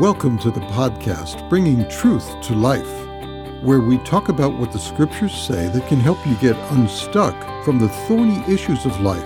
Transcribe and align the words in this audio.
Welcome 0.00 0.38
to 0.40 0.50
the 0.50 0.60
podcast, 0.60 1.48
Bringing 1.48 1.88
Truth 1.88 2.42
to 2.42 2.54
Life, 2.54 3.62
where 3.62 3.80
we 3.80 3.96
talk 4.04 4.28
about 4.28 4.52
what 4.52 4.70
the 4.70 4.78
scriptures 4.78 5.34
say 5.34 5.68
that 5.68 5.88
can 5.88 5.98
help 6.00 6.18
you 6.26 6.34
get 6.34 6.54
unstuck 6.72 7.64
from 7.64 7.78
the 7.78 7.88
thorny 7.88 8.44
issues 8.46 8.84
of 8.84 9.00
life 9.00 9.24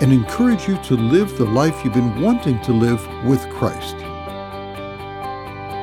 and 0.00 0.10
encourage 0.14 0.66
you 0.66 0.78
to 0.84 0.94
live 0.94 1.36
the 1.36 1.44
life 1.44 1.84
you've 1.84 1.92
been 1.92 2.22
wanting 2.22 2.58
to 2.62 2.72
live 2.72 3.06
with 3.26 3.46
Christ. 3.50 3.96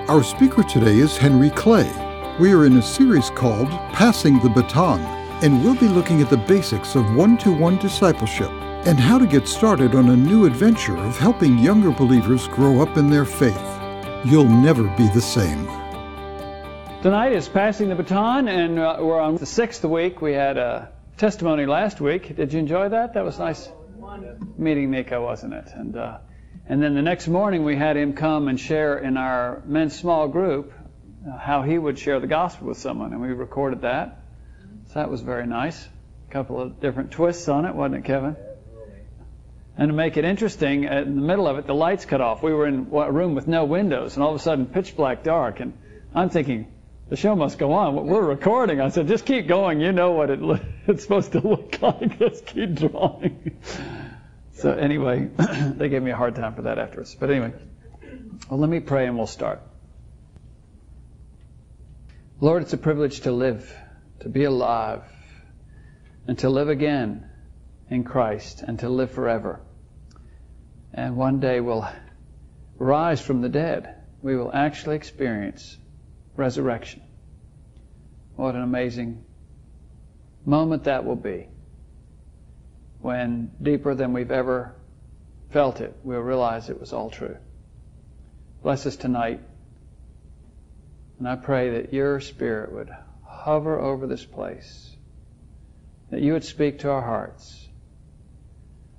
Our 0.09 0.23
speaker 0.23 0.63
today 0.63 0.97
is 0.97 1.15
Henry 1.15 1.51
Clay. 1.51 1.91
We 2.39 2.53
are 2.53 2.65
in 2.65 2.77
a 2.77 2.81
series 2.81 3.29
called 3.29 3.69
Passing 3.93 4.39
the 4.39 4.49
Baton, 4.49 5.01
and 5.43 5.63
we'll 5.63 5.75
be 5.75 5.87
looking 5.87 6.23
at 6.23 6.31
the 6.31 6.37
basics 6.37 6.95
of 6.95 7.13
one 7.13 7.37
to 7.37 7.51
one 7.51 7.77
discipleship 7.77 8.49
and 8.87 8.99
how 8.99 9.19
to 9.19 9.27
get 9.27 9.47
started 9.47 9.93
on 9.93 10.09
a 10.09 10.17
new 10.17 10.47
adventure 10.47 10.97
of 10.97 11.19
helping 11.19 11.59
younger 11.59 11.91
believers 11.91 12.47
grow 12.47 12.81
up 12.81 12.97
in 12.97 13.11
their 13.11 13.25
faith. 13.25 13.72
You'll 14.25 14.45
never 14.45 14.83
be 14.95 15.09
the 15.09 15.21
same. 15.21 15.65
Tonight 17.01 17.33
is 17.33 17.49
passing 17.49 17.89
the 17.89 17.95
baton, 17.95 18.47
and 18.47 18.79
uh, 18.79 18.95
we're 19.01 19.19
on 19.19 19.35
the 19.35 19.45
sixth 19.45 19.83
week. 19.83 20.21
We 20.21 20.31
had 20.31 20.57
a 20.57 20.89
testimony 21.17 21.65
last 21.65 21.99
week. 21.99 22.33
Did 22.33 22.53
you 22.53 22.59
enjoy 22.59 22.87
that? 22.87 23.15
That 23.15 23.25
was 23.25 23.37
nice 23.37 23.67
meeting 24.57 24.91
Nico, 24.91 25.21
wasn't 25.21 25.55
it? 25.55 25.67
And 25.73 25.97
uh, 25.97 26.19
and 26.65 26.81
then 26.81 26.93
the 26.93 27.01
next 27.01 27.27
morning 27.27 27.65
we 27.65 27.75
had 27.75 27.97
him 27.97 28.13
come 28.13 28.47
and 28.47 28.57
share 28.57 28.97
in 28.97 29.17
our 29.17 29.61
men's 29.65 29.99
small 29.99 30.29
group 30.29 30.71
uh, 31.27 31.37
how 31.37 31.63
he 31.63 31.77
would 31.77 31.99
share 31.99 32.21
the 32.21 32.27
gospel 32.27 32.67
with 32.67 32.77
someone, 32.77 33.11
and 33.11 33.21
we 33.21 33.27
recorded 33.27 33.81
that. 33.81 34.21
So 34.87 34.93
that 34.95 35.09
was 35.09 35.19
very 35.19 35.47
nice. 35.47 35.85
A 36.29 36.31
couple 36.31 36.61
of 36.61 36.79
different 36.79 37.11
twists 37.11 37.49
on 37.49 37.65
it, 37.65 37.75
wasn't 37.75 37.95
it, 37.95 38.05
Kevin? 38.05 38.37
And 39.75 39.89
to 39.89 39.93
make 39.93 40.17
it 40.17 40.25
interesting, 40.25 40.87
uh, 40.87 41.01
in 41.01 41.15
the 41.15 41.21
middle 41.21 41.47
of 41.47 41.57
it, 41.57 41.65
the 41.65 41.73
lights 41.73 42.05
cut 42.05 42.21
off. 42.21 42.43
We 42.43 42.53
were 42.53 42.67
in 42.67 42.87
a 42.93 43.11
room 43.11 43.33
with 43.33 43.47
no 43.47 43.65
windows, 43.65 44.15
and 44.15 44.23
all 44.23 44.29
of 44.29 44.35
a 44.35 44.43
sudden, 44.43 44.67
pitch 44.67 44.95
black 44.95 45.23
dark. 45.23 45.59
And 45.59 45.73
I'm 46.13 46.29
thinking, 46.29 46.71
the 47.09 47.15
show 47.15 47.35
must 47.35 47.57
go 47.57 47.73
on. 47.73 48.07
We're 48.07 48.21
recording. 48.21 48.79
I 48.79 48.89
said, 48.89 49.07
just 49.07 49.25
keep 49.25 49.47
going. 49.47 49.81
You 49.81 49.91
know 49.91 50.11
what 50.11 50.29
it, 50.29 50.39
it's 50.87 51.03
supposed 51.03 51.31
to 51.31 51.39
look 51.39 51.79
like. 51.81 52.19
Just 52.19 52.45
keep 52.45 52.75
drawing. 52.75 53.57
So 54.53 54.71
anyway, 54.71 55.29
they 55.37 55.89
gave 55.89 56.03
me 56.03 56.11
a 56.11 56.15
hard 56.15 56.35
time 56.35 56.53
for 56.53 56.63
that 56.63 56.77
afterwards. 56.77 57.15
But 57.15 57.31
anyway, 57.31 57.53
well, 58.49 58.59
let 58.59 58.69
me 58.69 58.79
pray 58.79 59.07
and 59.07 59.17
we'll 59.17 59.27
start. 59.27 59.61
Lord, 62.39 62.61
it's 62.61 62.73
a 62.73 62.77
privilege 62.77 63.21
to 63.21 63.31
live, 63.31 63.75
to 64.19 64.29
be 64.29 64.43
alive, 64.43 65.03
and 66.27 66.37
to 66.39 66.49
live 66.49 66.69
again 66.69 67.29
in 67.93 68.03
Christ 68.03 68.63
and 68.65 68.79
to 68.79 68.89
live 68.89 69.11
forever. 69.11 69.61
And 70.93 71.15
one 71.15 71.39
day 71.39 71.59
we'll 71.59 71.87
rise 72.77 73.21
from 73.21 73.41
the 73.41 73.49
dead. 73.49 73.95
We 74.21 74.35
will 74.35 74.51
actually 74.51 74.95
experience 74.95 75.77
resurrection. 76.35 77.03
What 78.35 78.55
an 78.55 78.63
amazing 78.63 79.23
moment 80.45 80.85
that 80.85 81.05
will 81.05 81.15
be 81.15 81.47
when 82.99 83.51
deeper 83.61 83.93
than 83.93 84.13
we've 84.13 84.31
ever 84.31 84.75
felt 85.51 85.81
it, 85.81 85.95
we'll 86.03 86.19
realize 86.21 86.69
it 86.69 86.79
was 86.79 86.93
all 86.93 87.09
true. 87.09 87.37
Bless 88.63 88.85
us 88.85 88.95
tonight. 88.95 89.41
And 91.19 91.27
I 91.27 91.35
pray 91.35 91.81
that 91.81 91.93
your 91.93 92.21
spirit 92.21 92.71
would 92.71 92.89
hover 93.23 93.79
over 93.79 94.07
this 94.07 94.25
place, 94.25 94.95
that 96.09 96.21
you 96.21 96.33
would 96.33 96.45
speak 96.45 96.79
to 96.79 96.89
our 96.89 97.01
hearts 97.01 97.67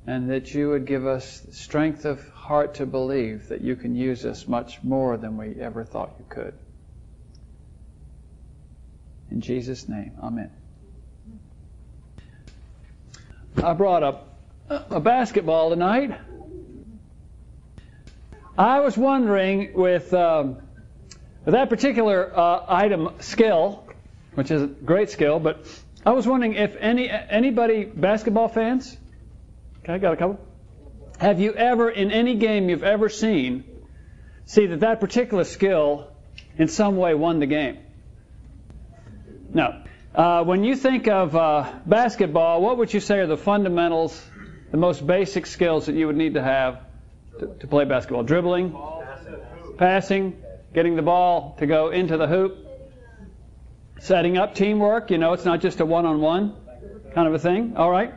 and 0.06 0.30
that 0.30 0.55
you 0.55 0.70
would 0.70 0.86
give 0.86 1.06
us 1.06 1.47
strength 1.50 2.05
of 2.05 2.27
heart 2.30 2.74
to 2.74 2.86
believe 2.86 3.48
that 3.48 3.62
you 3.62 3.74
can 3.74 3.94
use 3.94 4.24
us 4.24 4.46
much 4.46 4.83
more 4.83 5.17
than 5.17 5.36
we 5.36 5.55
ever 5.61 5.84
thought 5.84 6.14
you 6.18 6.27
could. 6.29 6.55
In 9.30 9.40
Jesus' 9.40 9.89
name, 9.89 10.12
Amen. 10.23 10.51
I 13.62 13.73
brought 13.73 14.02
up 14.02 14.36
a 14.68 15.01
basketball 15.01 15.70
tonight. 15.70 16.18
I 18.58 18.80
was 18.80 18.96
wondering 18.96 19.73
with, 19.74 20.12
um, 20.12 20.58
with 21.45 21.55
that 21.55 21.70
particular 21.70 22.30
uh, 22.36 22.64
item 22.68 23.11
skill, 23.20 23.84
which 24.34 24.50
is 24.50 24.62
a 24.62 24.67
great 24.67 25.11
skill, 25.11 25.39
but 25.40 25.67
I 26.05 26.11
was 26.11 26.27
wondering 26.27 26.55
if 26.55 26.77
any 26.79 27.08
anybody 27.08 27.84
basketball 27.84 28.48
fans 28.48 28.96
Okay, 29.84 29.98
got 29.98 30.14
a 30.14 30.17
couple. 30.17 30.40
Have 31.18 31.40
you 31.40 31.52
ever, 31.52 31.90
in 31.90 32.11
any 32.11 32.36
game 32.36 32.70
you've 32.70 32.83
ever 32.83 33.11
seen, 33.11 33.64
see 34.46 34.64
that 34.64 34.80
that 34.80 34.98
particular 34.98 35.45
skill 35.45 36.08
in 36.56 36.68
some 36.68 36.96
way 36.96 37.14
won 37.14 37.39
the 37.39 37.46
game? 37.46 37.80
No. 39.52 39.83
Uh, 40.14 40.42
when 40.44 40.64
you 40.64 40.74
think 40.74 41.06
of 41.06 41.36
uh, 41.36 41.70
basketball, 41.84 42.62
what 42.62 42.78
would 42.78 42.94
you 42.94 43.00
say 43.00 43.18
are 43.18 43.27
the 43.27 43.36
fundamentals, 43.36 44.18
the 44.70 44.78
most 44.78 45.06
basic 45.06 45.44
skills 45.44 45.84
that 45.84 45.94
you 45.94 46.06
would 46.06 46.17
need 46.17 46.33
to 46.33 46.42
have 46.42 46.80
to, 47.40 47.48
to 47.61 47.67
play 47.67 47.84
basketball? 47.84 48.23
Dribbling, 48.23 48.74
passing, 49.77 50.42
getting 50.73 50.96
the 50.96 51.02
ball 51.02 51.56
to 51.58 51.67
go 51.67 51.90
into 51.90 52.17
the 52.17 52.27
hoop, 52.27 52.56
setting 54.00 54.39
up 54.39 54.55
teamwork. 54.55 55.11
You 55.11 55.18
know, 55.18 55.34
it's 55.34 55.44
not 55.44 55.61
just 55.61 55.80
a 55.80 55.84
one 55.84 56.06
on 56.06 56.23
one 56.23 56.56
kind 57.14 57.28
of 57.28 57.34
a 57.34 57.39
thing. 57.39 57.77
All 57.77 57.90
right. 57.90 58.14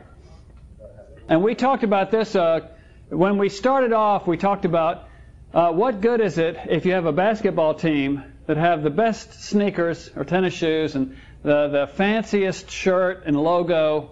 And 1.29 1.43
we 1.43 1.55
talked 1.55 1.83
about 1.83 2.09
this 2.09 2.35
uh, 2.35 2.61
when 3.09 3.38
we 3.38 3.49
started 3.49 3.91
off. 3.91 4.27
We 4.27 4.38
talked 4.38 4.63
about 4.63 5.09
uh, 5.53 5.73
what 5.73 5.99
good 5.99 6.21
is 6.21 6.38
it 6.38 6.57
if 6.69 6.85
you 6.85 6.93
have 6.93 7.05
a 7.05 7.11
basketball 7.11 7.73
team 7.73 8.23
that 8.45 8.55
have 8.55 8.81
the 8.81 8.89
best 8.89 9.43
sneakers 9.43 10.09
or 10.15 10.23
tennis 10.23 10.53
shoes 10.53 10.95
and 10.95 11.17
the, 11.43 11.67
the 11.67 11.88
fanciest 11.88 12.71
shirt 12.71 13.23
and 13.25 13.35
logo 13.35 14.11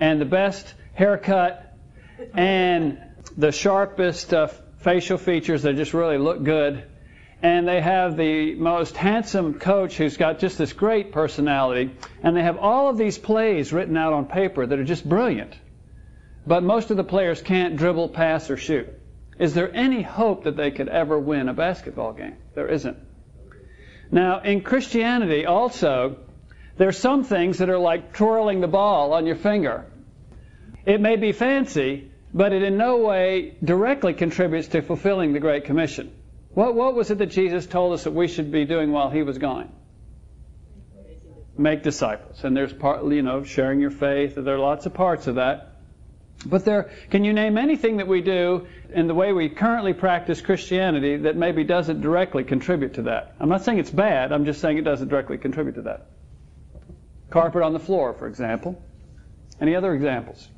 and 0.00 0.20
the 0.20 0.24
best 0.24 0.74
haircut 0.94 1.72
and 2.34 3.00
the 3.36 3.52
sharpest 3.52 4.34
uh, 4.34 4.48
facial 4.78 5.18
features 5.18 5.62
that 5.62 5.76
just 5.76 5.94
really 5.94 6.18
look 6.18 6.42
good. 6.42 6.82
And 7.42 7.68
they 7.68 7.80
have 7.80 8.16
the 8.16 8.56
most 8.56 8.96
handsome 8.96 9.60
coach 9.60 9.96
who's 9.96 10.16
got 10.16 10.40
just 10.40 10.58
this 10.58 10.72
great 10.72 11.12
personality. 11.12 11.92
And 12.24 12.36
they 12.36 12.42
have 12.42 12.58
all 12.58 12.88
of 12.88 12.98
these 12.98 13.18
plays 13.18 13.72
written 13.72 13.96
out 13.96 14.12
on 14.12 14.26
paper 14.26 14.66
that 14.66 14.76
are 14.76 14.84
just 14.84 15.08
brilliant 15.08 15.54
but 16.46 16.62
most 16.62 16.90
of 16.90 16.96
the 16.96 17.04
players 17.04 17.42
can't 17.42 17.76
dribble, 17.76 18.10
pass, 18.10 18.50
or 18.50 18.56
shoot. 18.56 18.88
Is 19.38 19.52
there 19.52 19.74
any 19.74 20.02
hope 20.02 20.44
that 20.44 20.56
they 20.56 20.70
could 20.70 20.88
ever 20.88 21.18
win 21.18 21.48
a 21.48 21.54
basketball 21.54 22.12
game? 22.12 22.36
There 22.54 22.68
isn't. 22.68 22.96
Now, 24.10 24.40
in 24.40 24.60
Christianity 24.62 25.44
also, 25.44 26.18
there's 26.76 26.98
some 26.98 27.24
things 27.24 27.58
that 27.58 27.68
are 27.68 27.78
like 27.78 28.12
twirling 28.12 28.60
the 28.60 28.68
ball 28.68 29.12
on 29.12 29.26
your 29.26 29.36
finger. 29.36 29.86
It 30.84 31.00
may 31.00 31.16
be 31.16 31.32
fancy, 31.32 32.10
but 32.32 32.52
it 32.52 32.62
in 32.62 32.76
no 32.76 32.98
way 32.98 33.56
directly 33.62 34.14
contributes 34.14 34.68
to 34.68 34.82
fulfilling 34.82 35.32
the 35.32 35.40
Great 35.40 35.64
Commission. 35.64 36.12
What, 36.54 36.74
what 36.74 36.94
was 36.94 37.10
it 37.10 37.18
that 37.18 37.26
Jesus 37.26 37.66
told 37.66 37.92
us 37.94 38.04
that 38.04 38.12
we 38.12 38.28
should 38.28 38.52
be 38.52 38.64
doing 38.64 38.92
while 38.92 39.10
he 39.10 39.22
was 39.22 39.36
gone? 39.36 39.70
Make 41.58 41.82
disciples. 41.82 42.44
And 42.44 42.56
there's 42.56 42.72
part, 42.72 43.04
you 43.04 43.22
know, 43.22 43.42
sharing 43.42 43.80
your 43.80 43.90
faith. 43.90 44.34
There 44.36 44.54
are 44.54 44.58
lots 44.58 44.86
of 44.86 44.94
parts 44.94 45.26
of 45.26 45.34
that. 45.34 45.75
But 46.44 46.64
there, 46.64 46.90
can 47.10 47.24
you 47.24 47.32
name 47.32 47.56
anything 47.56 47.96
that 47.96 48.06
we 48.06 48.20
do 48.20 48.66
in 48.92 49.06
the 49.06 49.14
way 49.14 49.32
we 49.32 49.48
currently 49.48 49.94
practice 49.94 50.40
Christianity 50.40 51.16
that 51.18 51.36
maybe 51.36 51.64
doesn't 51.64 52.02
directly 52.02 52.44
contribute 52.44 52.94
to 52.94 53.02
that? 53.02 53.34
I'm 53.40 53.48
not 53.48 53.64
saying 53.64 53.78
it's 53.78 53.90
bad, 53.90 54.32
I'm 54.32 54.44
just 54.44 54.60
saying 54.60 54.78
it 54.78 54.84
doesn't 54.84 55.08
directly 55.08 55.38
contribute 55.38 55.76
to 55.76 55.82
that. 55.82 56.06
Carpet 57.30 57.62
on 57.62 57.72
the 57.72 57.80
floor, 57.80 58.12
for 58.14 58.28
example. 58.28 58.80
Any 59.60 59.74
other 59.74 59.94
examples? 59.94 60.48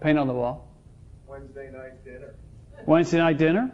Paint 0.00 0.18
on 0.18 0.26
the 0.26 0.34
wall. 0.34 0.68
Wednesday 1.26 1.70
night 1.70 2.04
dinner. 2.04 2.34
Wednesday 2.86 3.18
night 3.18 3.38
dinner. 3.38 3.70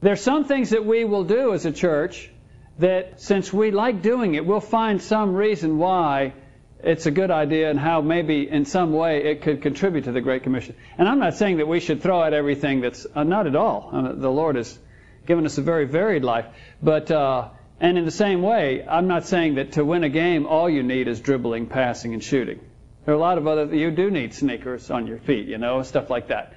There's 0.00 0.20
some 0.20 0.44
things 0.44 0.70
that 0.70 0.84
we 0.84 1.04
will 1.04 1.24
do 1.24 1.54
as 1.54 1.66
a 1.66 1.72
church 1.72 2.30
that, 2.78 3.20
since 3.20 3.52
we 3.52 3.70
like 3.70 4.02
doing 4.02 4.34
it, 4.34 4.46
we'll 4.46 4.60
find 4.60 5.02
some 5.02 5.34
reason 5.34 5.78
why 5.78 6.34
it's 6.82 7.06
a 7.06 7.10
good 7.10 7.30
idea 7.30 7.70
and 7.70 7.78
how 7.78 8.00
maybe 8.00 8.48
in 8.48 8.64
some 8.64 8.92
way 8.92 9.24
it 9.24 9.42
could 9.42 9.62
contribute 9.62 10.04
to 10.04 10.12
the 10.12 10.20
Great 10.20 10.42
Commission. 10.44 10.76
And 10.96 11.08
I'm 11.08 11.18
not 11.18 11.34
saying 11.34 11.56
that 11.56 11.66
we 11.66 11.80
should 11.80 12.02
throw 12.02 12.22
out 12.22 12.34
everything 12.34 12.80
that's 12.80 13.06
uh, 13.14 13.24
not 13.24 13.46
at 13.46 13.56
all. 13.56 13.90
Uh, 13.92 14.12
the 14.12 14.30
Lord 14.30 14.56
has 14.56 14.78
given 15.26 15.44
us 15.44 15.58
a 15.58 15.62
very 15.62 15.86
varied 15.86 16.24
life. 16.24 16.46
But, 16.82 17.10
uh, 17.10 17.48
and 17.80 17.98
in 17.98 18.04
the 18.04 18.10
same 18.10 18.42
way, 18.42 18.84
I'm 18.86 19.08
not 19.08 19.26
saying 19.26 19.56
that 19.56 19.72
to 19.72 19.84
win 19.84 20.04
a 20.04 20.08
game, 20.08 20.46
all 20.46 20.68
you 20.68 20.82
need 20.82 21.08
is 21.08 21.20
dribbling, 21.20 21.66
passing, 21.66 22.14
and 22.14 22.22
shooting. 22.22 22.60
There 23.04 23.14
are 23.14 23.16
a 23.16 23.20
lot 23.20 23.38
of 23.38 23.46
other, 23.46 23.74
you 23.74 23.90
do 23.90 24.10
need 24.10 24.34
sneakers 24.34 24.90
on 24.90 25.06
your 25.06 25.18
feet, 25.18 25.46
you 25.48 25.58
know, 25.58 25.82
stuff 25.82 26.10
like 26.10 26.28
that. 26.28 26.54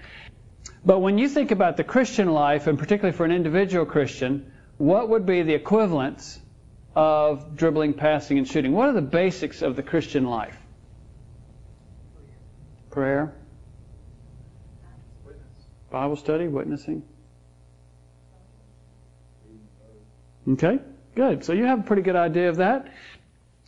But 0.85 0.99
when 0.99 1.17
you 1.17 1.29
think 1.29 1.51
about 1.51 1.77
the 1.77 1.83
Christian 1.83 2.31
life, 2.31 2.67
and 2.67 2.77
particularly 2.77 3.15
for 3.15 3.25
an 3.25 3.31
individual 3.31 3.85
Christian, 3.85 4.51
what 4.77 5.09
would 5.09 5.25
be 5.25 5.43
the 5.43 5.53
equivalence 5.53 6.40
of 6.95 7.55
dribbling, 7.55 7.93
passing, 7.93 8.37
and 8.37 8.47
shooting? 8.47 8.73
What 8.73 8.89
are 8.89 8.93
the 8.93 9.01
basics 9.01 9.61
of 9.61 9.75
the 9.75 9.83
Christian 9.83 10.25
life? 10.25 10.57
Prayer, 12.89 13.33
Bible 15.89 16.17
study, 16.17 16.47
witnessing, 16.47 17.03
Okay, 20.47 20.79
good. 21.15 21.43
So 21.43 21.53
you 21.53 21.65
have 21.65 21.79
a 21.79 21.83
pretty 21.83 22.01
good 22.01 22.15
idea 22.15 22.49
of 22.49 22.57
that. 22.57 22.91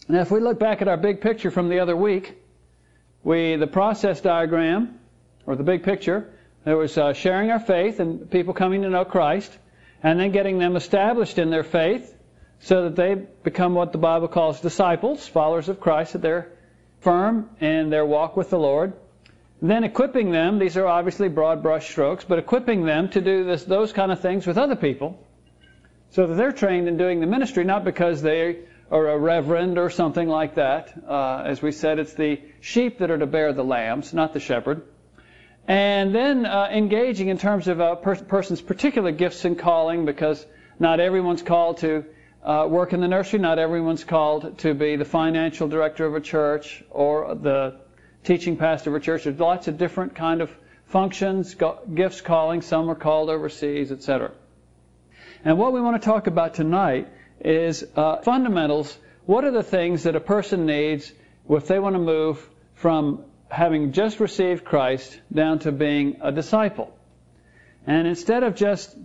Now, 0.07 0.21
if 0.21 0.31
we 0.31 0.39
look 0.39 0.59
back 0.59 0.81
at 0.81 0.87
our 0.87 0.97
big 0.97 1.21
picture 1.21 1.51
from 1.51 1.69
the 1.69 1.79
other 1.79 1.95
week, 1.95 2.35
we 3.23 3.55
the 3.55 3.67
process 3.67 4.21
diagram 4.21 4.99
or 5.45 5.55
the 5.55 5.63
big 5.63 5.83
picture, 5.83 6.33
there 6.65 6.75
was 6.75 6.97
uh, 6.97 7.13
sharing 7.13 7.51
our 7.51 7.59
faith 7.59 7.99
and 7.99 8.29
people 8.29 8.53
coming 8.53 8.81
to 8.81 8.89
know 8.89 9.05
Christ, 9.05 9.55
and 10.01 10.19
then 10.19 10.31
getting 10.31 10.57
them 10.57 10.75
established 10.75 11.37
in 11.37 11.49
their 11.51 11.63
faith 11.63 12.12
so 12.63 12.83
that 12.83 12.95
they 12.95 13.15
become 13.43 13.75
what 13.75 13.91
the 13.91 13.97
Bible 13.97 14.29
calls 14.29 14.61
disciples, 14.61 15.27
followers 15.27 15.67
of 15.67 15.81
Christ, 15.81 16.13
that 16.13 16.21
they're 16.21 16.49
firm 17.01 17.49
in 17.59 17.89
their 17.89 18.05
walk 18.05 18.37
with 18.37 18.49
the 18.49 18.57
Lord. 18.57 18.93
Then 19.61 19.83
equipping 19.83 20.31
them, 20.31 20.59
these 20.59 20.77
are 20.77 20.87
obviously 20.87 21.27
broad 21.27 21.61
brush 21.61 21.89
strokes, 21.89 22.23
but 22.23 22.39
equipping 22.39 22.85
them 22.85 23.09
to 23.09 23.19
do 23.19 23.43
this, 23.43 23.65
those 23.65 23.91
kind 23.91 24.13
of 24.13 24.21
things 24.21 24.47
with 24.47 24.57
other 24.57 24.77
people 24.77 25.19
so 26.11 26.25
that 26.25 26.35
they're 26.35 26.53
trained 26.53 26.87
in 26.87 26.95
doing 26.95 27.19
the 27.19 27.27
ministry, 27.27 27.65
not 27.65 27.83
because 27.83 28.21
they 28.21 28.59
are 28.89 29.09
a 29.09 29.17
reverend 29.17 29.77
or 29.77 29.89
something 29.89 30.29
like 30.29 30.55
that. 30.55 30.93
Uh, 31.05 31.43
as 31.45 31.61
we 31.61 31.73
said, 31.73 31.99
it's 31.99 32.13
the 32.13 32.39
sheep 32.61 32.99
that 32.99 33.11
are 33.11 33.17
to 33.17 33.25
bear 33.25 33.51
the 33.51 33.63
lambs, 33.63 34.13
not 34.13 34.31
the 34.31 34.39
shepherd. 34.39 34.83
And 35.67 36.15
then 36.15 36.45
uh, 36.45 36.69
engaging 36.71 37.27
in 37.27 37.37
terms 37.37 37.67
of 37.67 37.81
a 37.81 37.97
per- 37.97 38.23
person's 38.23 38.61
particular 38.61 39.11
gifts 39.11 39.43
and 39.43 39.59
calling, 39.59 40.05
because 40.05 40.45
not 40.79 41.01
everyone's 41.01 41.41
called 41.41 41.79
to 41.79 42.05
uh, 42.43 42.67
work 42.69 42.93
in 42.93 42.99
the 42.99 43.07
nursery, 43.07 43.39
not 43.39 43.57
everyone's 43.57 44.03
called 44.03 44.57
to 44.59 44.73
be 44.73 44.97
the 44.97 45.05
financial 45.05 45.67
director 45.67 46.05
of 46.05 46.15
a 46.15 46.21
church 46.21 46.83
or 46.89 47.35
the 47.35 47.79
teaching 48.23 48.57
pastor 48.57 48.89
of 48.89 48.95
a 48.97 48.99
church. 48.99 49.23
There's 49.23 49.39
lots 49.39 49.67
of 49.67 49.77
different 49.77 50.15
kind 50.15 50.41
of 50.41 50.51
functions, 50.87 51.55
gifts, 51.93 52.21
calling. 52.21 52.61
Some 52.61 52.89
are 52.89 52.95
called 52.95 53.29
overseas, 53.29 53.91
etc. 53.91 54.31
And 55.45 55.57
what 55.57 55.73
we 55.73 55.81
want 55.81 56.01
to 56.01 56.05
talk 56.05 56.27
about 56.27 56.53
tonight 56.53 57.07
is 57.39 57.85
uh, 57.95 58.17
fundamentals. 58.17 58.95
What 59.25 59.45
are 59.45 59.51
the 59.51 59.63
things 59.63 60.03
that 60.03 60.15
a 60.15 60.19
person 60.19 60.65
needs 60.65 61.11
if 61.49 61.67
they 61.67 61.79
want 61.79 61.95
to 61.95 61.99
move 61.99 62.45
from 62.75 63.23
having 63.49 63.93
just 63.93 64.19
received 64.19 64.65
Christ 64.65 65.17
down 65.33 65.59
to 65.59 65.71
being 65.71 66.17
a 66.21 66.31
disciple? 66.31 66.93
And 67.87 68.07
instead 68.07 68.43
of 68.43 68.55
just 68.55 68.95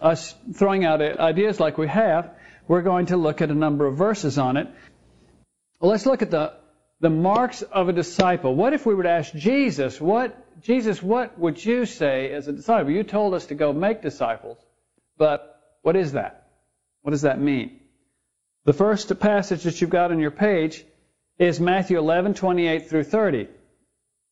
us 0.00 0.34
throwing 0.54 0.84
out 0.84 1.00
ideas 1.00 1.58
like 1.58 1.78
we 1.78 1.88
have, 1.88 2.35
we're 2.68 2.82
going 2.82 3.06
to 3.06 3.16
look 3.16 3.42
at 3.42 3.50
a 3.50 3.54
number 3.54 3.86
of 3.86 3.96
verses 3.96 4.38
on 4.38 4.56
it. 4.56 4.68
Let's 5.80 6.06
look 6.06 6.22
at 6.22 6.30
the 6.30 6.54
the 7.00 7.10
marks 7.10 7.62
of 7.62 7.88
a 7.88 7.92
disciple. 7.92 8.54
What 8.54 8.72
if 8.72 8.86
we 8.86 8.94
were 8.94 9.02
to 9.02 9.10
ask 9.10 9.34
Jesus, 9.34 10.00
what 10.00 10.62
Jesus, 10.62 11.02
what 11.02 11.38
would 11.38 11.62
you 11.62 11.84
say 11.84 12.32
as 12.32 12.48
a 12.48 12.52
disciple? 12.52 12.90
You 12.90 13.02
told 13.02 13.34
us 13.34 13.46
to 13.46 13.54
go 13.54 13.72
make 13.72 14.00
disciples, 14.00 14.56
but 15.18 15.60
what 15.82 15.96
is 15.96 16.12
that? 16.12 16.48
What 17.02 17.10
does 17.10 17.22
that 17.22 17.40
mean? 17.40 17.80
The 18.64 18.72
first 18.72 19.18
passage 19.20 19.64
that 19.64 19.80
you've 19.80 19.90
got 19.90 20.10
on 20.10 20.18
your 20.18 20.30
page 20.30 20.84
is 21.38 21.60
Matthew 21.60 21.98
11, 21.98 22.34
28 22.34 22.88
through 22.88 23.04
30. 23.04 23.48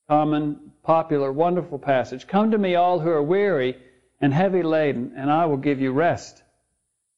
Common, 0.09 0.73
popular, 0.83 1.31
wonderful 1.31 1.79
passage. 1.79 2.27
Come 2.27 2.51
to 2.51 2.59
me, 2.59 2.75
all 2.75 2.99
who 2.99 3.11
are 3.11 3.23
weary 3.23 3.77
and 4.21 4.33
heavy 4.33 4.63
laden, 4.63 5.13
and 5.17 5.31
I 5.31 5.47
will 5.47 5.59
give 5.59 5.81
you 5.81 5.93
rest. 5.93 6.43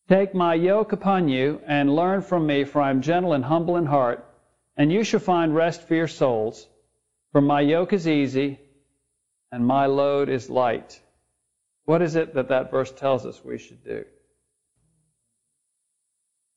Take 0.08 0.34
my 0.34 0.54
yoke 0.54 0.92
upon 0.92 1.28
you 1.28 1.60
and 1.66 1.94
learn 1.94 2.22
from 2.22 2.46
me, 2.46 2.64
for 2.64 2.80
I 2.80 2.90
am 2.90 3.02
gentle 3.02 3.32
and 3.32 3.44
humble 3.44 3.76
in 3.76 3.86
heart 3.86 4.26
and 4.76 4.92
you 4.92 5.02
shall 5.02 5.20
find 5.20 5.54
rest 5.54 5.88
for 5.88 5.94
your 5.94 6.08
souls. 6.08 6.68
For 7.32 7.40
my 7.40 7.60
yoke 7.60 7.92
is 7.92 8.06
easy 8.06 8.60
and 9.50 9.66
my 9.66 9.86
load 9.86 10.28
is 10.28 10.50
light. 10.50 11.00
What 11.84 12.02
is 12.02 12.16
it 12.16 12.34
that 12.34 12.48
that 12.48 12.70
verse 12.70 12.92
tells 12.92 13.24
us 13.24 13.44
we 13.44 13.58
should 13.58 13.84
do? 13.84 14.04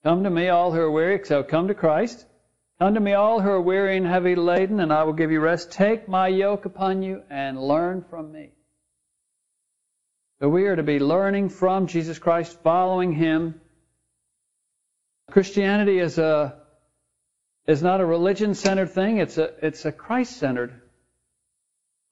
Come 0.04 0.24
to 0.24 0.30
me, 0.30 0.50
all 0.50 0.72
who 0.72 0.80
are 0.80 0.92
weary, 0.92 1.24
so 1.24 1.44
come 1.44 1.68
to 1.68 1.74
Christ. 1.74 2.26
Come 2.80 2.94
to 2.94 3.00
me, 3.00 3.14
all 3.14 3.42
who 3.42 3.50
are 3.50 3.62
weary 3.62 3.98
and 3.98 4.08
heavy 4.08 4.36
laden, 4.36 4.80
and 4.80 4.94
I 4.94 5.04
will 5.04 5.14
give 5.14 5.32
you 5.32 5.42
rest. 5.42 5.72
Take 5.72 6.08
my 6.08 6.30
yoke 6.30 6.66
upon 6.66 7.04
you 7.04 7.22
and 7.30 7.62
learn 7.62 8.06
from 8.10 8.32
me. 8.32 8.52
So 10.42 10.48
we 10.48 10.68
are 10.68 10.76
to 10.76 10.84
be 10.84 11.00
learning 11.00 11.50
from 11.50 11.88
Jesus 11.88 12.18
Christ, 12.18 12.58
following 12.64 13.12
Him. 13.12 13.60
Christianity 15.32 16.00
is 16.00 16.18
a 16.18 16.56
is 17.68 17.84
not 17.84 18.02
a 18.02 18.06
religion 18.06 18.56
centered 18.56 18.90
thing, 18.92 19.18
it's 19.18 19.38
a, 19.38 19.54
it's 19.62 19.86
a 19.86 19.92
Christ 19.92 20.38
centered 20.38 20.82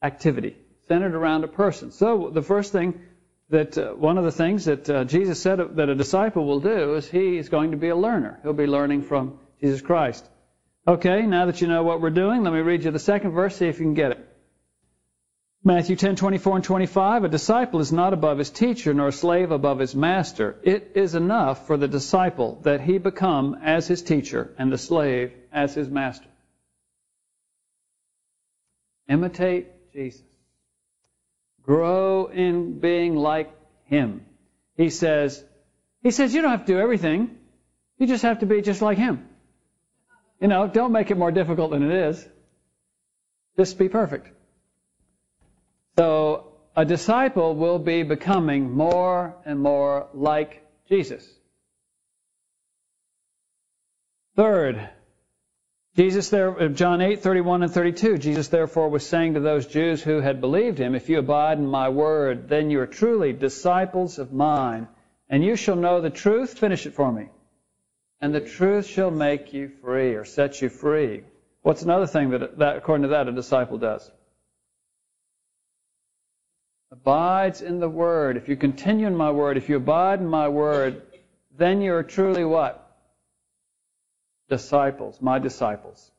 activity, 0.04 0.56
centered 0.88 1.16
around 1.16 1.46
a 1.46 1.48
person. 1.48 1.92
So 1.92 2.30
the 2.32 2.44
first 2.44 2.72
thing 2.72 3.02
that 3.50 3.78
uh, 3.78 3.94
one 3.94 4.18
of 4.18 4.26
the 4.26 4.32
things 4.32 4.66
that 4.66 4.90
uh, 4.90 5.04
Jesus 5.06 5.42
said 5.42 5.60
that 5.78 5.90
a 5.90 5.96
disciple 5.96 6.46
will 6.46 6.60
do 6.60 6.96
is 6.96 7.10
he 7.10 7.38
is 7.38 7.50
going 7.50 7.72
to 7.72 7.78
be 7.78 7.90
a 7.90 7.96
learner. 7.96 8.40
He'll 8.44 8.54
be 8.54 8.68
learning 8.68 9.04
from 9.04 9.40
Jesus 9.62 9.82
Christ. 9.82 10.30
Okay, 10.86 11.22
now 11.22 11.46
that 11.46 11.62
you 11.62 11.68
know 11.68 11.84
what 11.84 12.02
we're 12.02 12.10
doing, 12.10 12.44
let 12.44 12.54
me 12.54 12.60
read 12.60 12.84
you 12.84 12.92
the 12.92 13.00
second 13.00 13.32
verse, 13.32 13.56
see 13.56 13.68
if 13.68 13.80
you 13.80 13.86
can 13.86 13.94
get 13.94 14.12
it. 14.12 14.27
Matthew 15.68 15.98
10, 15.98 16.16
24 16.16 16.56
and 16.56 16.64
25, 16.64 17.24
a 17.26 17.28
disciple 17.28 17.82
is 17.82 17.92
not 17.92 18.14
above 18.14 18.38
his 18.38 18.50
teacher, 18.50 18.94
nor 18.94 19.10
a 19.10 19.12
slave 19.12 19.52
above 19.52 19.80
his 19.80 19.94
master. 19.94 20.56
It 20.64 20.94
is 20.96 21.14
enough 21.14 21.68
for 21.68 21.76
the 21.76 21.90
disciple 21.90 22.62
that 22.62 22.80
he 22.80 23.00
become 23.00 23.54
as 23.62 23.86
his 23.86 24.02
teacher, 24.02 24.56
and 24.58 24.72
the 24.72 24.78
slave 24.78 25.34
as 25.52 25.74
his 25.74 25.90
master. 25.90 26.30
Imitate 29.10 29.92
Jesus. 29.92 30.24
Grow 31.64 32.28
in 32.28 32.80
being 32.80 33.18
like 33.18 33.52
him. 33.88 34.26
He 34.78 34.90
says, 34.90 35.44
he 36.02 36.12
says 36.12 36.34
you 36.34 36.44
don't 36.44 36.52
have 36.52 36.66
to 36.66 36.74
do 36.76 36.80
everything. 36.80 37.38
You 37.98 38.08
just 38.08 38.24
have 38.24 38.40
to 38.40 38.46
be 38.46 38.62
just 38.62 38.82
like 38.82 38.98
him. 38.98 39.28
You 40.40 40.48
know, 40.48 40.66
don't 40.70 40.94
make 40.94 41.12
it 41.12 41.18
more 41.18 41.34
difficult 41.34 41.72
than 41.72 41.84
it 41.84 42.08
is. 42.08 42.26
Just 43.58 43.78
be 43.78 43.90
perfect. 43.90 44.37
So 45.98 46.54
a 46.76 46.86
disciple 46.86 47.56
will 47.56 47.80
be 47.80 48.04
becoming 48.04 48.72
more 48.72 49.36
and 49.46 49.60
more 49.60 50.08
like 50.14 50.64
Jesus. 50.88 51.28
Third, 54.36 54.88
Jesus 55.96 56.30
there, 56.30 56.70
John 56.70 57.02
8, 57.02 57.24
31 57.24 57.64
and 57.64 57.72
32, 57.74 58.20
Jesus 58.20 58.50
therefore 58.50 58.90
was 58.90 59.04
saying 59.04 59.34
to 59.34 59.40
those 59.40 59.66
Jews 59.66 60.04
who 60.04 60.20
had 60.22 60.40
believed 60.40 60.78
him, 60.78 60.94
If 60.94 61.10
you 61.10 61.18
abide 61.18 61.58
in 61.58 61.66
my 61.66 61.90
word, 61.90 62.48
then 62.48 62.70
you 62.70 62.80
are 62.82 62.86
truly 62.86 63.34
disciples 63.34 64.20
of 64.20 64.32
mine, 64.32 64.88
and 65.28 65.44
you 65.44 65.56
shall 65.56 65.76
know 65.76 66.00
the 66.00 66.12
truth. 66.12 66.60
Finish 66.60 66.86
it 66.86 66.94
for 66.94 67.12
me. 67.12 67.30
And 68.22 68.36
the 68.36 68.42
truth 68.42 68.86
shall 68.86 69.10
make 69.10 69.54
you 69.54 69.72
free 69.82 70.14
or 70.14 70.26
set 70.26 70.62
you 70.62 70.70
free. 70.70 71.24
What's 71.64 71.82
another 71.82 72.06
thing 72.06 72.30
that, 72.30 72.60
that 72.60 72.78
according 72.78 73.04
to 73.04 73.10
that, 73.10 73.28
a 73.28 73.32
disciple 73.32 73.80
does? 73.80 74.12
Abides 76.92 77.62
in 77.62 77.80
the 77.80 77.90
word, 77.90 78.38
if 78.38 78.48
you 78.48 78.56
continue 78.56 79.08
in 79.08 79.16
my 79.16 79.32
word, 79.32 79.58
if 79.58 79.70
you 79.70 79.78
abide 79.78 80.20
in 80.20 80.28
my 80.28 80.48
word, 80.48 81.02
then 81.58 81.82
you 81.82 81.94
are 81.94 82.04
truly 82.04 82.46
what? 82.46 82.84
Disciples, 84.50 85.22
my 85.22 85.40
disciples. 85.40 86.12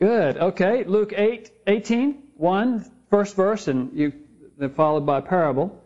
Good. 0.00 0.36
Okay. 0.36 0.84
Luke 0.84 1.12
8, 1.14 1.50
18, 1.66 2.22
1, 2.36 2.92
first 3.10 3.36
verse, 3.36 3.68
and 3.68 3.92
you 3.92 4.12
followed 4.74 5.06
by 5.06 5.18
a 5.18 5.22
parable. 5.22 5.80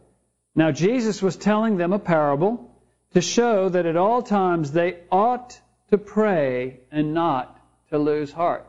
Now 0.54 0.70
Jesus 0.70 1.20
was 1.20 1.36
telling 1.36 1.76
them 1.76 1.92
a 1.92 1.98
parable 1.98 2.74
to 3.12 3.20
show 3.20 3.68
that 3.68 3.84
at 3.84 3.96
all 3.96 4.22
times 4.22 4.72
they 4.72 5.00
ought 5.10 5.60
to 5.90 5.98
pray 5.98 6.80
and 6.90 7.12
not 7.14 7.60
to 7.90 7.98
lose 7.98 8.32
heart. 8.32 8.66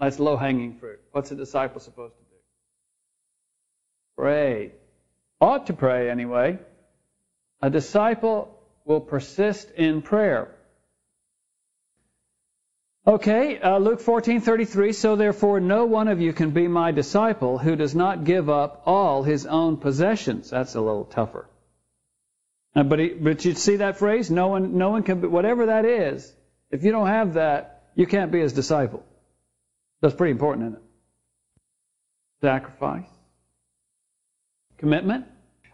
That's 0.00 0.18
low 0.18 0.36
hanging 0.36 0.78
fruit. 0.78 0.98
What's 1.12 1.30
a 1.30 1.34
disciple 1.34 1.80
supposed 1.80 2.14
to 2.16 2.22
do? 2.22 2.36
Pray. 4.16 4.72
Ought 5.40 5.66
to 5.66 5.74
pray 5.74 6.10
anyway. 6.10 6.58
A 7.60 7.68
disciple 7.68 8.58
will 8.86 9.00
persist 9.00 9.70
in 9.72 10.00
prayer. 10.00 10.54
Okay, 13.06 13.58
uh, 13.58 13.78
Luke 13.78 14.00
14:33. 14.00 14.92
So 14.94 15.16
therefore, 15.16 15.60
no 15.60 15.84
one 15.84 16.08
of 16.08 16.20
you 16.20 16.32
can 16.32 16.50
be 16.50 16.66
my 16.68 16.92
disciple 16.92 17.58
who 17.58 17.76
does 17.76 17.94
not 17.94 18.24
give 18.24 18.48
up 18.48 18.82
all 18.86 19.22
his 19.22 19.44
own 19.46 19.76
possessions. 19.76 20.48
That's 20.48 20.74
a 20.74 20.80
little 20.80 21.04
tougher. 21.04 21.46
Uh, 22.74 22.84
but 22.84 22.98
he, 22.98 23.08
but 23.08 23.44
you 23.44 23.54
see 23.54 23.76
that 23.76 23.98
phrase? 23.98 24.30
No 24.30 24.48
one, 24.48 24.78
no 24.78 24.90
one 24.90 25.02
can. 25.02 25.20
Be, 25.20 25.28
whatever 25.28 25.66
that 25.66 25.84
is. 25.84 26.32
If 26.70 26.84
you 26.84 26.92
don't 26.92 27.08
have 27.08 27.34
that, 27.34 27.82
you 27.96 28.06
can't 28.06 28.30
be 28.30 28.40
his 28.40 28.52
disciple. 28.52 29.02
That's 30.00 30.14
pretty 30.14 30.32
important, 30.32 30.66
isn't 30.66 30.76
it? 30.76 30.82
Sacrifice. 32.40 33.08
Commitment. 34.78 35.26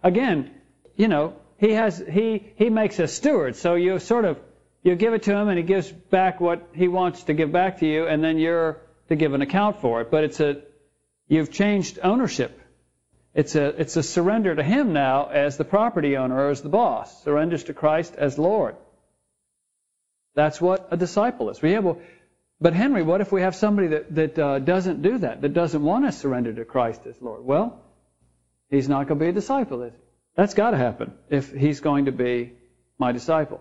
Again, 0.02 0.50
you 0.97 1.09
know, 1.09 1.35
he 1.59 1.73
has 1.73 1.99
he 1.99 2.52
he 2.56 2.71
makes 2.71 2.99
a 2.99 3.06
steward, 3.06 3.56
so 3.56 3.75
you 3.75 3.99
sort 3.99 4.25
of 4.25 4.38
you 4.83 4.95
give 4.97 5.14
it 5.14 5.25
to 5.25 5.35
him 5.35 5.49
and 5.49 5.59
he 5.59 5.64
gives 5.64 5.90
back 5.90 6.40
what 6.40 6.68
he 6.75 6.88
wants 6.88 7.25
to 7.25 7.35
give 7.35 7.52
back 7.52 7.78
to 7.80 7.87
you, 7.87 8.06
and 8.06 8.23
then 8.23 8.38
you're 8.38 8.78
to 9.09 9.16
give 9.16 9.33
an 9.35 9.42
account 9.42 9.80
for 9.80 10.00
it. 10.00 10.11
But 10.11 10.25
it's 10.25 10.40
a 10.40 10.62
you've 11.28 11.52
changed 11.52 11.99
ownership. 12.02 12.61
It's 13.37 13.54
a, 13.54 13.66
it's 13.66 13.97
a 13.97 14.02
surrender 14.02 14.54
to 14.54 14.62
Him 14.62 14.95
now 14.95 15.26
as 15.26 15.59
the 15.59 15.64
property 15.64 16.16
owner 16.16 16.35
or 16.35 16.50
as 16.50 16.62
the 16.62 16.71
boss. 16.71 17.23
Surrenders 17.23 17.64
to 17.64 17.75
Christ 17.75 18.14
as 18.16 18.38
Lord. 18.38 18.76
That's 20.35 20.59
what 20.59 20.88
a 20.90 20.97
disciple 20.97 21.50
is. 21.50 21.61
We 21.61 21.73
have, 21.73 21.85
well, 21.85 22.00
but 22.61 22.73
Henry, 22.73 23.03
what 23.03 23.21
if 23.21 23.33
we 23.33 23.43
have 23.43 23.55
somebody 23.55 23.89
that, 23.89 24.15
that 24.15 24.39
uh, 24.39 24.59
doesn't 24.59 25.03
do 25.03 25.19
that, 25.19 25.43
that 25.43 25.53
doesn't 25.53 25.83
want 25.83 26.07
to 26.07 26.13
surrender 26.13 26.53
to 26.55 26.65
Christ 26.65 27.07
as 27.07 27.21
Lord? 27.21 27.45
Well, 27.45 27.83
he's 28.71 28.89
not 28.89 29.09
going 29.09 29.19
to 29.19 29.25
be 29.25 29.31
a 29.31 29.33
disciple, 29.33 29.83
is 29.83 29.93
he? 29.93 29.99
That's 30.37 30.55
got 30.55 30.71
to 30.71 30.77
happen 30.77 31.15
if 31.31 31.53
he's 31.53 31.81
going 31.81 32.07
to 32.07 32.13
be 32.13 32.53
my 32.99 33.13
disciple. 33.13 33.61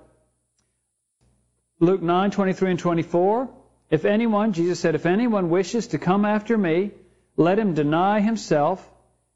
Luke 1.79 2.01
9, 2.01 2.31
23 2.31 2.71
and 2.71 2.79
24. 2.79 3.49
If 3.89 4.05
anyone, 4.05 4.53
Jesus 4.53 4.79
said, 4.79 4.95
if 4.95 5.05
anyone 5.05 5.49
wishes 5.49 5.87
to 5.87 5.97
come 5.97 6.25
after 6.25 6.57
me, 6.57 6.91
let 7.37 7.59
him 7.59 7.73
deny 7.73 8.21
himself 8.21 8.89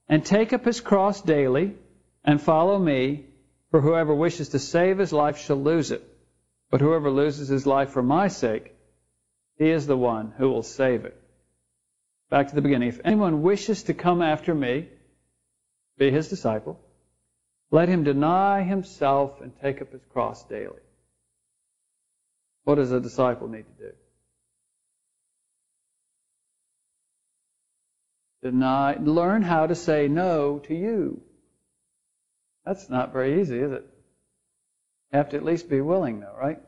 and 0.07 0.25
take 0.25 0.53
up 0.53 0.65
his 0.65 0.81
cross 0.81 1.21
daily 1.21 1.75
and 2.23 2.41
follow 2.41 2.79
me. 2.79 3.25
For 3.71 3.81
whoever 3.81 4.15
wishes 4.15 4.49
to 4.49 4.59
save 4.59 4.97
his 4.97 5.13
life 5.13 5.37
shall 5.37 5.61
lose 5.61 5.91
it. 5.91 6.03
But 6.71 6.81
whoever 6.81 7.11
loses 7.11 7.49
his 7.49 7.67
life 7.67 7.91
for 7.91 8.01
my 8.01 8.27
sake, 8.29 8.73
he 9.59 9.69
is 9.69 9.85
the 9.85 9.97
one 9.97 10.33
who 10.37 10.49
will 10.49 10.63
save 10.63 11.05
it. 11.05 11.21
Back 12.29 12.47
to 12.47 12.55
the 12.55 12.61
beginning. 12.61 12.89
If 12.89 13.01
anyone 13.03 13.43
wishes 13.43 13.83
to 13.83 13.93
come 13.93 14.21
after 14.21 14.55
me, 14.55 14.87
be 15.97 16.09
his 16.09 16.29
disciple, 16.29 16.79
let 17.69 17.89
him 17.89 18.03
deny 18.03 18.63
himself 18.63 19.41
and 19.41 19.51
take 19.61 19.81
up 19.81 19.91
his 19.91 20.01
cross 20.11 20.43
daily. 20.45 20.79
What 22.63 22.75
does 22.75 22.91
a 22.91 23.01
disciple 23.01 23.47
need 23.49 23.65
to 23.65 23.83
do? 23.83 23.91
Deny, 28.41 28.95
learn 29.01 29.41
how 29.41 29.67
to 29.67 29.75
say 29.75 30.07
no 30.07 30.59
to 30.59 30.73
you. 30.73 31.21
That's 32.65 32.89
not 32.89 33.11
very 33.11 33.41
easy, 33.41 33.59
is 33.59 33.71
it? 33.73 33.85
You 35.11 35.17
have 35.17 35.29
to 35.29 35.37
at 35.37 35.43
least 35.43 35.69
be 35.69 35.81
willing, 35.81 36.21
though, 36.21 36.35
right? 36.39 36.61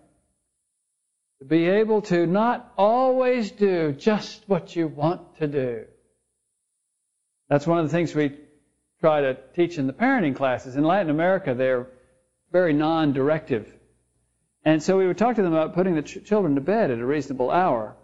To 1.42 1.46
be 1.46 1.68
able 1.68 2.04
to 2.04 2.28
not 2.28 2.72
always 2.78 3.50
do 3.50 3.94
just 3.94 4.48
what 4.48 4.76
you 4.76 4.88
want 4.88 5.38
to 5.40 5.48
do. 5.48 5.86
That's 7.50 7.66
one 7.66 7.80
of 7.80 7.86
the 7.86 7.92
things 7.92 8.14
we 8.14 8.38
try 9.00 9.22
to 9.22 9.38
teach 9.56 9.80
in 9.80 9.88
the 9.88 9.94
parenting 9.94 10.36
classes. 10.36 10.76
In 10.76 10.84
Latin 10.84 11.10
America, 11.10 11.56
they're 11.56 11.88
very 12.52 12.74
non 12.74 13.14
directive. 13.14 13.74
And 14.64 14.84
so 14.84 15.00
we 15.00 15.08
would 15.08 15.18
talk 15.18 15.36
to 15.38 15.42
them 15.42 15.54
about 15.54 15.74
putting 15.74 15.96
the 15.96 16.04
ch- 16.04 16.24
children 16.24 16.54
to 16.54 16.62
bed 16.62 16.92
at 16.92 17.00
a 17.00 17.06
reasonable 17.06 17.50
hour, 17.50 17.96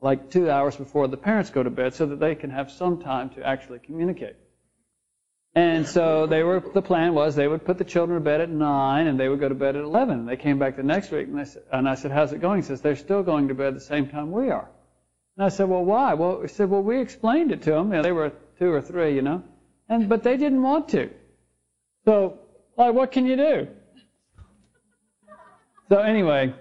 like 0.00 0.30
two 0.30 0.48
hours 0.48 0.76
before 0.76 1.08
the 1.08 1.16
parents 1.16 1.50
go 1.50 1.64
to 1.64 1.70
bed, 1.70 1.94
so 1.94 2.06
that 2.06 2.20
they 2.20 2.36
can 2.36 2.50
have 2.50 2.70
some 2.70 3.02
time 3.02 3.30
to 3.30 3.44
actually 3.44 3.80
communicate. 3.80 4.36
And 5.54 5.86
so 5.86 6.26
they 6.26 6.42
were. 6.42 6.60
The 6.60 6.80
plan 6.80 7.12
was 7.12 7.34
they 7.34 7.46
would 7.46 7.66
put 7.66 7.76
the 7.76 7.84
children 7.84 8.18
to 8.18 8.24
bed 8.24 8.40
at 8.40 8.48
nine, 8.48 9.06
and 9.06 9.20
they 9.20 9.28
would 9.28 9.38
go 9.38 9.50
to 9.50 9.54
bed 9.54 9.76
at 9.76 9.84
eleven. 9.84 10.24
They 10.24 10.36
came 10.36 10.58
back 10.58 10.76
the 10.76 10.82
next 10.82 11.10
week, 11.10 11.28
and, 11.28 11.46
said, 11.46 11.62
and 11.70 11.86
I 11.86 11.94
said, 11.94 12.10
"How's 12.10 12.32
it 12.32 12.40
going?" 12.40 12.62
He 12.62 12.62
says, 12.62 12.80
"They're 12.80 12.96
still 12.96 13.22
going 13.22 13.48
to 13.48 13.54
bed 13.54 13.74
the 13.74 13.80
same 13.80 14.08
time 14.08 14.32
we 14.32 14.48
are." 14.48 14.70
And 15.36 15.44
I 15.44 15.50
said, 15.50 15.68
"Well, 15.68 15.84
why?" 15.84 16.14
Well, 16.14 16.40
he 16.40 16.48
said, 16.48 16.70
"Well, 16.70 16.82
we 16.82 17.00
explained 17.00 17.52
it 17.52 17.62
to 17.62 17.72
them. 17.72 17.90
You 17.90 17.96
know, 17.96 18.02
they 18.02 18.12
were 18.12 18.32
two 18.58 18.72
or 18.72 18.80
three, 18.80 19.14
you 19.14 19.20
know, 19.20 19.42
and 19.90 20.08
but 20.08 20.22
they 20.22 20.38
didn't 20.38 20.62
want 20.62 20.88
to. 20.90 21.10
So, 22.06 22.38
like, 22.78 22.94
what 22.94 23.12
can 23.12 23.26
you 23.26 23.36
do?" 23.36 23.68
So 25.90 25.98
anyway, 25.98 26.54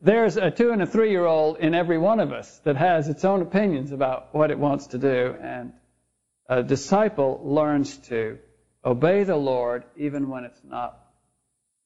there's 0.00 0.38
a 0.38 0.50
two 0.50 0.70
and 0.70 0.80
a 0.80 0.86
three-year-old 0.86 1.58
in 1.58 1.74
every 1.74 1.98
one 1.98 2.18
of 2.18 2.32
us 2.32 2.60
that 2.60 2.76
has 2.76 3.10
its 3.10 3.26
own 3.26 3.42
opinions 3.42 3.92
about 3.92 4.34
what 4.34 4.50
it 4.50 4.58
wants 4.58 4.86
to 4.88 4.98
do, 4.98 5.36
and 5.42 5.74
a 6.48 6.62
disciple 6.62 7.40
learns 7.44 7.96
to 8.08 8.38
obey 8.84 9.24
the 9.24 9.36
Lord 9.36 9.84
even 9.96 10.28
when 10.28 10.44
it's 10.44 10.60
not 10.64 10.98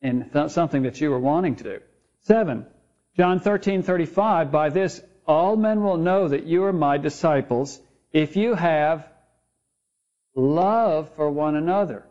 in 0.01 0.31
th- 0.31 0.51
something 0.51 0.83
that 0.83 1.01
you 1.01 1.11
were 1.11 1.21
wanting 1.21 1.57
to 1.57 1.65
do. 1.65 1.79
Seven, 2.21 2.67
John 3.17 3.41
13:35. 3.41 4.51
By 4.51 4.71
this 4.71 5.03
all 5.27 5.57
men 5.57 5.83
will 5.83 5.97
know 5.97 6.29
that 6.29 6.45
you 6.45 6.65
are 6.65 6.73
my 6.73 6.99
disciples 6.99 7.81
if 8.13 8.37
you 8.37 8.55
have 8.55 9.07
love 10.35 11.11
for 11.17 11.31
one 11.31 11.57
another. 11.57 12.07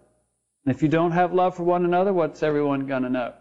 And 0.66 0.76
if 0.76 0.82
you 0.82 0.90
don't 0.90 1.12
have 1.12 1.34
love 1.34 1.56
for 1.56 1.64
one 1.64 1.86
another, 1.86 2.12
what's 2.12 2.42
everyone 2.44 2.88
going 2.88 3.04
to 3.04 3.10
know? 3.10 3.34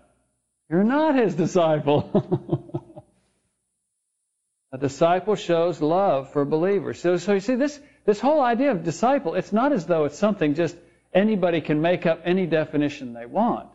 You're 0.69 0.85
not 0.85 1.15
his 1.15 1.35
disciple. 1.35 2.91
a 4.73 4.79
disciple 4.79 5.37
shows 5.37 5.81
love 5.81 6.33
for 6.33 6.45
believers. 6.45 7.01
So, 7.01 7.17
so 7.17 7.35
you 7.35 7.41
see, 7.41 7.55
this, 7.55 7.81
this 8.05 8.21
whole 8.21 8.43
idea 8.43 8.71
of 8.71 8.85
disciple, 8.85 9.35
it's 9.35 9.53
not 9.53 9.73
as 9.73 9.87
though 9.87 10.05
it's 10.05 10.19
something 10.19 10.55
just 10.55 10.77
anybody 11.13 11.61
can 11.61 11.81
make 11.81 12.05
up 12.07 12.21
any 12.25 12.47
definition 12.47 13.15
they 13.15 13.27
want. 13.27 13.69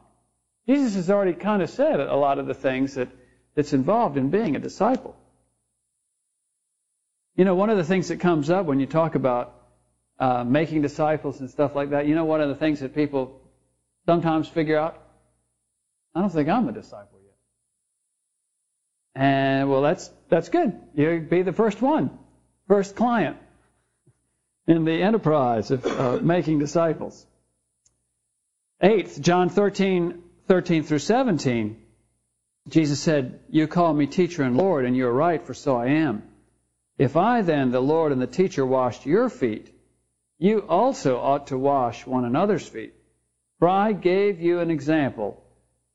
Jesus 0.67 0.95
has 0.95 1.09
already 1.09 1.33
kind 1.33 1.63
of 1.63 1.69
said 1.69 1.99
a 1.99 2.15
lot 2.15 2.37
of 2.37 2.45
the 2.45 2.53
things 2.53 2.93
that, 2.93 3.07
that's 3.55 3.73
involved 3.73 4.17
in 4.17 4.29
being 4.29 4.55
a 4.55 4.59
disciple. 4.59 5.15
You 7.35 7.45
know, 7.45 7.55
one 7.55 7.69
of 7.69 7.77
the 7.77 7.83
things 7.83 8.09
that 8.09 8.19
comes 8.19 8.49
up 8.49 8.65
when 8.65 8.79
you 8.79 8.85
talk 8.85 9.15
about 9.15 9.55
uh, 10.19 10.43
making 10.43 10.81
disciples 10.81 11.39
and 11.39 11.49
stuff 11.49 11.75
like 11.75 11.91
that, 11.91 12.05
you 12.05 12.13
know, 12.13 12.25
one 12.25 12.41
of 12.41 12.49
the 12.49 12.55
things 12.55 12.81
that 12.81 12.93
people 12.93 13.41
sometimes 14.05 14.47
figure 14.47 14.77
out? 14.77 15.01
I 16.13 16.21
don't 16.21 16.29
think 16.29 16.49
I'm 16.49 16.67
a 16.67 16.71
disciple 16.71 17.19
yet. 17.23 17.37
And 19.15 19.71
well, 19.71 19.81
that's 19.81 20.11
that's 20.27 20.49
good. 20.49 20.79
You'd 20.93 21.29
be 21.29 21.41
the 21.41 21.53
first 21.53 21.81
one, 21.81 22.11
first 22.67 22.95
client 22.95 23.37
in 24.69 24.85
the 24.85 25.01
enterprise 25.01 25.71
of 25.71 25.83
uh, 25.87 26.19
making 26.21 26.59
disciples. 26.59 27.25
Eighth, 28.79 29.19
John 29.19 29.49
13, 29.49 30.21
13 30.47 30.83
through 30.83 30.99
17, 30.99 31.81
Jesus 32.67 32.99
said, 32.99 33.39
You 33.49 33.67
call 33.67 33.91
me 33.91 34.05
teacher 34.05 34.43
and 34.43 34.55
Lord, 34.55 34.85
and 34.85 34.95
you 34.95 35.07
are 35.07 35.13
right, 35.13 35.41
for 35.41 35.55
so 35.55 35.75
I 35.75 35.87
am. 35.87 36.21
If 36.99 37.17
I 37.17 37.41
then, 37.41 37.71
the 37.71 37.81
Lord 37.81 38.11
and 38.11 38.21
the 38.21 38.27
teacher, 38.27 38.63
washed 38.63 39.07
your 39.07 39.27
feet, 39.27 39.73
you 40.37 40.59
also 40.59 41.17
ought 41.19 41.47
to 41.47 41.57
wash 41.57 42.05
one 42.05 42.23
another's 42.23 42.67
feet. 42.67 42.93
For 43.57 43.67
I 43.67 43.91
gave 43.91 44.39
you 44.39 44.59
an 44.59 44.69
example 44.69 45.43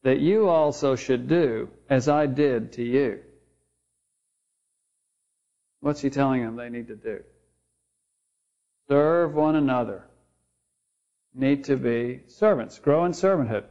that 0.03 0.19
you 0.19 0.49
also 0.49 0.97
should 0.97 1.29
do 1.29 1.69
as 1.89 2.09
I 2.09 2.27
did 2.27 2.73
to 2.73 2.83
you. 2.83 3.21
What's 5.79 6.01
he 6.01 6.11
telling 6.11 6.43
them 6.43 6.57
they 6.57 6.71
need 6.71 6.89
to 6.89 6.97
do? 6.97 7.23
Serve 8.89 9.35
one 9.35 9.57
another. 9.57 10.05
Need 11.35 11.65
to 11.65 11.77
be 11.77 12.21
servants. 12.29 12.79
Grow 12.79 13.05
in 13.05 13.13
servanthood. 13.13 13.65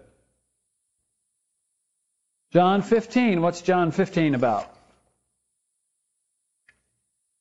John 2.52 2.82
15. 2.82 3.42
What's 3.42 3.62
John 3.62 3.92
15 3.92 4.36
about? 4.36 4.70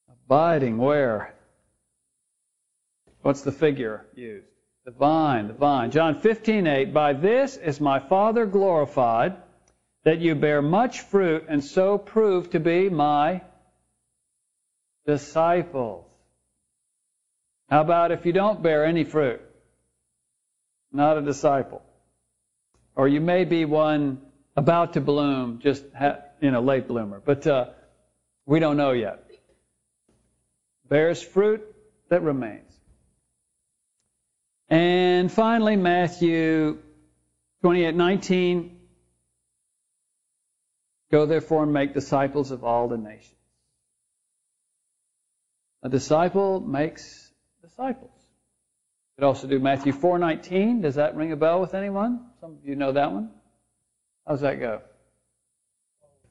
Abiding 0.09 0.79
where? 0.79 1.35
What's 3.23 3.43
the 3.43 3.53
figure 3.53 4.07
used? 4.15 4.47
The 4.85 4.91
vine, 4.91 5.49
the 5.49 5.55
vine. 5.55 5.91
John 5.93 6.21
15:8. 6.21 6.93
By 6.93 7.13
this 7.13 7.57
is 7.57 7.81
my 7.81 8.01
Father 8.01 8.47
glorified, 8.47 9.37
that 10.05 10.19
you 10.19 10.35
bear 10.35 10.61
much 10.61 11.01
fruit 11.01 11.45
and 11.49 11.63
so 11.63 11.99
prove 11.99 12.51
to 12.51 12.61
be 12.61 12.89
my 12.89 13.43
disciples. 15.07 16.12
How 17.73 17.81
about 17.81 18.13
if 18.13 18.27
you 18.27 18.35
don't 18.35 18.63
bear 18.63 18.85
any 18.85 19.03
fruit? 19.03 19.41
Not 20.93 21.17
a 21.17 21.23
disciple. 21.23 21.81
Or 22.95 23.09
you 23.09 23.23
may 23.23 23.47
be 23.47 23.65
one 23.65 24.21
about 24.55 24.93
to 24.93 25.01
bloom, 25.01 25.59
just 25.63 25.83
ha- 25.99 26.19
you 26.43 26.51
know, 26.51 26.61
late 26.61 26.87
bloomer, 26.87 27.19
but 27.25 27.47
uh, 27.47 27.71
we 28.45 28.61
don't 28.61 28.77
know 28.77 28.93
yet. 28.93 29.25
Bears 30.91 31.23
fruit 31.23 31.63
that 32.11 32.23
remains. 32.23 32.71
And 34.69 35.33
finally, 35.33 35.77
Matthew 35.77 36.77
28:19. 37.65 38.77
Go 41.11 41.25
therefore 41.25 41.63
and 41.63 41.73
make 41.73 41.95
disciples 41.95 42.51
of 42.51 42.65
all 42.65 42.89
the 42.89 42.99
nations. 42.99 43.41
A 45.83 45.89
disciple 45.89 46.61
makes 46.61 47.32
disciples. 47.73 48.11
You 48.13 49.23
could 49.23 49.27
also 49.27 49.47
do 49.47 49.59
Matthew 49.59 49.93
4:19. 49.93 50.83
Does 50.83 50.97
that 50.97 51.17
ring 51.17 51.33
a 51.33 51.37
bell 51.37 51.61
with 51.61 51.75
anyone? 51.75 52.31
Some 52.41 52.53
of 52.53 52.65
you 52.65 52.77
know 52.77 52.93
that 52.93 53.13
one. 53.13 53.31
How's 54.27 54.43
that 54.43 54.61
go? 54.61 54.83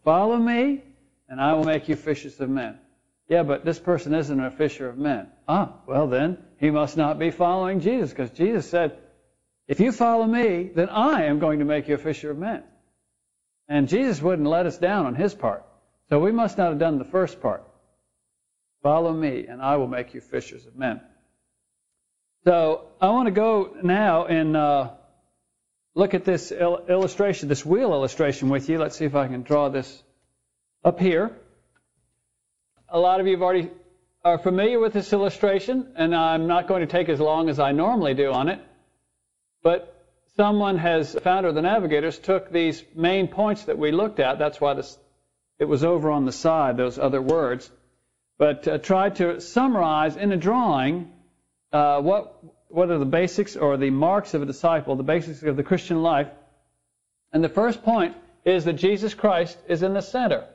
Follow 0.03 0.37
me, 0.37 0.83
and 1.27 1.41
I 1.41 1.53
will 1.53 1.63
make 1.63 1.89
you 1.89 1.95
fishers 1.95 2.39
of 2.39 2.49
men. 2.49 2.79
Yeah, 3.27 3.43
but 3.43 3.63
this 3.63 3.79
person 3.79 4.13
isn't 4.13 4.39
a 4.39 4.51
fisher 4.51 4.89
of 4.89 4.97
men. 4.97 5.27
Ah, 5.47 5.73
well 5.87 6.07
then, 6.07 6.37
he 6.57 6.69
must 6.69 6.97
not 6.97 7.19
be 7.19 7.31
following 7.31 7.79
Jesus, 7.79 8.09
because 8.09 8.31
Jesus 8.31 8.69
said, 8.69 8.97
if 9.67 9.79
you 9.79 9.91
follow 9.91 10.25
me, 10.25 10.69
then 10.73 10.89
I 10.89 11.25
am 11.25 11.39
going 11.39 11.59
to 11.59 11.65
make 11.65 11.87
you 11.87 11.95
a 11.95 11.99
fisher 11.99 12.31
of 12.31 12.37
men. 12.37 12.63
And 13.69 13.87
Jesus 13.87 14.21
wouldn't 14.21 14.47
let 14.47 14.65
us 14.65 14.77
down 14.77 15.05
on 15.05 15.15
his 15.15 15.33
part. 15.33 15.65
So 16.09 16.19
we 16.19 16.31
must 16.31 16.57
not 16.57 16.69
have 16.69 16.79
done 16.79 16.97
the 16.97 17.05
first 17.05 17.41
part. 17.41 17.63
Follow 18.83 19.13
me, 19.13 19.45
and 19.47 19.61
I 19.61 19.77
will 19.77 19.87
make 19.87 20.13
you 20.13 20.19
fishers 20.19 20.65
of 20.65 20.75
men. 20.75 20.99
So 22.43 22.85
I 22.99 23.09
want 23.09 23.27
to 23.27 23.31
go 23.31 23.75
now 23.83 24.25
and 24.25 24.57
uh, 24.57 24.89
look 25.93 26.15
at 26.15 26.25
this 26.25 26.51
il- 26.51 26.85
illustration, 26.89 27.49
this 27.49 27.63
wheel 27.63 27.93
illustration 27.93 28.49
with 28.49 28.67
you. 28.67 28.79
Let's 28.79 28.97
see 28.97 29.05
if 29.05 29.13
I 29.13 29.27
can 29.27 29.43
draw 29.43 29.69
this 29.69 30.01
up 30.83 30.99
here. 30.99 31.37
A 32.89 32.99
lot 32.99 33.19
of 33.19 33.27
you 33.27 33.33
have 33.33 33.43
already 33.43 33.69
are 34.23 34.39
familiar 34.39 34.79
with 34.79 34.93
this 34.93 35.13
illustration, 35.13 35.93
and 35.95 36.15
I'm 36.15 36.47
not 36.47 36.67
going 36.67 36.81
to 36.81 36.87
take 36.87 37.09
as 37.09 37.19
long 37.19 37.47
as 37.47 37.59
I 37.59 37.73
normally 37.73 38.15
do 38.15 38.31
on 38.31 38.49
it. 38.49 38.59
But 39.61 39.95
someone 40.35 40.79
has, 40.79 41.13
founder 41.13 41.49
of 41.49 41.55
the 41.55 41.61
Navigators, 41.61 42.17
took 42.17 42.51
these 42.51 42.83
main 42.95 43.27
points 43.27 43.65
that 43.65 43.77
we 43.77 43.91
looked 43.91 44.19
at. 44.19 44.39
That's 44.39 44.59
why 44.59 44.73
this, 44.73 44.97
it 45.59 45.65
was 45.65 45.83
over 45.83 46.09
on 46.09 46.25
the 46.25 46.31
side, 46.31 46.75
those 46.75 46.97
other 46.97 47.21
words. 47.21 47.69
But 48.39 48.67
uh, 48.67 48.79
tried 48.79 49.17
to 49.17 49.41
summarize 49.41 50.15
in 50.15 50.31
a 50.31 50.37
drawing 50.37 51.11
uh, 51.71 52.01
what 52.01 52.43
what 52.71 52.89
are 52.89 52.97
the 52.97 53.05
basics 53.05 53.55
or 53.55 53.77
the 53.77 53.89
marks 53.89 54.33
of 54.33 54.41
a 54.41 54.45
disciple, 54.45 54.95
the 54.95 55.03
basics 55.03 55.43
of 55.43 55.57
the 55.57 55.63
Christian 55.63 56.01
life. 56.01 56.29
And 57.33 57.43
the 57.43 57.49
first 57.49 57.83
point 57.83 58.15
is 58.45 58.65
that 58.65 58.73
Jesus 58.73 59.13
Christ 59.13 59.57
is 59.67 59.83
in 59.83 59.93
the 59.93 60.01
center. 60.01 60.47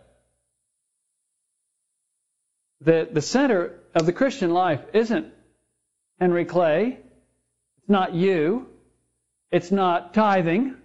The, 2.80 3.08
the 3.10 3.22
center 3.22 3.80
of 3.94 4.06
the 4.06 4.12
Christian 4.12 4.50
life 4.52 4.82
isn't 4.92 5.32
Henry 6.20 6.44
Clay. 6.44 6.98
It's 7.78 7.88
not 7.88 8.14
you. 8.14 8.68
It's 9.50 9.70
not 9.70 10.14
tithing. 10.14 10.76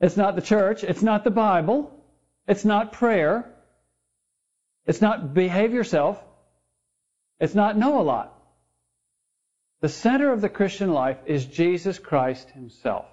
It's 0.00 0.16
not 0.16 0.36
the 0.36 0.42
church. 0.42 0.84
It's 0.84 1.02
not 1.02 1.24
the 1.24 1.30
Bible. 1.30 1.90
It's 2.46 2.64
not 2.64 2.92
prayer. 2.92 3.52
It's 4.86 5.00
not 5.00 5.34
behave 5.34 5.72
yourself. 5.72 6.22
It's 7.40 7.54
not 7.54 7.76
know 7.76 8.00
a 8.00 8.02
lot. 8.02 8.41
The 9.82 9.88
center 9.88 10.32
of 10.32 10.40
the 10.40 10.48
Christian 10.48 10.92
life 10.92 11.18
is 11.26 11.44
Jesus 11.44 11.98
Christ 11.98 12.48
Himself. 12.50 13.04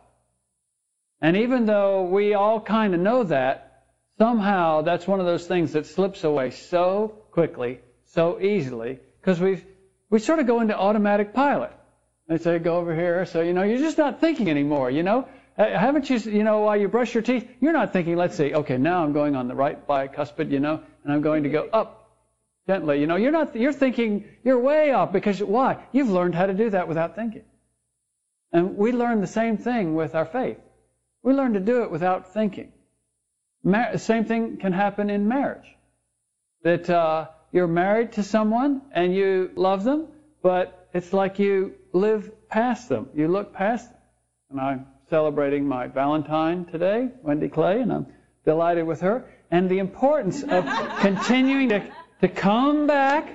And 1.20 1.36
even 1.36 1.66
though 1.66 2.04
we 2.04 2.36
all 2.36 2.62
kind 2.62 2.94
of 2.94 3.00
know 3.00 3.24
that, 3.24 3.86
somehow 4.20 4.84
that's 4.84 5.08
one 5.08 5.20
of 5.20 5.26
those 5.26 5.48
things 5.48 5.74
that 5.74 5.88
slips 5.88 6.24
away 6.24 6.52
so 6.52 7.08
quickly, 7.32 7.80
so 8.06 8.40
easily, 8.40 9.00
because 9.20 9.40
we 9.40 9.64
we 10.12 10.20
sort 10.20 10.38
of 10.38 10.46
go 10.46 10.62
into 10.62 10.78
automatic 10.78 11.34
pilot. 11.34 11.72
They 12.28 12.38
say 12.38 12.60
go 12.60 12.78
over 12.78 12.94
here, 12.94 13.26
so 13.26 13.42
you 13.42 13.54
know 13.54 13.64
you're 13.64 13.80
just 13.80 13.98
not 13.98 14.22
thinking 14.22 14.48
anymore. 14.48 14.92
You 14.92 15.02
know, 15.02 15.28
haven't 15.58 16.08
you? 16.08 16.18
You 16.20 16.44
know, 16.44 16.60
while 16.60 16.78
you 16.78 16.88
brush 16.88 17.16
your 17.16 17.24
teeth, 17.24 17.50
you're 17.60 17.74
not 17.74 17.94
thinking. 17.94 18.16
Let's 18.16 18.38
see. 18.38 18.54
Okay, 18.54 18.78
now 18.78 19.04
I'm 19.04 19.14
going 19.14 19.36
on 19.36 19.48
the 19.48 19.56
right 19.56 19.88
bicuspid. 19.88 20.52
You 20.52 20.60
know, 20.60 20.84
and 21.04 21.12
I'm 21.12 21.22
going 21.22 21.44
to 21.44 21.50
go 21.50 21.68
up 21.74 21.99
gently. 22.68 23.00
You 23.00 23.08
know, 23.08 23.16
you're 23.16 23.32
not, 23.32 23.56
you're 23.56 23.74
thinking, 23.74 24.26
you're 24.44 24.60
way 24.60 24.92
off 24.92 25.12
because 25.12 25.42
why? 25.42 25.84
You've 25.92 26.10
learned 26.10 26.36
how 26.36 26.46
to 26.46 26.54
do 26.54 26.70
that 26.70 26.88
without 26.88 27.16
thinking. 27.16 27.44
And 28.52 28.78
we 28.78 28.92
learn 28.92 29.22
the 29.22 29.28
same 29.28 29.58
thing 29.58 29.96
with 29.96 30.16
our 30.16 30.26
faith. 30.26 30.60
We 31.24 31.34
learn 31.34 31.54
to 31.54 31.60
do 31.60 31.84
it 31.84 31.92
without 31.92 32.34
thinking. 32.34 32.72
Mar- 33.64 33.98
same 33.98 34.26
thing 34.26 34.58
can 34.58 34.74
happen 34.74 35.10
in 35.10 35.28
marriage. 35.28 35.68
That 36.64 36.90
uh, 36.90 37.28
you're 37.52 37.68
married 37.68 38.14
to 38.14 38.24
someone 38.24 38.82
and 38.92 39.14
you 39.14 39.52
love 39.56 39.84
them, 39.84 40.08
but 40.42 40.90
it's 40.94 41.14
like 41.14 41.40
you 41.40 41.76
live 41.94 42.32
past 42.50 42.90
them. 42.90 43.10
You 43.14 43.28
look 43.28 43.54
past 43.54 43.90
them. 43.90 44.00
And 44.52 44.60
I'm 44.60 44.88
celebrating 45.10 45.68
my 45.68 45.88
Valentine 45.88 46.66
today, 46.66 47.10
Wendy 47.22 47.50
Clay, 47.50 47.82
and 47.82 47.92
I'm 47.92 48.08
delighted 48.46 48.86
with 48.86 49.02
her. 49.02 49.26
And 49.52 49.70
the 49.70 49.80
importance 49.80 50.44
of 50.44 50.66
continuing 51.00 51.70
to 51.70 51.92
to 52.22 52.28
come 52.28 52.88
back 52.88 53.30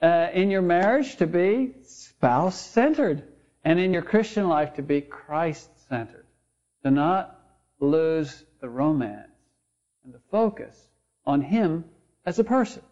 uh, 0.00 0.28
in 0.32 0.50
your 0.50 0.62
marriage 0.62 1.16
to 1.16 1.26
be 1.26 1.72
spouse 1.84 2.60
centered, 2.60 3.22
and 3.64 3.78
in 3.78 3.92
your 3.92 4.02
Christian 4.02 4.48
life 4.48 4.74
to 4.74 4.82
be 4.82 5.00
Christ 5.00 5.68
centered. 5.88 6.26
To 6.82 6.90
not 6.90 7.38
lose 7.78 8.44
the 8.60 8.68
romance 8.68 9.30
and 10.04 10.12
the 10.12 10.20
focus 10.30 10.76
on 11.24 11.40
Him 11.40 11.84
as 12.26 12.38
a 12.38 12.44
person. 12.44 12.82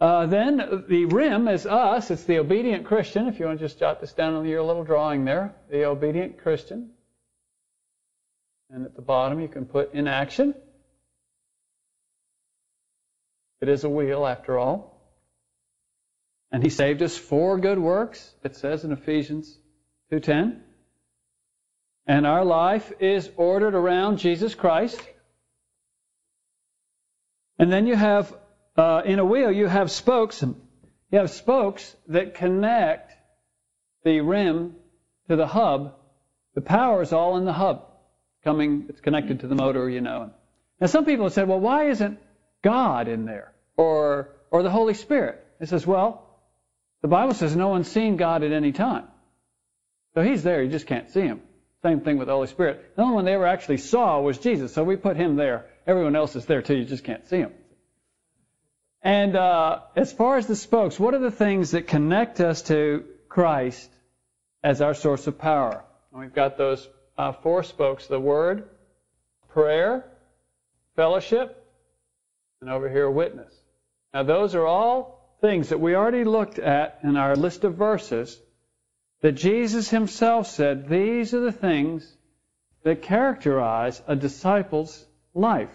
Uh, 0.00 0.26
then 0.26 0.84
the 0.88 1.04
rim 1.04 1.46
is 1.46 1.66
us. 1.66 2.10
It's 2.10 2.24
the 2.24 2.38
obedient 2.38 2.84
Christian. 2.84 3.28
If 3.28 3.38
you 3.38 3.46
want 3.46 3.60
to 3.60 3.64
just 3.64 3.78
jot 3.78 4.00
this 4.00 4.12
down 4.12 4.34
on 4.34 4.46
your 4.46 4.62
little 4.62 4.84
drawing 4.84 5.24
there, 5.24 5.54
the 5.70 5.84
obedient 5.84 6.42
Christian. 6.42 6.90
And 8.70 8.84
at 8.84 8.96
the 8.96 9.02
bottom 9.02 9.40
you 9.40 9.48
can 9.48 9.64
put 9.64 9.94
in 9.94 10.08
action. 10.08 10.54
It 13.64 13.70
is 13.70 13.82
a 13.82 13.88
wheel, 13.88 14.26
after 14.26 14.58
all. 14.58 15.00
And 16.52 16.62
he 16.62 16.68
saved 16.68 17.00
us 17.00 17.16
for 17.16 17.56
good 17.58 17.78
works, 17.78 18.34
it 18.44 18.56
says 18.56 18.84
in 18.84 18.92
Ephesians 18.92 19.58
2.10. 20.12 20.60
And 22.06 22.26
our 22.26 22.44
life 22.44 22.92
is 23.00 23.30
ordered 23.38 23.74
around 23.74 24.18
Jesus 24.18 24.54
Christ. 24.54 25.00
And 27.58 27.72
then 27.72 27.86
you 27.86 27.96
have, 27.96 28.36
uh, 28.76 29.00
in 29.06 29.18
a 29.18 29.24
wheel, 29.24 29.50
you 29.50 29.66
have 29.66 29.90
spokes. 29.90 30.42
You 30.42 31.18
have 31.18 31.30
spokes 31.30 31.96
that 32.08 32.34
connect 32.34 33.14
the 34.02 34.20
rim 34.20 34.76
to 35.30 35.36
the 35.36 35.46
hub. 35.46 35.94
The 36.54 36.60
power 36.60 37.00
is 37.00 37.14
all 37.14 37.38
in 37.38 37.46
the 37.46 37.54
hub. 37.54 37.86
Coming, 38.44 38.84
it's 38.90 39.00
connected 39.00 39.40
to 39.40 39.46
the 39.46 39.54
motor, 39.54 39.88
you 39.88 40.02
know. 40.02 40.32
Now, 40.82 40.86
some 40.86 41.06
people 41.06 41.24
have 41.24 41.32
said, 41.32 41.48
well, 41.48 41.60
why 41.60 41.88
isn't 41.88 42.18
God 42.60 43.08
in 43.08 43.24
there? 43.24 43.53
Or, 43.76 44.30
or 44.50 44.62
the 44.62 44.70
Holy 44.70 44.94
Spirit. 44.94 45.44
It 45.60 45.68
says, 45.68 45.86
well, 45.86 46.26
the 47.02 47.08
Bible 47.08 47.34
says 47.34 47.54
no 47.54 47.68
one's 47.68 47.90
seen 47.90 48.16
God 48.16 48.42
at 48.42 48.52
any 48.52 48.72
time. 48.72 49.04
So 50.14 50.22
he's 50.22 50.42
there, 50.42 50.62
you 50.62 50.70
just 50.70 50.86
can't 50.86 51.10
see 51.10 51.22
him. 51.22 51.40
Same 51.82 52.00
thing 52.00 52.18
with 52.18 52.28
the 52.28 52.34
Holy 52.34 52.46
Spirit. 52.46 52.96
The 52.96 53.02
only 53.02 53.14
one 53.14 53.24
they 53.24 53.34
ever 53.34 53.46
actually 53.46 53.76
saw 53.76 54.20
was 54.20 54.38
Jesus, 54.38 54.72
so 54.72 54.84
we 54.84 54.96
put 54.96 55.16
him 55.16 55.36
there. 55.36 55.66
Everyone 55.86 56.16
else 56.16 56.34
is 56.34 56.46
there 56.46 56.62
too, 56.62 56.76
you 56.76 56.84
just 56.84 57.04
can't 57.04 57.26
see 57.28 57.38
him. 57.38 57.52
And 59.02 59.36
uh, 59.36 59.80
as 59.94 60.12
far 60.12 60.38
as 60.38 60.46
the 60.46 60.56
spokes, 60.56 60.98
what 60.98 61.12
are 61.12 61.18
the 61.18 61.30
things 61.30 61.72
that 61.72 61.86
connect 61.86 62.40
us 62.40 62.62
to 62.62 63.04
Christ 63.28 63.90
as 64.62 64.80
our 64.80 64.94
source 64.94 65.26
of 65.26 65.38
power? 65.38 65.84
And 66.10 66.22
we've 66.22 66.34
got 66.34 66.56
those 66.56 66.88
uh, 67.18 67.32
four 67.32 67.64
spokes 67.64 68.06
the 68.06 68.18
Word, 68.18 68.66
prayer, 69.48 70.06
fellowship, 70.96 71.60
and 72.62 72.70
over 72.70 72.88
here, 72.88 73.10
witness. 73.10 73.52
Now, 74.14 74.22
those 74.22 74.54
are 74.54 74.64
all 74.64 75.36
things 75.40 75.70
that 75.70 75.80
we 75.80 75.96
already 75.96 76.22
looked 76.22 76.60
at 76.60 77.00
in 77.02 77.16
our 77.16 77.34
list 77.34 77.64
of 77.64 77.74
verses 77.74 78.40
that 79.22 79.32
Jesus 79.32 79.90
himself 79.90 80.46
said 80.46 80.88
these 80.88 81.34
are 81.34 81.40
the 81.40 81.50
things 81.50 82.16
that 82.84 83.02
characterize 83.02 84.00
a 84.06 84.14
disciple's 84.14 85.04
life. 85.34 85.74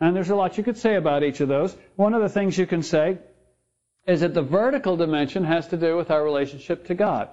And 0.00 0.16
there's 0.16 0.30
a 0.30 0.36
lot 0.36 0.58
you 0.58 0.64
could 0.64 0.76
say 0.76 0.96
about 0.96 1.22
each 1.22 1.40
of 1.40 1.48
those. 1.48 1.76
One 1.94 2.14
of 2.14 2.22
the 2.22 2.28
things 2.28 2.58
you 2.58 2.66
can 2.66 2.82
say 2.82 3.18
is 4.06 4.22
that 4.22 4.34
the 4.34 4.42
vertical 4.42 4.96
dimension 4.96 5.44
has 5.44 5.68
to 5.68 5.76
do 5.76 5.96
with 5.96 6.10
our 6.10 6.24
relationship 6.24 6.86
to 6.86 6.94
God, 6.94 7.28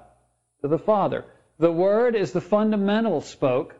to 0.62 0.68
the 0.68 0.78
Father. 0.78 1.26
The 1.58 1.72
Word 1.72 2.16
is 2.16 2.34
the 2.34 2.42
fundamental 2.42 3.22
spoke 3.22 3.76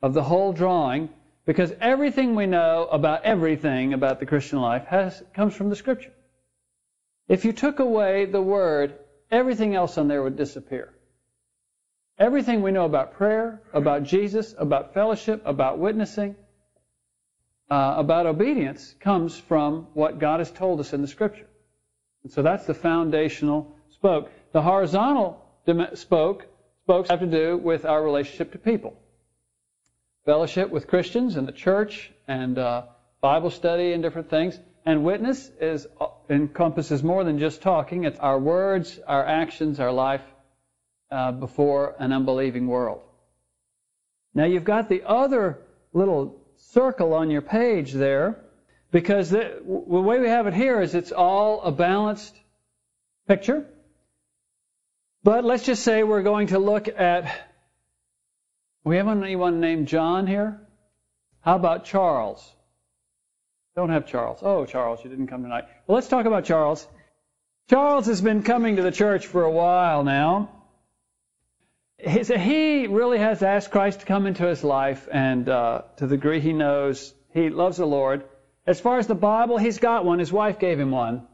of 0.00 0.14
the 0.14 0.22
whole 0.22 0.52
drawing, 0.52 1.08
because 1.44 1.72
everything 1.80 2.34
we 2.34 2.46
know 2.46 2.86
about 2.90 3.24
everything 3.24 3.94
about 3.94 4.20
the 4.20 4.26
Christian 4.26 4.60
life 4.60 4.86
has, 4.86 5.22
comes 5.34 5.54
from 5.54 5.70
the 5.70 5.76
Scripture. 5.76 6.12
If 7.28 7.44
you 7.44 7.52
took 7.52 7.80
away 7.80 8.26
the 8.26 8.40
Word, 8.40 8.94
everything 9.30 9.74
else 9.74 9.98
on 9.98 10.08
there 10.08 10.22
would 10.22 10.36
disappear. 10.36 10.94
Everything 12.18 12.62
we 12.62 12.70
know 12.70 12.84
about 12.84 13.14
prayer, 13.14 13.60
about 13.72 14.04
Jesus, 14.04 14.54
about 14.56 14.94
fellowship, 14.94 15.42
about 15.44 15.78
witnessing, 15.78 16.36
uh, 17.70 17.94
about 17.96 18.26
obedience 18.26 18.94
comes 19.00 19.36
from 19.36 19.88
what 19.94 20.18
God 20.18 20.40
has 20.40 20.50
told 20.50 20.78
us 20.78 20.92
in 20.92 21.00
the 21.00 21.08
Scripture. 21.08 21.48
And 22.22 22.30
so 22.30 22.42
that's 22.42 22.66
the 22.66 22.74
foundational 22.74 23.74
spoke. 23.90 24.30
The 24.52 24.62
horizontal 24.62 25.42
spoke 25.94 26.46
spokes 26.84 27.10
have 27.10 27.20
to 27.20 27.26
do 27.26 27.56
with 27.56 27.84
our 27.84 28.02
relationship 28.02 28.52
to 28.52 28.58
people 28.58 28.96
fellowship 30.24 30.70
with 30.70 30.86
Christians 30.86 31.36
and 31.36 31.46
the 31.46 31.52
church 31.52 32.10
and 32.28 32.58
uh, 32.58 32.82
Bible 33.20 33.50
study 33.50 33.92
and 33.92 34.02
different 34.02 34.30
things. 34.30 34.58
And 34.84 35.04
witness 35.04 35.50
is 35.60 35.86
uh, 36.00 36.06
encompasses 36.28 37.02
more 37.02 37.24
than 37.24 37.38
just 37.38 37.62
talking. 37.62 38.04
It's 38.04 38.18
our 38.18 38.38
words, 38.38 38.98
our 39.06 39.24
actions, 39.24 39.80
our 39.80 39.92
life 39.92 40.22
uh, 41.10 41.32
before 41.32 41.94
an 41.98 42.12
unbelieving 42.12 42.66
world. 42.66 43.00
Now 44.34 44.44
you've 44.44 44.64
got 44.64 44.88
the 44.88 45.02
other 45.06 45.58
little 45.92 46.40
circle 46.56 47.14
on 47.14 47.30
your 47.30 47.42
page 47.42 47.92
there 47.92 48.42
because 48.90 49.30
the, 49.30 49.60
the 49.64 50.00
way 50.00 50.20
we 50.20 50.28
have 50.28 50.46
it 50.46 50.54
here 50.54 50.80
is 50.80 50.94
it's 50.94 51.12
all 51.12 51.62
a 51.62 51.72
balanced 51.72 52.34
picture. 53.28 53.66
But 55.22 55.44
let's 55.44 55.64
just 55.64 55.84
say 55.84 56.02
we're 56.02 56.22
going 56.22 56.48
to 56.48 56.58
look 56.58 56.88
at 56.88 57.51
we 58.84 58.96
have 58.96 59.08
anyone 59.08 59.60
named 59.60 59.88
John 59.88 60.26
here? 60.26 60.60
How 61.40 61.56
about 61.56 61.84
Charles? 61.84 62.54
Don't 63.74 63.90
have 63.90 64.06
Charles. 64.06 64.40
Oh, 64.42 64.66
Charles, 64.66 65.02
you 65.02 65.10
didn't 65.10 65.28
come 65.28 65.42
tonight. 65.42 65.64
Well, 65.86 65.94
let's 65.94 66.08
talk 66.08 66.26
about 66.26 66.44
Charles. 66.44 66.86
Charles 67.70 68.06
has 68.06 68.20
been 68.20 68.42
coming 68.42 68.76
to 68.76 68.82
the 68.82 68.90
church 68.90 69.26
for 69.26 69.44
a 69.44 69.50
while 69.50 70.04
now. 70.04 70.50
He 71.98 72.86
really 72.88 73.18
has 73.18 73.42
asked 73.42 73.70
Christ 73.70 74.00
to 74.00 74.06
come 74.06 74.26
into 74.26 74.44
his 74.44 74.64
life, 74.64 75.08
and 75.10 75.48
uh, 75.48 75.82
to 75.96 76.06
the 76.06 76.16
degree 76.16 76.40
he 76.40 76.52
knows, 76.52 77.14
he 77.32 77.48
loves 77.48 77.76
the 77.76 77.86
Lord. 77.86 78.24
As 78.66 78.80
far 78.80 78.98
as 78.98 79.06
the 79.06 79.14
Bible, 79.14 79.56
he's 79.56 79.78
got 79.78 80.04
one. 80.04 80.18
His 80.18 80.32
wife 80.32 80.58
gave 80.58 80.78
him 80.78 80.90
one, 80.90 81.26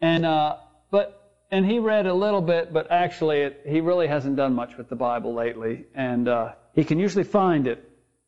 and 0.00 0.24
uh, 0.24 0.56
but 0.90 1.22
and 1.50 1.64
he 1.64 1.78
read 1.78 2.06
a 2.06 2.14
little 2.14 2.40
bit, 2.40 2.72
but 2.72 2.90
actually 2.90 3.40
it, 3.40 3.62
he 3.66 3.80
really 3.80 4.06
hasn't 4.06 4.36
done 4.36 4.54
much 4.54 4.76
with 4.76 4.88
the 4.88 4.96
Bible 4.96 5.34
lately, 5.34 5.84
and 5.94 6.28
uh, 6.28 6.52
he 6.76 6.84
can 6.84 7.00
usually 7.00 7.24
find 7.24 7.66
it 7.66 7.82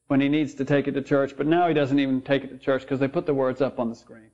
when 0.08 0.20
he 0.22 0.28
needs 0.28 0.54
to 0.54 0.64
take 0.64 0.88
it 0.88 0.92
to 0.92 1.02
church, 1.02 1.34
but 1.36 1.46
now 1.46 1.68
he 1.68 1.74
doesn't 1.74 2.00
even 2.00 2.22
take 2.22 2.42
it 2.42 2.48
to 2.48 2.58
church 2.58 2.80
because 2.80 2.98
they 2.98 3.06
put 3.06 3.26
the 3.26 3.34
words 3.34 3.60
up 3.60 3.78
on 3.78 3.90
the 3.90 3.94
screen. 3.94 4.30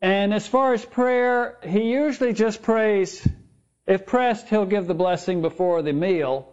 And 0.00 0.32
as 0.32 0.46
far 0.46 0.72
as 0.72 0.84
prayer, 0.84 1.58
he 1.66 1.90
usually 1.90 2.32
just 2.32 2.62
prays. 2.62 3.26
If 3.84 4.06
pressed, 4.06 4.48
he'll 4.48 4.66
give 4.66 4.86
the 4.86 4.94
blessing 4.94 5.42
before 5.42 5.82
the 5.82 5.92
meal, 5.92 6.52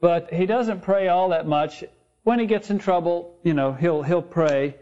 but 0.00 0.32
he 0.32 0.46
doesn't 0.46 0.82
pray 0.82 1.08
all 1.08 1.28
that 1.28 1.46
much. 1.46 1.84
When 2.22 2.38
he 2.38 2.46
gets 2.46 2.70
in 2.70 2.78
trouble, 2.78 3.38
you 3.42 3.52
know, 3.52 3.72
he'll 3.72 4.02
he'll 4.02 4.22
pray, 4.22 4.76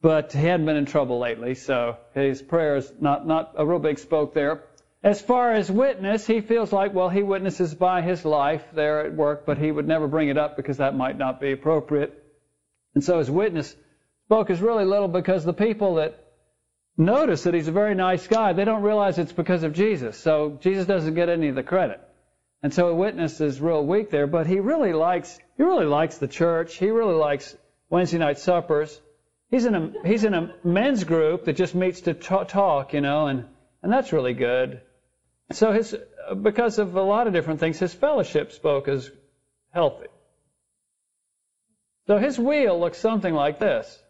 but 0.00 0.32
he 0.32 0.38
hadn't 0.38 0.66
been 0.66 0.76
in 0.76 0.86
trouble 0.86 1.18
lately, 1.18 1.56
so 1.56 1.96
his 2.14 2.40
prayer 2.42 2.76
is 2.76 2.92
not 3.00 3.26
not 3.26 3.54
a 3.56 3.66
real 3.66 3.80
big 3.80 3.98
spoke 3.98 4.34
there. 4.34 4.62
As 5.06 5.22
far 5.22 5.52
as 5.52 5.70
witness, 5.70 6.26
he 6.26 6.40
feels 6.40 6.72
like, 6.72 6.92
well, 6.92 7.08
he 7.08 7.22
witnesses 7.22 7.72
by 7.72 8.02
his 8.02 8.24
life 8.24 8.64
there 8.74 9.06
at 9.06 9.14
work, 9.14 9.46
but 9.46 9.56
he 9.56 9.70
would 9.70 9.86
never 9.86 10.08
bring 10.08 10.30
it 10.30 10.36
up 10.36 10.56
because 10.56 10.78
that 10.78 10.96
might 10.96 11.16
not 11.16 11.40
be 11.40 11.52
appropriate. 11.52 12.24
And 12.92 13.04
so 13.04 13.18
his 13.18 13.30
witness 13.30 13.76
spoke 14.24 14.50
is 14.50 14.60
really 14.60 14.84
little 14.84 15.06
because 15.06 15.44
the 15.44 15.52
people 15.52 15.94
that 15.94 16.18
notice 16.96 17.44
that 17.44 17.54
he's 17.54 17.68
a 17.68 17.72
very 17.72 17.94
nice 17.94 18.26
guy, 18.26 18.52
they 18.52 18.64
don't 18.64 18.82
realize 18.82 19.16
it's 19.16 19.30
because 19.30 19.62
of 19.62 19.74
Jesus. 19.74 20.18
So 20.18 20.58
Jesus 20.60 20.86
doesn't 20.86 21.14
get 21.14 21.28
any 21.28 21.50
of 21.50 21.54
the 21.54 21.62
credit. 21.62 22.00
And 22.64 22.74
so 22.74 22.88
a 22.88 22.94
witness 22.96 23.40
is 23.40 23.60
real 23.60 23.86
weak 23.86 24.10
there, 24.10 24.26
but 24.26 24.48
he 24.48 24.58
really 24.58 24.92
likes 24.92 25.38
he 25.56 25.62
really 25.62 25.86
likes 25.86 26.18
the 26.18 26.26
church. 26.26 26.78
He 26.78 26.90
really 26.90 27.14
likes 27.14 27.56
Wednesday 27.88 28.18
night 28.18 28.40
suppers. 28.40 29.00
He's 29.52 29.66
in 29.66 29.76
a 29.76 29.92
he's 30.04 30.24
in 30.24 30.34
a 30.34 30.52
men's 30.64 31.04
group 31.04 31.44
that 31.44 31.52
just 31.52 31.76
meets 31.76 32.00
to 32.00 32.14
talk, 32.14 32.92
you 32.92 33.02
know, 33.02 33.28
and 33.28 33.44
and 33.84 33.92
that's 33.92 34.12
really 34.12 34.34
good. 34.34 34.80
So 35.52 35.72
his 35.72 35.94
because 36.42 36.78
of 36.78 36.96
a 36.96 37.02
lot 37.02 37.26
of 37.26 37.32
different 37.32 37.60
things, 37.60 37.78
his 37.78 37.94
fellowship 37.94 38.52
spoke 38.52 38.88
as 38.88 39.10
healthy. 39.72 40.08
So 42.06 42.18
his 42.18 42.38
wheel 42.38 42.78
looks 42.78 42.98
something 42.98 43.34
like 43.34 43.58
this. 43.58 44.02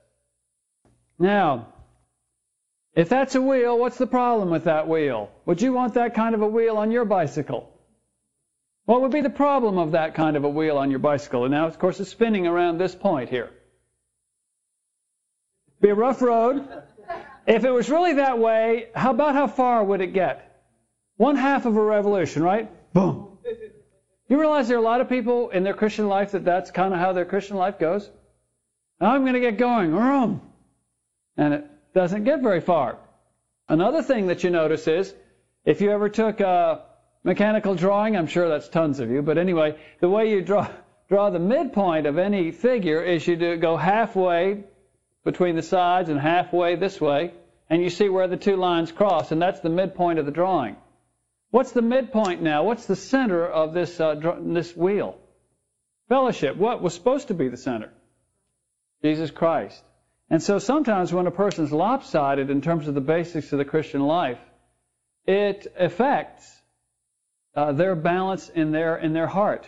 Now, 1.18 1.68
if 2.94 3.08
that's 3.08 3.34
a 3.34 3.42
wheel, 3.42 3.78
what's 3.78 3.98
the 3.98 4.06
problem 4.06 4.50
with 4.50 4.64
that 4.64 4.88
wheel? 4.88 5.30
Would 5.44 5.60
you 5.60 5.72
want 5.72 5.94
that 5.94 6.14
kind 6.14 6.34
of 6.34 6.42
a 6.42 6.46
wheel 6.46 6.76
on 6.76 6.90
your 6.90 7.04
bicycle? 7.04 7.70
What 8.86 9.02
would 9.02 9.10
be 9.10 9.20
the 9.20 9.30
problem 9.30 9.78
of 9.78 9.92
that 9.92 10.14
kind 10.14 10.36
of 10.36 10.44
a 10.44 10.48
wheel 10.48 10.78
on 10.78 10.90
your 10.90 11.00
bicycle? 11.00 11.44
And 11.44 11.52
now, 11.52 11.66
of 11.66 11.78
course, 11.78 12.00
it's 12.00 12.10
spinning 12.10 12.46
around 12.46 12.78
this 12.78 12.94
point 12.94 13.28
here. 13.28 13.50
Be 15.80 15.90
a 15.90 15.94
rough 15.94 16.22
road. 16.22 16.66
If 17.46 17.64
it 17.64 17.70
was 17.70 17.90
really 17.90 18.14
that 18.14 18.38
way, 18.38 18.88
how 18.94 19.10
about 19.10 19.34
how 19.34 19.46
far 19.46 19.84
would 19.84 20.00
it 20.00 20.12
get? 20.12 20.45
One 21.16 21.36
half 21.36 21.66
of 21.66 21.76
a 21.76 21.82
revolution, 21.82 22.42
right? 22.42 22.70
Boom. 22.92 23.38
You 24.28 24.40
realize 24.40 24.68
there 24.68 24.76
are 24.76 24.80
a 24.80 24.84
lot 24.84 25.00
of 25.00 25.08
people 25.08 25.50
in 25.50 25.62
their 25.62 25.74
Christian 25.74 26.08
life 26.08 26.32
that 26.32 26.44
that's 26.44 26.70
kind 26.70 26.92
of 26.92 26.98
how 26.98 27.12
their 27.12 27.24
Christian 27.24 27.56
life 27.56 27.78
goes? 27.78 28.10
I'm 29.00 29.22
going 29.22 29.34
to 29.34 29.40
get 29.40 29.56
going. 29.56 29.94
And 31.36 31.54
it 31.54 31.64
doesn't 31.94 32.24
get 32.24 32.42
very 32.42 32.60
far. 32.60 32.98
Another 33.68 34.02
thing 34.02 34.26
that 34.28 34.42
you 34.42 34.50
notice 34.50 34.86
is 34.88 35.14
if 35.64 35.80
you 35.80 35.90
ever 35.90 36.08
took 36.08 36.40
a 36.40 36.84
mechanical 37.24 37.74
drawing, 37.74 38.16
I'm 38.16 38.26
sure 38.26 38.48
that's 38.48 38.68
tons 38.68 39.00
of 39.00 39.10
you, 39.10 39.22
but 39.22 39.38
anyway, 39.38 39.78
the 40.00 40.08
way 40.08 40.30
you 40.30 40.42
draw 40.42 40.68
draw 41.08 41.30
the 41.30 41.38
midpoint 41.38 42.06
of 42.06 42.18
any 42.18 42.50
figure 42.50 43.02
is 43.02 43.26
you 43.26 43.36
do 43.36 43.56
go 43.56 43.76
halfway 43.76 44.64
between 45.24 45.54
the 45.54 45.62
sides 45.62 46.08
and 46.08 46.18
halfway 46.18 46.76
this 46.76 47.00
way, 47.00 47.32
and 47.70 47.82
you 47.82 47.90
see 47.90 48.08
where 48.08 48.28
the 48.28 48.36
two 48.36 48.56
lines 48.56 48.92
cross, 48.92 49.32
and 49.32 49.40
that's 49.40 49.60
the 49.60 49.68
midpoint 49.68 50.18
of 50.18 50.26
the 50.26 50.32
drawing. 50.32 50.76
What's 51.56 51.72
the 51.72 51.80
midpoint 51.80 52.42
now? 52.42 52.64
What's 52.64 52.84
the 52.84 52.96
center 52.96 53.46
of 53.46 53.72
this, 53.72 53.98
uh, 53.98 54.36
this 54.40 54.76
wheel? 54.76 55.16
Fellowship. 56.06 56.54
What 56.54 56.82
was 56.82 56.92
supposed 56.92 57.28
to 57.28 57.34
be 57.34 57.48
the 57.48 57.56
center? 57.56 57.94
Jesus 59.02 59.30
Christ. 59.30 59.82
And 60.28 60.42
so 60.42 60.58
sometimes 60.58 61.14
when 61.14 61.26
a 61.26 61.30
person's 61.30 61.72
lopsided 61.72 62.50
in 62.50 62.60
terms 62.60 62.88
of 62.88 62.94
the 62.94 63.00
basics 63.00 63.52
of 63.52 63.58
the 63.58 63.64
Christian 63.64 64.02
life, 64.02 64.38
it 65.26 65.66
affects 65.78 66.60
uh, 67.54 67.72
their 67.72 67.96
balance 67.96 68.50
in 68.50 68.70
their 68.70 68.98
in 68.98 69.14
their 69.14 69.26
heart. 69.26 69.66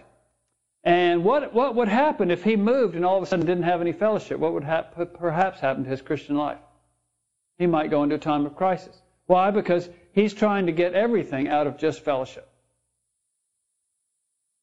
And 0.85 1.25
what 1.25 1.55
what 1.55 1.75
would 1.77 1.89
happen 1.89 2.31
if 2.31 2.45
he 2.45 2.57
moved 2.57 2.97
and 2.97 3.05
all 3.07 3.17
of 3.17 3.23
a 3.23 3.27
sudden 3.27 3.47
didn't 3.47 3.63
have 3.63 3.81
any 3.81 3.93
fellowship? 3.93 4.39
What 4.39 4.53
would 4.53 4.65
hap- 4.65 5.15
perhaps 5.15 5.59
happen 5.61 5.85
to 5.85 5.91
his 5.91 6.03
Christian 6.03 6.37
life? 6.37 6.61
He 7.57 7.67
might 7.67 7.89
go 7.89 8.03
into 8.03 8.17
a 8.17 8.19
time 8.19 8.45
of 8.45 8.57
crisis. 8.57 9.01
Why? 9.25 9.51
Because 9.53 9.89
he's 10.13 10.35
trying 10.35 10.67
to 10.67 10.73
get 10.73 10.95
everything 10.95 11.49
out 11.49 11.67
of 11.67 11.79
just 11.79 12.05
fellowship. 12.05 12.49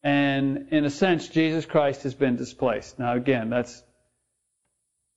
And 0.04 0.68
in 0.72 0.86
a 0.86 0.90
sense, 0.90 1.28
Jesus 1.28 1.66
Christ 1.66 2.04
has 2.04 2.14
been 2.14 2.36
displaced. 2.36 3.00
Now, 3.00 3.16
again, 3.16 3.50
that's 3.50 3.82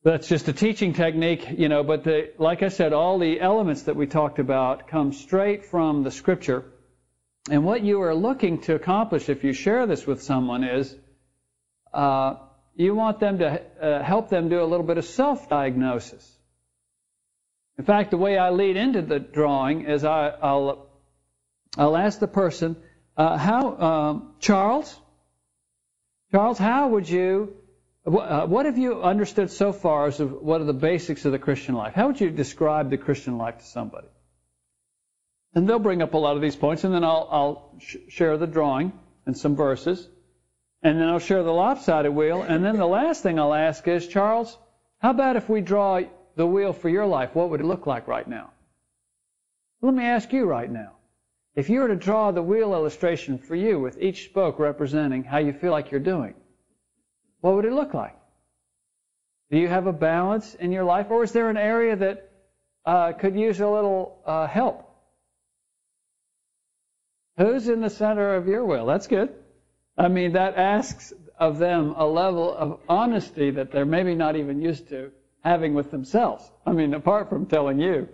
that's 0.03 0.29
just 0.29 0.49
a 0.49 0.53
teaching 0.53 0.95
technique, 0.95 1.47
you 1.51 1.69
know. 1.69 1.83
But 1.83 2.05
the, 2.05 2.31
like 2.39 2.63
I 2.63 2.69
said, 2.69 2.93
all 2.93 3.19
the 3.19 3.41
elements 3.41 3.83
that 3.83 3.97
we 3.97 4.07
talked 4.07 4.39
about 4.39 4.89
come 4.89 5.13
straight 5.13 5.67
from 5.67 6.05
the 6.05 6.11
Scripture. 6.11 6.65
And 7.51 7.65
what 7.65 7.83
you 7.83 8.01
are 8.03 8.15
looking 8.15 8.61
to 8.63 8.75
accomplish 8.75 9.29
if 9.29 9.45
you 9.45 9.53
share 9.53 9.87
this 9.87 10.07
with 10.07 10.23
someone 10.23 10.65
is 10.65 10.97
uh, 11.93 12.37
you 12.75 12.95
want 12.95 13.19
them 13.19 13.39
to 13.39 13.61
uh, 13.83 14.03
help 14.03 14.31
them 14.31 14.49
do 14.49 14.63
a 14.63 14.65
little 14.65 14.87
bit 14.87 14.99
of 14.99 15.05
self-diagnosis. 15.05 16.38
In 17.79 17.85
fact, 17.85 18.11
the 18.11 18.17
way 18.17 18.37
I 18.37 18.51
lead 18.51 18.77
into 18.77 19.03
the 19.03 19.21
drawing 19.21 19.85
is 19.85 20.05
I, 20.05 20.35
will 20.43 20.89
I'll 21.77 21.97
ask 21.97 22.19
the 22.19 22.27
person, 22.27 22.77
uh, 23.17 23.39
how, 23.39 23.79
um, 23.79 24.35
Charles, 24.41 24.99
Charles, 26.33 26.59
how 26.59 26.89
would 26.89 27.09
you, 27.09 27.57
uh, 28.05 28.47
what 28.47 28.67
have 28.67 28.79
you 28.79 29.01
understood 29.03 29.51
so 29.53 29.73
far 29.73 30.07
as 30.07 30.19
of 30.19 30.33
what 30.33 30.61
are 30.61 30.65
the 30.65 30.73
basics 30.73 31.25
of 31.25 31.31
the 31.31 31.39
Christian 31.39 31.77
life? 31.77 31.95
How 31.95 32.09
would 32.09 32.21
you 32.21 32.31
describe 32.31 32.91
the 32.91 32.99
Christian 32.99 33.39
life 33.39 33.59
to 33.59 33.65
somebody? 33.65 34.09
And 35.55 35.69
they'll 35.69 35.79
bring 35.79 36.03
up 36.03 36.15
a 36.15 36.19
lot 36.19 36.35
of 36.35 36.43
these 36.43 36.57
points, 36.57 36.83
and 36.83 36.93
then 36.93 37.05
I'll, 37.05 37.29
I'll 37.31 37.75
sh- 37.79 37.97
share 38.09 38.37
the 38.37 38.47
drawing 38.49 38.93
and 39.25 39.39
some 39.39 39.55
verses, 39.55 40.07
and 40.83 41.01
then 41.01 41.09
I'll 41.09 41.21
share 41.21 41.45
the 41.45 41.53
lopsided 41.53 42.13
wheel, 42.13 42.43
and 42.43 42.65
then 42.65 42.77
the 42.77 42.87
last 42.87 43.23
thing 43.23 43.39
I'll 43.39 43.55
ask 43.55 43.87
is, 43.87 44.09
Charles, 44.09 44.57
how 44.99 45.11
about 45.11 45.37
if 45.37 45.49
we 45.49 45.61
draw 45.61 46.01
the 46.39 46.47
wheel 46.47 46.73
for 46.73 46.89
your 46.89 47.05
life, 47.05 47.35
what 47.35 47.51
would 47.51 47.61
it 47.61 47.67
look 47.67 47.89
like 47.89 48.07
right 48.07 48.27
now? 48.27 48.53
Let 49.83 49.93
me 49.93 50.05
ask 50.05 50.33
you 50.33 50.45
right 50.45 50.71
now. 50.71 50.93
If 51.57 51.69
you 51.69 51.81
were 51.81 51.89
to 51.89 51.97
draw 51.97 52.31
the 52.31 52.43
wheel 52.43 52.75
illustration 52.75 53.39
for 53.39 53.57
you 53.57 53.81
with 53.81 54.01
each 54.01 54.27
spoke 54.27 54.61
representing 54.61 55.25
how 55.25 55.39
you 55.39 55.53
feel 55.53 55.73
like 55.73 55.91
you're 55.91 55.99
doing, 55.99 56.35
what 57.41 57.57
would 57.57 57.65
it 57.65 57.73
look 57.73 57.93
like? 57.93 58.17
Do 59.51 59.59
you 59.59 59.67
have 59.67 59.89
a 59.89 59.93
balance 59.93 60.55
in 60.55 60.71
your 60.71 60.85
life, 60.85 61.11
or 61.11 61.25
is 61.25 61.33
there 61.33 61.51
an 61.51 61.57
area 61.57 61.97
that 61.97 62.31
uh, 62.87 63.13
could 63.15 63.35
use 63.35 63.59
a 63.59 63.69
little 63.69 64.23
uh, 64.25 64.47
help? 64.47 64.89
Who's 67.37 67.69
in 67.69 67.81
the 67.81 67.91
center 67.91 68.37
of 68.37 68.47
your 68.47 68.65
wheel? 68.65 68.87
That's 68.87 69.09
good. 69.09 69.35
I 69.97 70.07
mean, 70.07 70.35
that 70.35 70.57
asks 70.57 71.13
of 71.37 71.59
them 71.59 71.95
a 71.97 72.07
level 72.07 72.55
of 72.55 72.79
honesty 72.89 73.51
that 73.51 73.73
they're 73.73 73.85
maybe 73.85 74.15
not 74.15 74.37
even 74.37 74.63
used 74.63 74.89
to 74.91 75.11
having 75.45 75.75
with 75.75 75.91
themselves. 75.91 76.51
I 76.67 76.73
mean, 76.73 76.95
apart 76.95 77.29
from 77.29 77.47
telling 77.47 77.79
you, 77.81 78.09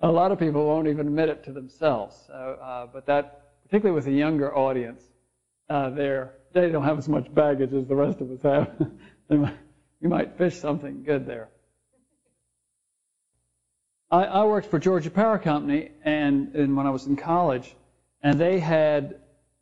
a 0.00 0.10
lot 0.10 0.32
of 0.32 0.38
people 0.38 0.66
won't 0.66 0.88
even 0.88 1.06
admit 1.06 1.28
it 1.28 1.44
to 1.44 1.52
themselves. 1.52 2.16
So, 2.26 2.58
uh, 2.62 2.86
but 2.92 3.06
that, 3.06 3.62
particularly 3.64 3.94
with 3.94 4.06
a 4.06 4.12
younger 4.12 4.54
audience, 4.54 5.02
uh, 5.70 5.90
they 5.90 6.70
don't 6.70 6.84
have 6.84 6.98
as 6.98 7.08
much 7.08 7.32
baggage 7.34 7.72
as 7.72 7.86
the 7.86 7.96
rest 7.96 8.20
of 8.20 8.30
us 8.30 8.42
have. 8.42 8.90
you 10.00 10.08
might 10.08 10.36
fish 10.36 10.56
something 10.56 11.02
good 11.04 11.26
there. 11.26 11.48
I, 14.10 14.24
I 14.24 14.44
worked 14.44 14.70
for 14.70 14.78
Georgia 14.78 15.10
Power 15.10 15.38
Company, 15.38 15.90
and, 16.04 16.54
and 16.54 16.76
when 16.76 16.86
I 16.86 16.90
was 16.90 17.06
in 17.06 17.16
college, 17.16 17.74
and 18.22 18.38
they 18.38 18.58
had 18.58 19.20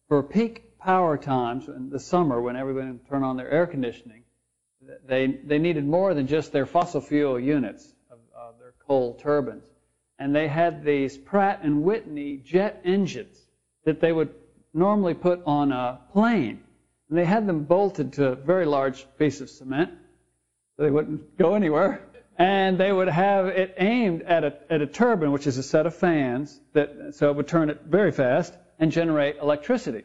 for 0.09 0.23
peak 0.23 0.79
power 0.79 1.17
times 1.17 1.69
in 1.69 1.91
the 1.91 2.01
summer 2.01 2.41
when 2.41 2.57
everybody 2.57 2.89
would 2.89 3.09
turn 3.09 3.23
on 3.23 3.37
their 3.37 3.51
air 3.51 3.67
conditioning, 3.67 4.22
they, 5.07 5.27
they 5.27 5.59
needed 5.59 5.87
more 5.87 6.15
than 6.15 6.27
just 6.27 6.53
their 6.53 6.67
fossil 6.67 7.01
fuel 7.01 7.39
units 7.39 7.95
of, 8.11 8.19
of 8.37 8.59
their 8.59 8.75
coal 8.87 9.15
turbines. 9.15 9.65
And 10.19 10.35
they 10.35 10.49
had 10.49 10.85
these 10.85 11.19
Pratt 11.19 11.61
and 11.63 11.83
Whitney 11.83 12.39
jet 12.39 12.83
engines 12.85 13.39
that 13.85 14.01
they 14.01 14.13
would 14.13 14.35
normally 14.73 15.15
put 15.15 15.43
on 15.47 15.73
a 15.73 16.01
plane. 16.13 16.63
And 17.09 17.19
they 17.19 17.25
had 17.25 17.47
them 17.47 17.65
bolted 17.65 18.15
to 18.15 18.29
a 18.29 18.35
very 18.35 18.65
large 18.65 19.07
piece 19.19 19.41
of 19.41 19.51
cement 19.51 19.91
so 20.77 20.83
they 20.83 20.91
wouldn't 20.91 21.37
go 21.37 21.55
anywhere. 21.55 22.01
and 22.39 22.79
they 22.79 22.93
would 22.93 23.09
have 23.09 23.47
it 23.47 23.75
aimed 23.77 24.23
at 24.23 24.45
a, 24.45 24.57
at 24.71 24.81
a 24.81 24.87
turbine, 24.87 25.33
which 25.33 25.47
is 25.47 25.59
a 25.59 25.63
set 25.63 25.87
of 25.87 25.95
fans, 25.95 26.59
that 26.73 27.15
so 27.15 27.31
it 27.31 27.37
would 27.37 27.49
turn 27.49 27.69
it 27.69 27.83
very 27.85 28.11
fast 28.11 28.55
and 28.79 28.91
generate 28.91 29.37
electricity. 29.37 30.05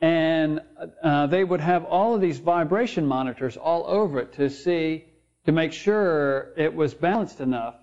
And 0.00 0.60
uh, 1.02 1.26
they 1.26 1.42
would 1.42 1.60
have 1.60 1.84
all 1.84 2.14
of 2.14 2.20
these 2.20 2.38
vibration 2.38 3.06
monitors 3.06 3.56
all 3.56 3.84
over 3.86 4.20
it 4.20 4.34
to 4.34 4.48
see, 4.48 5.04
to 5.44 5.52
make 5.52 5.72
sure 5.72 6.52
it 6.56 6.74
was 6.74 6.94
balanced 6.94 7.40
enough. 7.40 7.74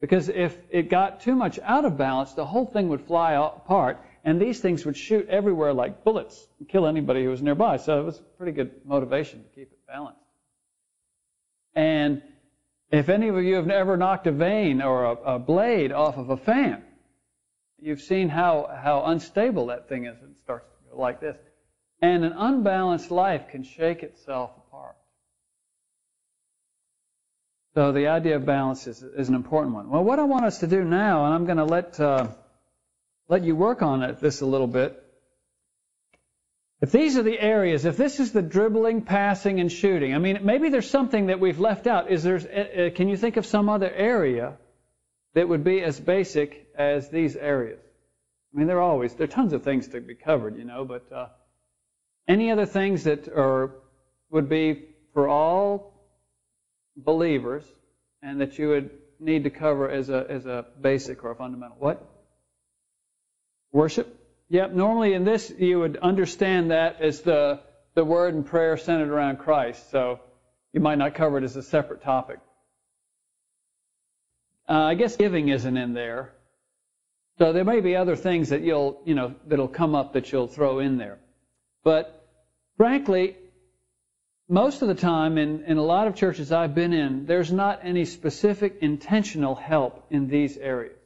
Because 0.00 0.28
if 0.28 0.56
it 0.70 0.88
got 0.90 1.22
too 1.22 1.34
much 1.34 1.58
out 1.62 1.84
of 1.84 1.96
balance, 1.96 2.34
the 2.34 2.44
whole 2.44 2.66
thing 2.66 2.90
would 2.90 3.00
fly 3.00 3.32
apart, 3.32 3.98
and 4.24 4.40
these 4.40 4.60
things 4.60 4.84
would 4.84 4.96
shoot 4.96 5.28
everywhere 5.28 5.72
like 5.72 6.04
bullets 6.04 6.46
and 6.58 6.68
kill 6.68 6.86
anybody 6.86 7.24
who 7.24 7.30
was 7.30 7.42
nearby. 7.42 7.78
So 7.78 8.00
it 8.00 8.04
was 8.04 8.22
pretty 8.36 8.52
good 8.52 8.70
motivation 8.84 9.42
to 9.42 9.48
keep 9.48 9.72
it 9.72 9.86
balanced. 9.86 10.20
And 11.74 12.22
if 12.90 13.08
any 13.08 13.28
of 13.28 13.42
you 13.42 13.56
have 13.56 13.68
ever 13.68 13.96
knocked 13.96 14.26
a 14.26 14.32
vane 14.32 14.80
or 14.80 15.04
a, 15.04 15.12
a 15.34 15.38
blade 15.38 15.90
off 15.90 16.16
of 16.18 16.30
a 16.30 16.36
fan, 16.36 16.82
you've 17.80 18.00
seen 18.00 18.28
how, 18.28 18.70
how 18.82 19.04
unstable 19.06 19.66
that 19.66 19.88
thing 19.88 20.04
is. 20.04 20.16
It 20.22 20.38
starts 20.44 20.68
to 20.68 20.90
go 20.90 21.00
like 21.00 21.20
this. 21.20 21.36
And 22.00 22.24
an 22.24 22.32
unbalanced 22.32 23.10
life 23.10 23.48
can 23.48 23.62
shake 23.62 24.02
itself 24.02 24.50
apart. 24.56 24.96
So 27.74 27.92
the 27.92 28.08
idea 28.08 28.36
of 28.36 28.46
balance 28.46 28.86
is, 28.86 29.02
is 29.02 29.28
an 29.28 29.34
important 29.34 29.74
one. 29.74 29.90
Well, 29.90 30.04
what 30.04 30.18
I 30.18 30.24
want 30.24 30.44
us 30.44 30.58
to 30.58 30.66
do 30.66 30.84
now, 30.84 31.24
and 31.24 31.34
I'm 31.34 31.44
going 31.44 31.56
to 31.58 31.64
let 31.64 31.98
uh, 31.98 32.28
let 33.28 33.42
you 33.42 33.56
work 33.56 33.82
on 33.82 34.02
it, 34.02 34.20
this 34.20 34.42
a 34.42 34.46
little 34.46 34.66
bit. 34.66 35.00
If 36.80 36.92
these 36.92 37.16
are 37.16 37.22
the 37.22 37.38
areas, 37.38 37.84
if 37.84 37.96
this 37.96 38.20
is 38.20 38.32
the 38.32 38.42
dribbling, 38.42 39.02
passing, 39.02 39.58
and 39.58 39.72
shooting, 39.72 40.14
I 40.14 40.18
mean, 40.18 40.40
maybe 40.42 40.68
there's 40.68 40.90
something 40.90 41.26
that 41.26 41.40
we've 41.40 41.58
left 41.58 41.86
out. 41.86 42.10
Is 42.10 42.22
there? 42.22 42.36
Uh, 42.36 42.86
uh, 42.86 42.90
can 42.90 43.08
you 43.08 43.16
think 43.16 43.36
of 43.38 43.46
some 43.46 43.68
other 43.68 43.90
area 43.90 44.56
that 45.32 45.48
would 45.48 45.64
be 45.64 45.82
as 45.82 45.98
basic 45.98 46.68
as 46.76 47.08
these 47.08 47.34
areas? 47.34 47.80
I 48.54 48.58
mean, 48.58 48.66
there 48.66 48.78
are 48.78 48.82
always 48.82 49.14
there 49.14 49.24
are 49.24 49.28
tons 49.28 49.52
of 49.52 49.62
things 49.62 49.88
to 49.88 50.00
be 50.00 50.14
covered, 50.14 50.58
you 50.58 50.64
know, 50.64 50.84
but 50.84 51.10
uh, 51.10 51.28
any 52.26 52.50
other 52.50 52.66
things 52.66 53.04
that 53.04 53.28
are 53.28 53.70
would 54.30 54.48
be 54.48 54.82
for 55.12 55.28
all 55.28 55.92
believers 56.96 57.64
and 58.22 58.40
that 58.40 58.58
you 58.58 58.68
would 58.68 58.90
need 59.20 59.44
to 59.44 59.50
cover 59.50 59.90
as 59.90 60.10
a 60.10 60.26
as 60.28 60.46
a 60.46 60.66
basic 60.80 61.24
or 61.24 61.30
a 61.30 61.36
fundamental? 61.36 61.76
What? 61.78 62.04
Worship? 63.72 64.20
Yep, 64.50 64.72
normally 64.72 65.14
in 65.14 65.24
this 65.24 65.52
you 65.58 65.80
would 65.80 65.96
understand 65.96 66.70
that 66.70 67.00
as 67.00 67.22
the, 67.22 67.60
the 67.94 68.04
word 68.04 68.34
and 68.34 68.46
prayer 68.46 68.76
centered 68.76 69.10
around 69.10 69.38
Christ. 69.38 69.90
So 69.90 70.20
you 70.72 70.80
might 70.80 70.98
not 70.98 71.14
cover 71.14 71.38
it 71.38 71.44
as 71.44 71.56
a 71.56 71.62
separate 71.62 72.02
topic. 72.02 72.38
Uh, 74.68 74.72
I 74.72 74.94
guess 74.94 75.16
giving 75.16 75.48
isn't 75.48 75.76
in 75.76 75.92
there. 75.92 76.32
So 77.38 77.52
there 77.52 77.64
may 77.64 77.80
be 77.80 77.96
other 77.96 78.16
things 78.16 78.50
that 78.50 78.62
you'll, 78.62 79.00
you 79.04 79.14
know, 79.14 79.34
that'll 79.46 79.68
come 79.68 79.94
up 79.94 80.12
that 80.12 80.30
you'll 80.30 80.46
throw 80.46 80.78
in 80.78 80.98
there. 80.98 81.18
But 81.84 82.26
frankly, 82.78 83.36
most 84.48 84.82
of 84.82 84.88
the 84.88 84.94
time 84.94 85.38
in, 85.38 85.64
in 85.64 85.76
a 85.76 85.82
lot 85.82 86.06
of 86.06 86.16
churches 86.16 86.50
I've 86.50 86.74
been 86.74 86.94
in, 86.94 87.26
there's 87.26 87.52
not 87.52 87.80
any 87.82 88.06
specific 88.06 88.78
intentional 88.80 89.54
help 89.54 90.06
in 90.10 90.26
these 90.28 90.56
areas. 90.56 90.98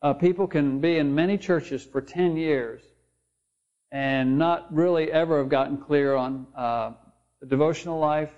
Uh, 0.00 0.14
people 0.14 0.46
can 0.46 0.80
be 0.80 0.96
in 0.96 1.14
many 1.14 1.38
churches 1.38 1.84
for 1.84 2.00
10 2.00 2.36
years 2.36 2.82
and 3.90 4.38
not 4.38 4.72
really 4.72 5.10
ever 5.10 5.38
have 5.38 5.48
gotten 5.48 5.78
clear 5.78 6.14
on 6.14 6.46
uh, 6.56 6.92
the 7.40 7.46
devotional 7.46 7.98
life. 7.98 8.32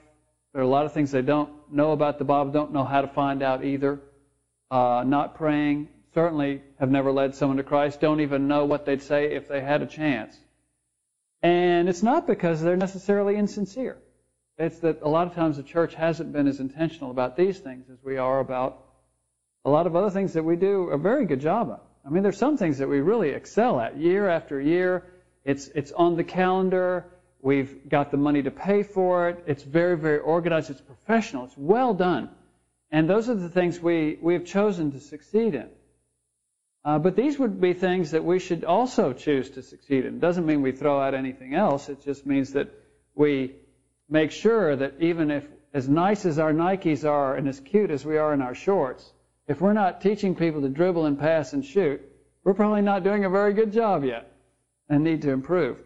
There 0.53 0.62
are 0.62 0.64
a 0.64 0.68
lot 0.68 0.87
of 0.87 0.92
things 0.92 1.11
they 1.11 1.22
don't 1.22 1.51
know 1.70 1.92
about 1.92 2.18
the 2.18 2.25
Bible, 2.25 2.53
don't 2.53 2.72
know 2.72 2.85
how 2.85 3.03
to 3.03 3.09
find 3.09 3.42
out 3.42 3.64
either. 3.64 4.01
Uh, 4.70 5.05
not 5.07 5.35
praying, 5.35 5.88
certainly 6.14 6.62
have 6.79 6.90
never 6.90 7.12
led 7.12 7.35
someone 7.35 7.59
to 7.59 7.62
Christ, 7.62 8.01
don't 8.01 8.20
even 8.20 8.49
know 8.49 8.64
what 8.64 8.87
they'd 8.87 9.03
say 9.03 9.35
if 9.35 9.49
they 9.49 9.61
had 9.61 9.83
a 9.83 9.87
chance. 9.87 10.37
And 11.46 11.88
it's 11.88 12.02
not 12.02 12.26
because 12.26 12.61
they're 12.61 12.76
necessarily 12.76 13.37
insincere. 13.37 13.96
It's 14.59 14.80
that 14.80 15.02
a 15.02 15.09
lot 15.09 15.28
of 15.28 15.35
times 15.35 15.56
the 15.56 15.62
church 15.62 15.94
hasn't 15.94 16.32
been 16.32 16.48
as 16.48 16.59
intentional 16.59 17.12
about 17.12 17.37
these 17.37 17.56
things 17.61 17.88
as 17.88 17.98
we 18.02 18.16
are 18.16 18.40
about 18.40 18.82
a 19.64 19.70
lot 19.70 19.87
of 19.87 19.94
other 19.94 20.11
things 20.11 20.32
that 20.32 20.42
we 20.42 20.56
do 20.56 20.88
a 20.90 20.98
very 20.98 21.24
good 21.24 21.40
job 21.40 21.70
of. 21.70 21.80
I 22.04 22.09
mean, 22.09 22.24
there's 22.24 22.37
some 22.37 22.56
things 22.56 22.78
that 22.78 22.88
we 22.88 23.00
really 23.00 23.30
excel 23.30 23.78
at 23.78 23.96
year 23.96 24.28
after 24.28 24.61
year. 24.61 25.04
It's, 25.44 25.68
it's 25.68 25.92
on 25.92 26.16
the 26.16 26.24
calendar. 26.24 27.04
We've 27.40 27.88
got 27.88 28.11
the 28.11 28.16
money 28.16 28.42
to 28.42 28.50
pay 28.50 28.82
for 28.82 29.28
it. 29.28 29.44
It's 29.46 29.62
very, 29.62 29.96
very 29.96 30.18
organized. 30.18 30.70
It's 30.70 30.80
professional. 30.80 31.44
It's 31.44 31.56
well 31.56 31.94
done. 31.94 32.28
And 32.90 33.09
those 33.09 33.28
are 33.28 33.37
the 33.37 33.50
things 33.50 33.78
we, 33.78 34.18
we 34.20 34.35
have 34.35 34.46
chosen 34.46 34.90
to 34.92 34.98
succeed 34.98 35.54
in. 35.54 35.68
Uh, 36.87 37.01
but 37.01 37.16
these 37.16 37.37
would 37.37 37.61
be 37.61 37.72
things 37.72 38.12
that 38.12 38.25
we 38.25 38.38
should 38.38 38.62
also 38.62 39.12
choose 39.12 39.51
to 39.51 39.61
succeed 39.61 40.07
in. 40.07 40.14
It 40.14 40.20
doesn't 40.20 40.46
mean 40.46 40.62
we 40.62 40.70
throw 40.70 41.01
out 41.01 41.14
anything 41.14 41.53
else. 41.53 41.88
It 41.88 42.05
just 42.05 42.25
means 42.25 42.53
that 42.53 42.68
we 43.16 43.57
make 44.09 44.31
sure 44.31 44.77
that 44.77 44.94
even 45.01 45.33
if 45.33 45.49
as 45.75 45.88
nice 45.88 46.25
as 46.25 46.38
our 46.38 46.53
Nikes 46.53 47.05
are 47.05 47.35
and 47.35 47.49
as 47.49 47.59
cute 47.59 47.90
as 47.90 48.05
we 48.05 48.18
are 48.18 48.33
in 48.33 48.40
our 48.40 48.55
shorts, 48.55 49.12
if 49.49 49.61
we're 49.61 49.72
not 49.72 50.01
teaching 50.01 50.37
people 50.37 50.61
to 50.61 50.68
dribble 50.68 51.07
and 51.07 51.18
pass 51.18 51.55
and 51.55 51.64
shoot, 51.64 52.01
we're 52.44 52.55
probably 52.55 52.83
not 52.83 53.03
doing 53.03 53.25
a 53.25 53.31
very 53.31 53.53
good 53.53 53.72
job 53.72 54.05
yet 54.05 54.31
and 54.88 55.03
need 55.03 55.22
to 55.22 55.33
improve. 55.33 55.79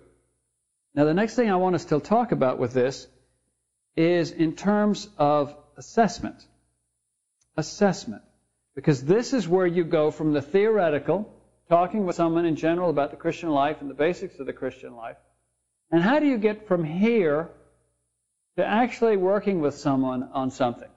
Now, 0.95 1.07
the 1.07 1.15
next 1.15 1.35
thing 1.35 1.51
I 1.51 1.57
want 1.57 1.79
to 1.79 2.01
talk 2.01 2.33
about 2.33 2.59
with 2.59 2.75
this 2.75 3.07
is 3.97 4.33
in 4.33 4.55
terms 4.55 5.09
of 5.17 5.57
assessment. 5.79 6.47
Assessment. 7.57 8.21
Because 8.75 9.05
this 9.05 9.33
is 9.33 9.49
where 9.49 9.67
you 9.67 9.85
go 9.85 10.11
from 10.11 10.33
the 10.33 10.43
theoretical, 10.43 11.33
talking 11.69 12.07
with 12.07 12.17
someone 12.17 12.47
in 12.47 12.57
general 12.57 12.91
about 12.91 13.11
the 13.11 13.17
Christian 13.17 13.51
life 13.51 13.81
and 13.81 13.91
the 13.91 13.95
basics 13.95 14.39
of 14.39 14.47
the 14.47 14.53
Christian 14.53 14.95
life, 14.95 15.17
and 15.91 16.03
how 16.03 16.21
do 16.21 16.27
you 16.27 16.39
get 16.39 16.69
from 16.69 16.85
here 16.85 17.51
to 18.57 18.65
actually 18.65 19.17
working 19.17 19.61
with 19.61 19.75
someone 19.75 20.29
on 20.33 20.51
something? 20.51 20.89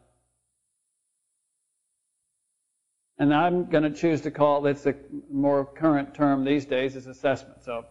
And 3.18 3.34
I'm 3.34 3.70
going 3.70 3.84
to 3.84 3.92
choose 3.92 4.22
to 4.22 4.32
call 4.32 4.66
it's 4.66 4.86
a 4.86 4.96
more 5.32 5.66
current 5.66 6.16
term 6.16 6.44
these 6.44 6.66
days 6.66 6.96
is 6.96 7.08
assessment. 7.08 7.64
So 7.64 7.86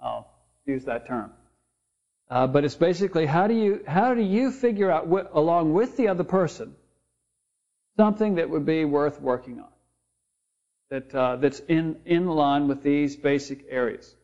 I'll 0.00 0.28
use 0.66 0.84
that 0.84 1.06
term. 1.06 1.32
Uh, 2.30 2.46
but 2.46 2.64
it's 2.64 2.74
basically 2.74 3.26
how 3.26 3.46
do 3.46 3.54
you 3.54 3.82
how 3.86 4.14
do 4.14 4.22
you 4.22 4.50
figure 4.50 4.90
out 4.90 5.06
along 5.34 5.74
with 5.74 5.96
the 5.96 6.08
other 6.08 6.24
person 6.24 6.74
something 7.96 8.36
that 8.36 8.50
would 8.50 8.66
be 8.66 8.84
worth 8.84 9.20
working 9.20 9.60
on 9.60 9.68
that 10.90 11.14
uh, 11.14 11.36
that's 11.36 11.60
in 11.60 11.96
in 12.04 12.26
line 12.26 12.68
with 12.68 12.82
these 12.82 13.16
basic 13.16 13.66
areas. 13.68 14.14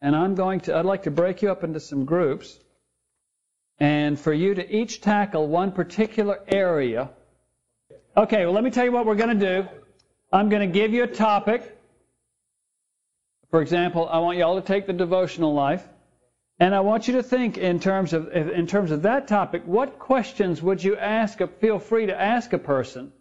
And 0.00 0.14
I'm 0.14 0.34
going 0.34 0.60
to 0.60 0.76
I'd 0.76 0.84
like 0.84 1.04
to 1.04 1.10
break 1.10 1.42
you 1.42 1.50
up 1.50 1.64
into 1.64 1.80
some 1.80 2.04
groups 2.04 2.58
and 3.80 4.18
for 4.18 4.32
you 4.32 4.54
to 4.54 4.74
each 4.74 5.00
tackle 5.00 5.46
one 5.46 5.72
particular 5.72 6.40
area 6.48 7.10
Okay, 8.18 8.44
well, 8.44 8.52
let 8.52 8.64
me 8.64 8.70
tell 8.70 8.84
you 8.84 8.90
what 8.90 9.06
we're 9.06 9.14
going 9.14 9.38
to 9.38 9.62
do. 9.62 9.68
I'm 10.32 10.48
going 10.48 10.68
to 10.68 10.72
give 10.72 10.92
you 10.92 11.04
a 11.04 11.06
topic. 11.06 11.78
For 13.48 13.62
example, 13.62 14.08
I 14.08 14.18
want 14.18 14.38
you 14.38 14.44
all 14.44 14.60
to 14.60 14.66
take 14.66 14.88
the 14.88 14.92
devotional 14.92 15.54
life. 15.54 15.86
And 16.60 16.74
I 16.74 16.80
want 16.80 17.06
you 17.06 17.14
to 17.14 17.22
think 17.22 17.56
in 17.56 17.78
terms 17.78 18.12
of 18.12 18.32
in 18.32 18.66
terms 18.66 18.90
of 18.90 19.02
that 19.02 19.28
topic, 19.28 19.62
what 19.64 19.98
questions 19.98 20.60
would 20.60 20.82
you 20.82 20.96
ask 20.96 21.38
feel 21.60 21.78
free 21.78 22.06
to 22.06 22.20
ask 22.20 22.52
a 22.52 22.58
person 22.58 23.12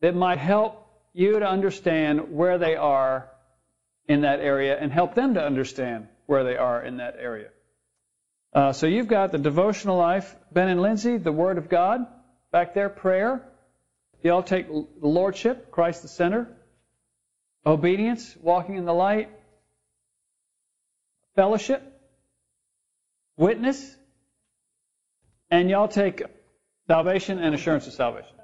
that 0.00 0.14
might 0.14 0.38
help 0.38 0.86
you 1.12 1.38
to 1.38 1.46
understand 1.46 2.34
where 2.34 2.58
they 2.58 2.76
are 2.76 3.28
in 4.08 4.22
that 4.22 4.40
area 4.40 4.78
and 4.78 4.90
help 4.90 5.14
them 5.14 5.34
to 5.34 5.44
understand 5.44 6.08
where 6.26 6.44
they 6.44 6.56
are 6.56 6.82
in 6.82 6.96
that 6.96 7.16
area. 7.18 7.48
Uh, 8.54 8.72
so 8.72 8.86
you've 8.86 9.08
got 9.08 9.32
the 9.32 9.38
devotional 9.38 9.96
life, 9.96 10.34
Ben 10.50 10.68
and 10.68 10.80
Lindsay, 10.80 11.16
the 11.18 11.32
Word 11.32 11.58
of 11.58 11.68
God, 11.68 12.06
back 12.50 12.74
there, 12.74 12.88
prayer, 12.88 13.42
you 14.22 14.32
all 14.32 14.42
take 14.42 14.66
lordship, 15.00 15.70
Christ 15.70 16.02
the 16.02 16.08
center, 16.08 16.48
obedience, 17.66 18.36
walking 18.40 18.76
in 18.76 18.84
the 18.84 18.94
light, 18.94 19.30
fellowship, 21.34 21.82
witness, 23.42 23.96
and 25.50 25.68
y'all 25.68 25.88
take 25.88 26.22
salvation 26.86 27.38
and 27.38 27.54
assurance 27.54 27.86
of 27.86 27.92
salvation. 27.92 28.34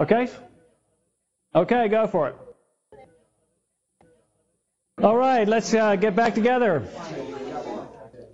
Okay? 0.00 0.28
Okay, 1.54 1.88
go 1.88 2.06
for 2.06 2.28
it. 2.28 2.36
All 5.02 5.16
right, 5.16 5.46
let's 5.46 5.74
uh, 5.74 5.96
get 5.96 6.16
back 6.16 6.34
together. 6.34 6.88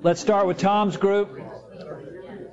Let's 0.01 0.21
start 0.21 0.47
with 0.47 0.59
Tom's 0.59 0.97
group 0.97 1.41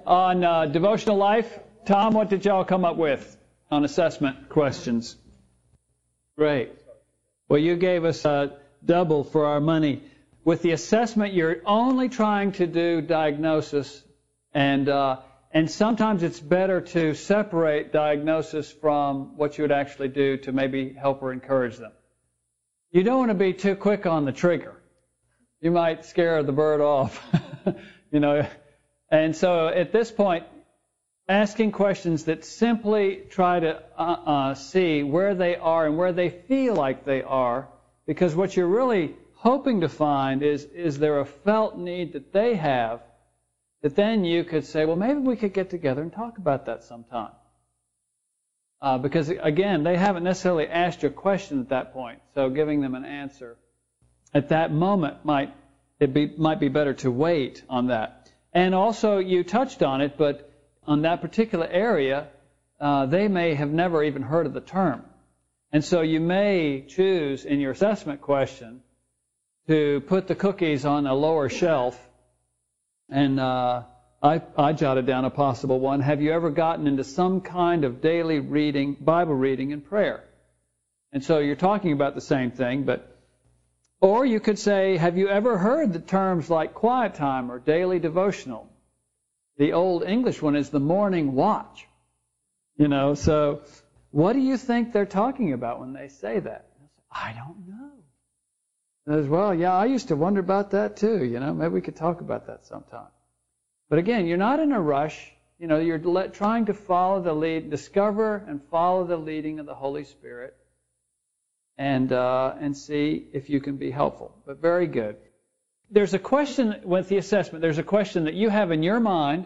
on 0.05 0.43
uh, 0.43 0.65
devotional 0.65 1.17
life. 1.17 1.59
Tom, 1.85 2.13
what 2.13 2.29
did 2.29 2.45
y'all 2.45 2.65
come 2.65 2.85
up 2.85 2.97
with? 2.97 3.35
on 3.71 3.83
assessment 3.83 4.49
questions. 4.49 5.15
Great. 6.37 6.71
Well, 7.49 7.59
you 7.59 7.75
gave 7.75 8.05
us 8.05 8.25
a 8.25 8.57
double 8.83 9.23
for 9.23 9.45
our 9.45 9.59
money. 9.59 10.03
With 10.45 10.61
the 10.61 10.73
assessment, 10.73 11.33
you're 11.33 11.57
only 11.65 12.07
trying 12.07 12.51
to 12.53 12.67
do 12.67 13.01
diagnosis 13.01 14.03
and 14.53 14.87
uh, 14.87 15.17
and 15.51 15.71
sometimes 15.71 16.21
it's 16.21 16.39
better 16.39 16.81
to 16.81 17.15
separate 17.15 17.91
diagnosis 17.91 18.71
from 18.71 19.37
what 19.37 19.57
you 19.57 19.63
would 19.63 19.71
actually 19.71 20.09
do 20.09 20.37
to 20.37 20.51
maybe 20.51 20.93
help 20.93 21.23
or 21.23 21.33
encourage 21.33 21.77
them. 21.77 21.93
You 22.91 23.01
don't 23.01 23.17
want 23.17 23.29
to 23.31 23.35
be 23.35 23.53
too 23.53 23.75
quick 23.75 24.05
on 24.05 24.25
the 24.25 24.31
trigger. 24.31 24.75
You 25.61 25.71
might 25.71 26.05
scare 26.05 26.43
the 26.43 26.51
bird 26.51 26.79
off, 26.79 27.19
you 28.11 28.19
know. 28.19 28.45
And 29.09 29.35
so 29.35 29.69
at 29.69 29.91
this 29.91 30.11
point, 30.11 30.43
asking 31.27 31.71
questions 31.71 32.25
that 32.25 32.45
simply 32.45 33.23
try 33.31 33.61
to 33.61 33.81
uh, 33.97 34.01
uh, 34.01 34.53
see 34.53 35.01
where 35.01 35.33
they 35.33 35.55
are 35.55 35.87
and 35.87 35.97
where 35.97 36.13
they 36.13 36.29
feel 36.29 36.75
like 36.75 37.03
they 37.03 37.23
are, 37.23 37.67
because 38.05 38.35
what 38.35 38.55
you're 38.55 38.67
really 38.67 39.15
hoping 39.45 39.81
to 39.81 39.87
find 39.87 40.41
is 40.41 40.63
is 40.63 40.97
there 40.97 41.19
a 41.19 41.25
felt 41.25 41.77
need 41.77 42.13
that 42.13 42.33
they 42.33 42.55
have 42.55 43.01
that 43.83 43.95
then 43.95 44.25
you 44.25 44.43
could 44.43 44.65
say, 44.65 44.85
well, 44.85 44.95
maybe 44.95 45.19
we 45.19 45.35
could 45.35 45.53
get 45.53 45.69
together 45.69 46.01
and 46.01 46.11
talk 46.11 46.39
about 46.39 46.65
that 46.65 46.83
sometime. 46.83 47.29
Uh, 48.81 48.97
because 48.97 49.29
again, 49.29 49.83
they 49.83 49.95
haven't 49.95 50.23
necessarily 50.23 50.67
asked 50.67 51.03
you 51.03 51.09
a 51.09 51.11
question 51.11 51.59
at 51.59 51.69
that 51.69 51.93
point, 51.93 52.19
so 52.33 52.49
giving 52.49 52.81
them 52.81 52.95
an 52.95 53.05
answer 53.05 53.55
at 54.33 54.49
that 54.49 54.71
moment 54.71 55.23
might 55.23 55.53
it 55.99 56.11
be 56.11 56.25
might 56.37 56.59
be 56.59 56.69
better 56.69 56.95
to 56.95 57.11
wait 57.11 57.61
on 57.69 57.87
that. 57.87 58.31
And 58.51 58.73
also, 58.73 59.19
you 59.19 59.43
touched 59.43 59.83
on 59.83 60.01
it, 60.01 60.17
but 60.17 60.51
on 60.87 61.03
that 61.03 61.21
particular 61.21 61.67
area, 61.67 62.29
uh, 62.79 63.05
they 63.05 63.27
may 63.27 63.53
have 63.53 63.69
never 63.69 64.03
even 64.03 64.23
heard 64.23 64.47
of 64.47 64.53
the 64.53 64.61
term, 64.61 65.05
and 65.71 65.85
so 65.85 66.01
you 66.01 66.19
may 66.19 66.83
choose 66.87 67.45
in 67.45 67.59
your 67.59 67.73
assessment 67.73 68.21
question 68.21 68.81
to 69.67 70.01
put 70.01 70.27
the 70.27 70.35
cookies 70.35 70.85
on 70.85 71.07
a 71.07 71.13
lower 71.13 71.49
shelf 71.49 71.99
and 73.09 73.39
uh, 73.39 73.83
I, 74.21 74.41
I 74.57 74.73
jotted 74.73 75.05
down 75.05 75.25
a 75.25 75.29
possible 75.29 75.79
one. 75.79 75.99
Have 75.99 76.21
you 76.21 76.31
ever 76.31 76.49
gotten 76.49 76.87
into 76.87 77.03
some 77.03 77.41
kind 77.41 77.83
of 77.83 78.01
daily 78.01 78.39
reading, 78.39 78.97
Bible 78.99 79.35
reading, 79.35 79.71
and 79.73 79.85
prayer? 79.85 80.23
And 81.11 81.23
so 81.23 81.39
you're 81.39 81.55
talking 81.55 81.91
about 81.91 82.15
the 82.15 82.21
same 82.21 82.51
thing, 82.51 82.83
but 82.83 83.11
or 84.01 84.25
you 84.25 84.39
could 84.39 84.59
say, 84.59 84.97
have 84.97 85.17
you 85.17 85.29
ever 85.29 85.57
heard 85.57 85.93
the 85.93 85.99
terms 85.99 86.49
like 86.49 86.73
quiet 86.73 87.15
time 87.15 87.51
or 87.51 87.59
daily 87.59 87.99
devotional? 87.99 88.69
The 89.57 89.73
old 89.73 90.03
English 90.03 90.41
one 90.41 90.55
is 90.55 90.69
the 90.69 90.79
morning 90.79 91.33
watch. 91.33 91.87
You 92.77 92.89
know, 92.89 93.13
so 93.13 93.61
what 94.11 94.33
do 94.33 94.39
you 94.39 94.57
think 94.57 94.91
they're 94.91 95.05
talking 95.05 95.53
about 95.53 95.79
when 95.79 95.93
they 95.93 96.09
say 96.09 96.39
that? 96.39 96.67
I 97.09 97.33
don't 97.33 97.67
know. 97.67 97.94
As 99.07 99.27
well, 99.27 99.53
yeah, 99.53 99.73
I 99.73 99.85
used 99.85 100.07
to 100.07 100.15
wonder 100.15 100.39
about 100.39 100.71
that 100.71 100.97
too. 100.97 101.23
You 101.23 101.39
know, 101.39 101.53
maybe 101.53 101.73
we 101.73 101.81
could 101.81 101.95
talk 101.95 102.21
about 102.21 102.47
that 102.47 102.65
sometime. 102.65 103.07
But 103.87 103.99
again, 103.99 104.25
you're 104.25 104.37
not 104.37 104.59
in 104.59 104.71
a 104.71 104.81
rush. 104.81 105.31
You 105.59 105.67
know, 105.67 105.79
you're 105.79 105.99
trying 106.29 106.65
to 106.65 106.73
follow 106.73 107.21
the 107.21 107.33
lead, 107.33 107.69
discover 107.69 108.43
and 108.47 108.61
follow 108.71 109.05
the 109.05 109.17
leading 109.17 109.59
of 109.59 109.67
the 109.67 109.75
Holy 109.75 110.03
Spirit, 110.03 110.55
and 111.77 112.11
uh, 112.11 112.55
and 112.59 112.75
see 112.75 113.27
if 113.31 113.49
you 113.49 113.61
can 113.61 113.77
be 113.77 113.91
helpful. 113.91 114.35
But 114.45 114.59
very 114.59 114.87
good. 114.87 115.17
There's 115.91 116.15
a 116.15 116.19
question 116.19 116.81
with 116.83 117.07
the 117.07 117.17
assessment. 117.17 117.61
There's 117.61 117.77
a 117.77 117.83
question 117.83 118.25
that 118.25 118.33
you 118.33 118.49
have 118.49 118.71
in 118.71 118.81
your 118.81 118.99
mind, 118.99 119.45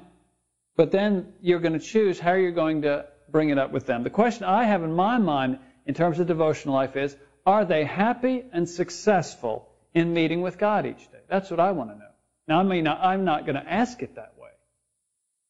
but 0.77 0.91
then 0.91 1.33
you're 1.41 1.59
going 1.59 1.73
to 1.73 1.79
choose 1.79 2.17
how 2.17 2.33
you're 2.33 2.51
going 2.51 2.83
to 2.83 3.05
bring 3.29 3.49
it 3.49 3.57
up 3.57 3.71
with 3.71 3.85
them. 3.85 4.03
The 4.03 4.09
question 4.09 4.45
I 4.45 4.63
have 4.63 4.83
in 4.83 4.93
my 4.93 5.17
mind 5.17 5.59
in 5.85 5.93
terms 5.93 6.19
of 6.19 6.27
devotional 6.27 6.75
life 6.75 6.95
is 6.95 7.15
are 7.49 7.65
they 7.65 7.83
happy 7.83 8.43
and 8.53 8.69
successful 8.69 9.67
in 9.95 10.13
meeting 10.13 10.41
with 10.41 10.59
God 10.59 10.85
each 10.85 11.11
day? 11.11 11.17
That's 11.27 11.49
what 11.49 11.59
I 11.59 11.71
want 11.71 11.89
to 11.89 11.97
know. 11.97 12.11
Now, 12.47 12.59
I 12.59 12.63
mean, 12.63 12.87
I'm 12.87 13.25
not 13.25 13.45
going 13.45 13.55
to 13.55 13.73
ask 13.73 14.03
it 14.03 14.15
that 14.15 14.33
way, 14.37 14.51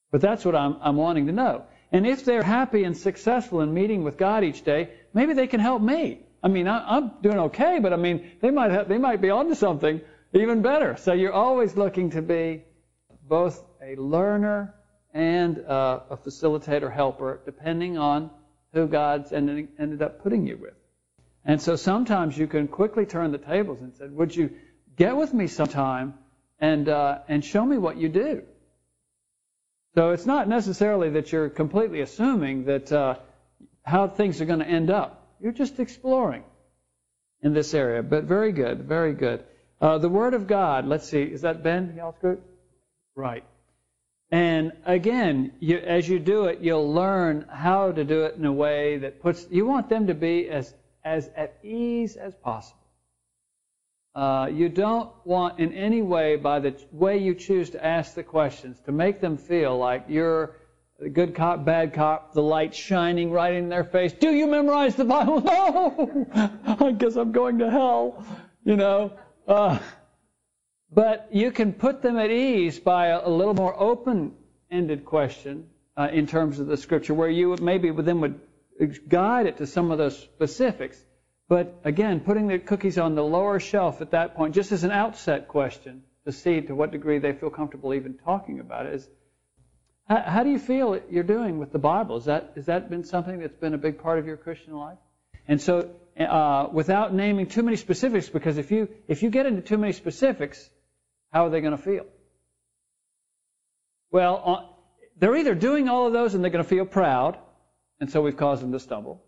but 0.10 0.22
that's 0.22 0.46
what 0.46 0.56
I'm, 0.56 0.78
I'm 0.82 0.96
wanting 0.96 1.28
to 1.28 1.34
know. 1.34 1.66
And 1.92 2.08
if 2.08 2.24
they're 2.24 2.44
happy 2.44 2.86
and 2.86 2.96
successful 2.96 3.60
in 3.60 3.74
meeting 3.74 4.04
with 4.04 4.18
God 4.18 4.46
each 4.46 4.64
day, 4.64 4.92
maybe 5.14 5.34
they 5.34 5.48
can 5.48 5.60
help 5.60 5.82
me. 5.82 6.22
I 6.42 6.48
mean, 6.48 6.70
I, 6.70 6.98
am 6.98 7.12
doing 7.22 7.40
okay, 7.48 7.80
but 7.82 7.92
I 7.92 7.98
mean, 7.98 8.32
they 8.40 8.52
might 8.52 8.72
have, 8.72 8.88
they 8.88 8.98
might 8.98 9.20
be 9.20 9.30
onto 9.30 9.56
something 9.56 10.00
even 10.34 10.62
better. 10.62 10.96
So 10.98 11.12
you're 11.12 11.34
always 11.34 11.76
looking 11.76 12.12
to 12.12 12.22
be 12.22 12.64
both 13.28 13.62
a 13.84 13.98
learner 13.98 14.74
and 15.14 15.60
uh, 15.66 16.00
a 16.10 16.16
facilitator 16.16 16.94
helper, 16.94 17.42
depending 17.44 17.98
on 17.98 18.30
who 18.74 18.88
God's 18.88 19.34
ended, 19.34 19.68
ended 19.78 20.02
up 20.02 20.24
putting 20.24 20.48
you 20.48 20.58
with. 20.58 20.79
And 21.50 21.60
so 21.60 21.76
sometimes 21.76 22.38
you 22.38 22.46
can 22.46 22.68
quickly 22.68 23.08
turn 23.08 23.32
the 23.32 23.40
tables 23.40 23.82
and 23.82 23.92
say, 23.96 24.06
Would 24.08 24.36
you 24.36 24.52
get 24.96 25.18
with 25.18 25.34
me 25.34 25.48
sometime 25.48 26.14
and, 26.60 26.88
uh, 26.88 27.22
and 27.28 27.44
show 27.44 27.66
me 27.66 27.76
what 27.80 27.98
you 27.98 28.08
do? 28.08 28.44
So 29.96 30.12
it's 30.12 30.28
not 30.28 30.48
necessarily 30.48 31.10
that 31.10 31.32
you're 31.32 31.50
completely 31.50 32.02
assuming 32.02 32.66
that 32.66 32.92
uh, 32.92 33.16
how 33.82 34.08
things 34.08 34.40
are 34.42 34.46
going 34.46 34.60
to 34.60 34.68
end 34.68 34.92
up. 34.92 35.28
You're 35.40 35.52
just 35.52 35.80
exploring 35.80 36.44
in 37.42 37.56
this 37.56 37.74
area. 37.74 38.04
But 38.04 38.26
very 38.26 38.52
good, 38.52 38.84
very 38.84 39.14
good. 39.14 39.44
Uh, 39.82 39.98
the 39.98 40.08
Word 40.08 40.36
of 40.36 40.46
God, 40.46 40.86
let's 40.86 41.10
see, 41.10 41.24
is 41.24 41.42
that 41.42 41.64
Ben, 41.64 41.96
y'all's? 41.98 42.38
Right. 43.16 43.44
And 44.30 44.74
again, 44.86 45.54
you, 45.60 45.80
as 45.80 46.08
you 46.08 46.20
do 46.20 46.46
it, 46.46 46.60
you'll 46.60 46.94
learn 46.94 47.48
how 47.52 47.92
to 47.92 48.04
do 48.04 48.26
it 48.26 48.36
in 48.36 48.46
a 48.46 48.54
way 48.54 49.00
that 49.00 49.20
puts, 49.20 49.48
you 49.50 49.66
want 49.66 49.90
them 49.90 50.06
to 50.06 50.14
be 50.14 50.48
as 50.48 50.72
as 51.10 51.32
at 51.36 51.58
ease 51.64 52.16
as 52.16 52.36
possible. 52.36 52.78
Uh, 54.14 54.48
you 54.52 54.70
don't 54.70 55.10
want 55.26 55.60
in 55.60 55.74
any 55.74 56.02
way, 56.04 56.36
by 56.36 56.60
the 56.60 56.76
way 56.92 57.18
you 57.18 57.34
choose 57.34 57.70
to 57.72 57.84
ask 57.84 58.14
the 58.14 58.24
questions, 58.24 58.80
to 58.82 58.92
make 58.92 59.20
them 59.20 59.36
feel 59.36 59.78
like 59.78 60.06
you're 60.08 60.56
the 61.00 61.10
good 61.10 61.34
cop, 61.34 61.66
bad 61.66 61.94
cop, 61.94 62.34
the 62.34 62.42
light 62.42 62.76
shining 62.76 63.32
right 63.32 63.54
in 63.54 63.70
their 63.70 63.84
face. 63.84 64.14
Do 64.14 64.32
you 64.32 64.46
memorize 64.46 64.96
the 64.96 65.06
Bible? 65.06 65.42
No! 65.52 66.28
I 66.88 66.92
guess 66.92 67.16
I'm 67.16 67.32
going 67.32 67.58
to 67.60 67.72
hell. 67.72 68.24
You 68.66 68.76
know? 68.76 69.14
Uh, 69.48 69.80
but 70.92 71.28
you 71.32 71.52
can 71.52 71.74
put 71.74 72.02
them 72.02 72.18
at 72.18 72.30
ease 72.30 72.80
by 72.80 73.08
a, 73.08 73.28
a 73.28 73.30
little 73.30 73.54
more 73.54 73.80
open 73.80 74.34
ended 74.70 75.06
question 75.06 75.68
uh, 75.98 76.10
in 76.12 76.28
terms 76.28 76.60
of 76.60 76.68
the 76.68 76.78
scripture, 76.78 77.14
where 77.14 77.30
you 77.30 77.56
maybe 77.62 77.90
then 77.92 78.20
would 78.22 78.40
guide 78.88 79.48
it 79.48 79.58
to 79.58 79.68
some 79.68 79.92
of 79.92 79.98
those 79.98 80.18
specifics. 80.18 81.04
But 81.48 81.82
again, 81.84 82.20
putting 82.20 82.48
the 82.48 82.60
cookies 82.60 82.98
on 82.98 83.16
the 83.16 83.24
lower 83.24 83.60
shelf 83.60 84.02
at 84.02 84.12
that 84.12 84.36
point, 84.36 84.56
just 84.56 84.72
as 84.72 84.84
an 84.84 84.92
outset 84.92 85.48
question 85.48 86.04
to 86.26 86.32
see 86.32 86.62
to 86.62 86.76
what 86.76 86.92
degree 86.92 87.20
they 87.20 87.34
feel 87.34 87.50
comfortable 87.50 87.94
even 87.94 88.18
talking 88.18 88.60
about 88.60 88.86
it, 88.86 88.94
is 88.94 89.10
how, 90.08 90.22
how 90.22 90.44
do 90.44 90.50
you 90.50 90.60
feel 90.60 91.00
you're 91.10 91.24
doing 91.24 91.58
with 91.58 91.72
the 91.72 91.80
Bible? 91.80 92.18
Is 92.18 92.26
that, 92.26 92.54
has 92.56 92.68
that 92.68 92.90
been 92.90 93.04
something 93.04 93.40
that's 93.40 93.56
been 93.58 93.74
a 93.74 93.80
big 93.80 94.00
part 94.00 94.20
of 94.20 94.28
your 94.28 94.38
Christian 94.38 94.76
life? 94.76 94.98
And 95.48 95.60
so, 95.60 95.90
uh, 96.20 96.68
without 96.72 97.14
naming 97.14 97.48
too 97.48 97.64
many 97.64 97.78
specifics, 97.78 98.30
because 98.30 98.58
if 98.58 98.72
you, 98.72 98.90
if 99.08 99.24
you 99.24 99.30
get 99.30 99.46
into 99.46 99.62
too 99.62 99.78
many 99.78 99.94
specifics, 99.94 100.70
how 101.32 101.48
are 101.48 101.50
they 101.50 101.62
going 101.62 101.76
to 101.76 101.82
feel? 101.82 102.06
Well, 104.12 104.42
uh, 104.46 104.74
they're 105.18 105.36
either 105.36 105.56
doing 105.56 105.90
all 105.90 106.08
of 106.08 106.14
those 106.14 106.36
and 106.36 106.44
they're 106.44 106.52
going 106.52 106.64
to 106.64 106.70
feel 106.70 106.86
proud, 106.86 107.38
and 108.00 108.12
so 108.12 108.22
we've 108.22 108.38
caused 108.38 108.64
them 108.64 108.72
to 108.72 108.80
stumble. 108.80 109.22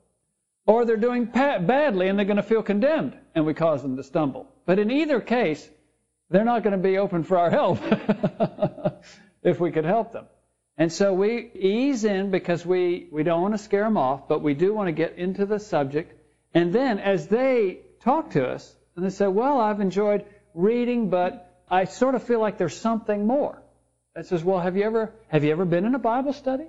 Or 0.65 0.85
they're 0.85 0.97
doing 0.97 1.25
badly 1.25 2.07
and 2.07 2.17
they're 2.17 2.25
going 2.25 2.37
to 2.37 2.43
feel 2.43 2.63
condemned, 2.63 3.17
and 3.33 3.45
we 3.45 3.53
cause 3.53 3.81
them 3.81 3.97
to 3.97 4.03
stumble. 4.03 4.47
But 4.65 4.79
in 4.79 4.91
either 4.91 5.19
case, 5.19 5.67
they're 6.29 6.45
not 6.45 6.63
going 6.63 6.73
to 6.73 6.89
be 6.89 6.97
open 6.97 7.23
for 7.23 7.37
our 7.37 7.49
help 7.49 7.79
if 9.43 9.59
we 9.59 9.71
could 9.71 9.85
help 9.85 10.13
them. 10.13 10.25
And 10.77 10.91
so 10.91 11.13
we 11.13 11.51
ease 11.53 12.05
in 12.05 12.31
because 12.31 12.65
we, 12.65 13.07
we 13.11 13.23
don't 13.23 13.41
want 13.41 13.53
to 13.53 13.57
scare 13.57 13.83
them 13.83 13.97
off, 13.97 14.27
but 14.27 14.41
we 14.41 14.53
do 14.53 14.73
want 14.73 14.87
to 14.87 14.93
get 14.93 15.17
into 15.17 15.45
the 15.45 15.59
subject. 15.59 16.17
And 16.53 16.73
then 16.73 16.99
as 16.99 17.27
they 17.27 17.79
talk 18.01 18.31
to 18.31 18.47
us, 18.47 18.75
and 18.95 19.05
they 19.05 19.09
say, 19.09 19.27
Well, 19.27 19.59
I've 19.59 19.79
enjoyed 19.79 20.25
reading, 20.53 21.09
but 21.09 21.63
I 21.69 21.85
sort 21.85 22.15
of 22.15 22.23
feel 22.23 22.39
like 22.39 22.57
there's 22.57 22.77
something 22.77 23.27
more. 23.27 23.61
I 24.15 24.23
says, 24.23 24.43
Well, 24.43 24.59
have 24.59 24.75
you 24.75 24.83
ever 24.83 25.13
have 25.27 25.43
you 25.43 25.51
ever 25.51 25.65
been 25.65 25.85
in 25.85 25.95
a 25.95 25.99
Bible 25.99 26.33
study? 26.33 26.65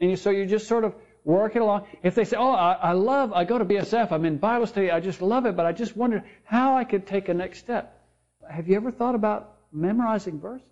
And 0.00 0.10
you, 0.10 0.16
so 0.16 0.30
you 0.30 0.46
just 0.46 0.66
sort 0.66 0.84
of 0.84 0.94
work 1.24 1.56
it 1.56 1.62
along. 1.62 1.86
If 2.02 2.14
they 2.14 2.24
say, 2.24 2.36
"Oh, 2.36 2.52
I, 2.52 2.72
I 2.72 2.92
love, 2.92 3.32
I 3.32 3.44
go 3.44 3.58
to 3.58 3.64
BSF, 3.64 4.12
I'm 4.12 4.24
in 4.24 4.38
Bible 4.38 4.66
study, 4.66 4.90
I 4.90 5.00
just 5.00 5.22
love 5.22 5.46
it, 5.46 5.56
but 5.56 5.66
I 5.66 5.72
just 5.72 5.96
wonder 5.96 6.24
how 6.44 6.76
I 6.76 6.84
could 6.84 7.06
take 7.06 7.28
a 7.28 7.34
next 7.34 7.58
step," 7.58 8.00
have 8.48 8.68
you 8.68 8.76
ever 8.76 8.90
thought 8.90 9.14
about 9.14 9.56
memorizing 9.72 10.40
verses? 10.40 10.66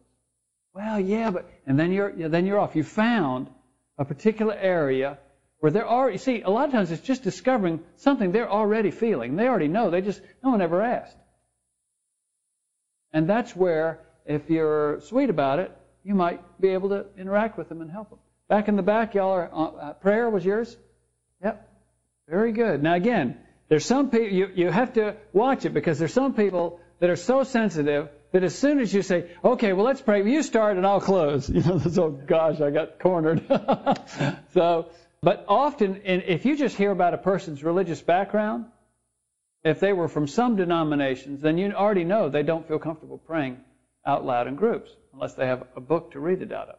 Well, 0.74 1.00
yeah, 1.00 1.30
but 1.30 1.50
and 1.66 1.78
then 1.78 1.92
you're 1.92 2.12
then 2.28 2.46
you're 2.46 2.58
off. 2.58 2.76
You 2.76 2.84
found 2.84 3.48
a 3.98 4.04
particular 4.04 4.54
area 4.54 5.18
where 5.58 5.72
they're 5.72 5.88
already. 5.88 6.18
See, 6.18 6.42
a 6.42 6.50
lot 6.50 6.66
of 6.66 6.72
times 6.72 6.90
it's 6.90 7.02
just 7.02 7.22
discovering 7.22 7.80
something 7.96 8.32
they're 8.32 8.50
already 8.50 8.90
feeling. 8.90 9.36
They 9.36 9.48
already 9.48 9.68
know. 9.68 9.90
They 9.90 10.00
just 10.00 10.20
no 10.42 10.50
one 10.50 10.60
ever 10.60 10.80
asked. 10.80 11.16
And 13.12 13.28
that's 13.28 13.56
where, 13.56 14.00
if 14.24 14.48
you're 14.48 15.00
sweet 15.00 15.30
about 15.30 15.58
it, 15.58 15.76
you 16.04 16.14
might 16.14 16.40
be 16.60 16.68
able 16.68 16.90
to 16.90 17.06
interact 17.18 17.58
with 17.58 17.68
them 17.68 17.80
and 17.80 17.90
help 17.90 18.10
them. 18.10 18.20
Back 18.50 18.66
in 18.66 18.74
the 18.74 18.82
back, 18.82 19.14
y'all 19.14 19.30
are, 19.30 19.48
uh, 19.52 19.64
uh, 19.64 19.92
prayer 19.92 20.28
was 20.28 20.44
yours? 20.44 20.76
Yep. 21.40 21.70
Very 22.28 22.50
good. 22.50 22.82
Now 22.82 22.94
again, 22.94 23.38
there's 23.68 23.84
some 23.84 24.10
people, 24.10 24.26
you, 24.26 24.48
you 24.52 24.70
have 24.70 24.94
to 24.94 25.14
watch 25.32 25.64
it 25.64 25.70
because 25.70 26.00
there's 26.00 26.12
some 26.12 26.34
people 26.34 26.80
that 26.98 27.10
are 27.10 27.16
so 27.16 27.44
sensitive 27.44 28.08
that 28.32 28.42
as 28.42 28.58
soon 28.58 28.80
as 28.80 28.92
you 28.92 29.02
say, 29.02 29.30
okay, 29.44 29.72
well, 29.72 29.86
let's 29.86 30.00
pray, 30.00 30.28
you 30.28 30.42
start 30.42 30.76
and 30.76 30.84
I'll 30.84 31.00
close. 31.00 31.48
You 31.54 31.62
know, 31.62 31.80
oh 31.98 32.10
gosh, 32.10 32.60
I 32.60 32.70
got 32.72 32.98
cornered. 32.98 33.46
so, 34.52 34.90
but 35.22 35.44
often, 35.46 36.00
if 36.04 36.44
you 36.44 36.56
just 36.56 36.76
hear 36.76 36.90
about 36.90 37.14
a 37.14 37.18
person's 37.18 37.62
religious 37.62 38.02
background, 38.02 38.64
if 39.62 39.78
they 39.78 39.92
were 39.92 40.08
from 40.08 40.26
some 40.26 40.56
denominations, 40.56 41.40
then 41.40 41.56
you 41.56 41.70
already 41.70 42.02
know 42.02 42.28
they 42.28 42.42
don't 42.42 42.66
feel 42.66 42.80
comfortable 42.80 43.18
praying 43.18 43.58
out 44.04 44.26
loud 44.26 44.48
in 44.48 44.56
groups 44.56 44.90
unless 45.12 45.34
they 45.34 45.46
have 45.46 45.68
a 45.76 45.80
book 45.80 46.12
to 46.12 46.18
read 46.18 46.42
it 46.42 46.50
out 46.50 46.70
of. 46.70 46.76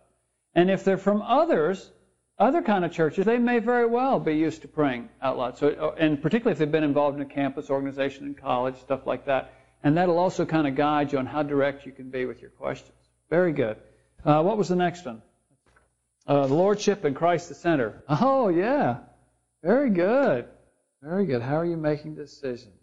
And 0.54 0.70
if 0.70 0.84
they're 0.84 0.98
from 0.98 1.22
others, 1.22 1.92
other 2.38 2.62
kind 2.62 2.84
of 2.84 2.92
churches, 2.92 3.26
they 3.26 3.38
may 3.38 3.60
very 3.60 3.86
well 3.86 4.20
be 4.20 4.34
used 4.34 4.64
to 4.64 4.68
praying 4.68 5.10
out 5.22 5.38
loud. 5.38 5.58
So, 5.58 5.70
uh, 5.70 5.96
and 5.98 6.22
particularly 6.22 6.54
if 6.54 6.60
they've 6.60 6.72
been 6.72 6.84
involved 6.84 7.16
in 7.16 7.22
a 7.22 7.34
campus 7.34 7.70
organization 7.70 8.26
in 8.26 8.34
college, 8.34 8.76
stuff 8.80 9.06
like 9.06 9.26
that. 9.26 9.54
And 9.84 9.98
that'll 9.98 10.20
also 10.20 10.46
kind 10.46 10.68
of 10.68 10.76
guide 10.76 11.12
you 11.12 11.20
on 11.20 11.26
how 11.26 11.44
direct 11.44 11.86
you 11.86 11.92
can 11.92 12.10
be 12.10 12.26
with 12.26 12.42
your 12.42 12.52
questions. 12.52 12.98
Very 13.30 13.54
good. 13.54 13.78
Uh, 14.26 14.44
what 14.44 14.58
was 14.58 14.68
the 14.68 14.76
next 14.76 15.06
one? 15.06 15.22
Uh, 16.28 16.48
the 16.48 16.54
Lordship 16.54 17.04
and 17.06 17.16
Christ 17.16 17.50
the 17.50 17.56
center. 17.56 18.04
Oh, 18.08 18.50
yeah. 18.50 18.98
Very 19.64 19.90
good. 19.90 20.46
Very 21.02 21.26
good. 21.26 21.42
How 21.42 21.58
are 21.58 21.66
you 21.66 21.78
making 21.78 22.16
decisions? 22.16 22.76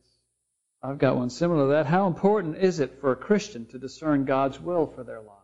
I've 0.83 0.99
got 0.99 1.17
one 1.17 1.31
similar 1.31 1.67
to 1.67 1.73
that. 1.73 1.87
How 1.87 2.07
important 2.07 2.59
is 2.59 2.81
it 2.81 3.01
for 3.01 3.13
a 3.13 3.17
Christian 3.17 3.67
to 3.67 3.79
discern 3.79 4.25
God's 4.25 4.61
will 4.61 4.87
for 4.87 5.05
their 5.05 5.21
lives? 5.21 5.38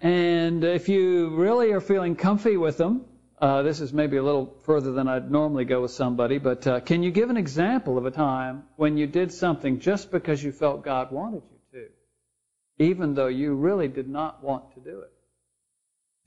And 0.00 0.62
if 0.62 0.88
you 0.88 1.30
really 1.36 1.72
are 1.72 1.80
feeling 1.80 2.16
comfy 2.16 2.56
with 2.56 2.76
them, 2.76 3.04
uh, 3.38 3.62
this 3.62 3.80
is 3.80 3.92
maybe 3.92 4.16
a 4.16 4.22
little 4.22 4.54
further 4.64 4.92
than 4.92 5.08
I'd 5.08 5.30
normally 5.30 5.64
go 5.64 5.82
with 5.82 5.90
somebody, 5.90 6.38
but 6.38 6.66
uh, 6.66 6.80
can 6.80 7.02
you 7.02 7.10
give 7.10 7.28
an 7.28 7.36
example 7.36 7.98
of 7.98 8.06
a 8.06 8.10
time 8.10 8.64
when 8.76 8.96
you 8.96 9.06
did 9.06 9.32
something 9.32 9.80
just 9.80 10.10
because 10.10 10.42
you 10.42 10.52
felt 10.52 10.84
God 10.84 11.12
wanted 11.12 11.42
you 11.50 11.80
to, 11.80 12.84
even 12.84 13.14
though 13.14 13.26
you 13.26 13.54
really 13.54 13.88
did 13.88 14.08
not 14.08 14.42
want 14.42 14.74
to 14.74 14.80
do 14.80 15.00
it? 15.00 15.12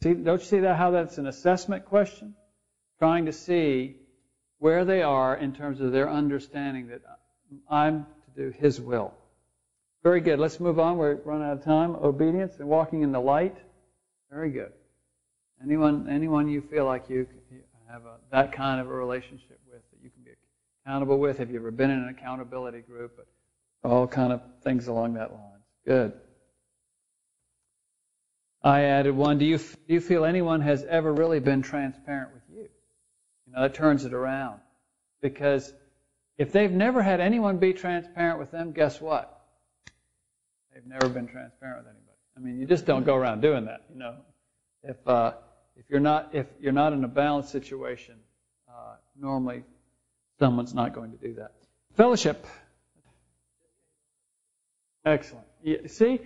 See, 0.04 0.14
don't 0.14 0.40
you 0.40 0.46
see 0.46 0.60
that 0.60 0.78
how 0.78 0.92
that's 0.92 1.18
an 1.18 1.28
assessment 1.28 1.86
question? 1.86 2.36
Trying 3.00 3.26
to 3.26 3.34
see 3.34 3.96
where 4.60 4.86
they 4.86 5.02
are 5.02 5.36
in 5.36 5.54
terms 5.54 5.82
of 5.82 5.92
their 5.92 6.10
understanding 6.10 6.90
that 6.90 7.02
I'm 7.70 8.06
to 8.06 8.44
do 8.44 8.52
His 8.52 8.80
will. 8.80 9.14
Very 10.04 10.22
good. 10.22 10.40
Let's 10.40 10.60
move 10.60 10.80
on. 10.80 10.98
We're 10.98 11.16
running 11.16 11.48
out 11.48 11.58
of 11.58 11.64
time. 11.64 11.96
Obedience 11.96 12.60
and 12.60 12.68
walking 12.70 13.02
in 13.02 13.12
the 13.12 13.20
light. 13.20 13.58
Very 14.32 14.52
good. 14.52 14.72
Anyone, 15.62 16.08
anyone 16.10 16.48
you 16.48 16.62
feel 16.62 16.86
like 16.86 17.10
you 17.10 17.28
have 17.92 18.06
a, 18.06 18.16
that 18.32 18.52
kind 18.52 18.80
of 18.80 18.88
a 18.88 18.94
relationship 18.94 19.60
with 19.70 19.82
that 19.92 19.98
you 20.02 20.10
can 20.10 20.24
be 20.24 20.32
accountable 20.86 21.20
with? 21.20 21.38
Have 21.40 21.50
you 21.50 21.58
ever 21.58 21.72
been 21.72 21.90
in 21.90 22.00
an 22.00 22.10
accountability 22.10 22.80
group? 22.80 23.18
But 23.18 23.28
all 23.84 24.08
kind 24.08 24.32
of 24.32 24.42
things 24.64 24.88
along 24.88 25.16
that 25.16 25.32
line. 25.32 25.60
Good. 25.86 26.14
I 28.62 28.82
added 28.84 29.16
one. 29.16 29.38
Do 29.38 29.46
you 29.46 29.58
do 29.58 29.94
you 29.94 30.02
feel 30.02 30.26
anyone 30.26 30.62
has 30.62 30.84
ever 30.84 31.14
really 31.14 31.40
been 31.40 31.62
transparent 31.62 32.34
with 32.34 32.44
you? 32.54 32.70
You 33.48 33.54
know, 33.54 33.62
that 33.62 33.74
turns 33.74 34.06
it 34.06 34.14
around. 34.14 34.60
Because 35.22 35.74
if 36.38 36.52
they've 36.52 36.72
never 36.72 37.02
had 37.02 37.20
anyone 37.20 37.58
be 37.58 37.74
transparent 37.74 38.40
with 38.40 38.52
them, 38.52 38.72
guess 38.72 39.02
what? 39.02 39.39
They've 40.80 40.88
never 40.88 41.10
been 41.10 41.28
transparent 41.28 41.80
with 41.80 41.88
anybody. 41.88 42.18
I 42.38 42.40
mean, 42.40 42.58
you 42.58 42.66
just 42.66 42.86
don't 42.86 43.06
go 43.06 43.16
around 43.16 43.42
doing 43.42 43.66
that. 43.66 43.82
You 43.92 44.00
know, 44.00 44.16
if 44.84 44.96
uh, 45.06 45.34
if 45.76 45.90
you're 45.90 46.00
not 46.00 46.30
if 46.32 46.46
you're 46.62 46.72
not 46.72 46.94
in 46.94 47.04
a 47.04 47.08
balanced 47.08 47.52
situation, 47.52 48.16
uh, 48.70 48.96
normally 49.20 49.64
someone's 50.40 50.74
not 50.74 50.94
going 50.94 51.12
to 51.12 51.18
do 51.18 51.34
that. 51.34 51.52
Fellowship. 51.98 52.46
Excellent. 55.04 55.48
You 55.64 55.88
see, 55.90 56.22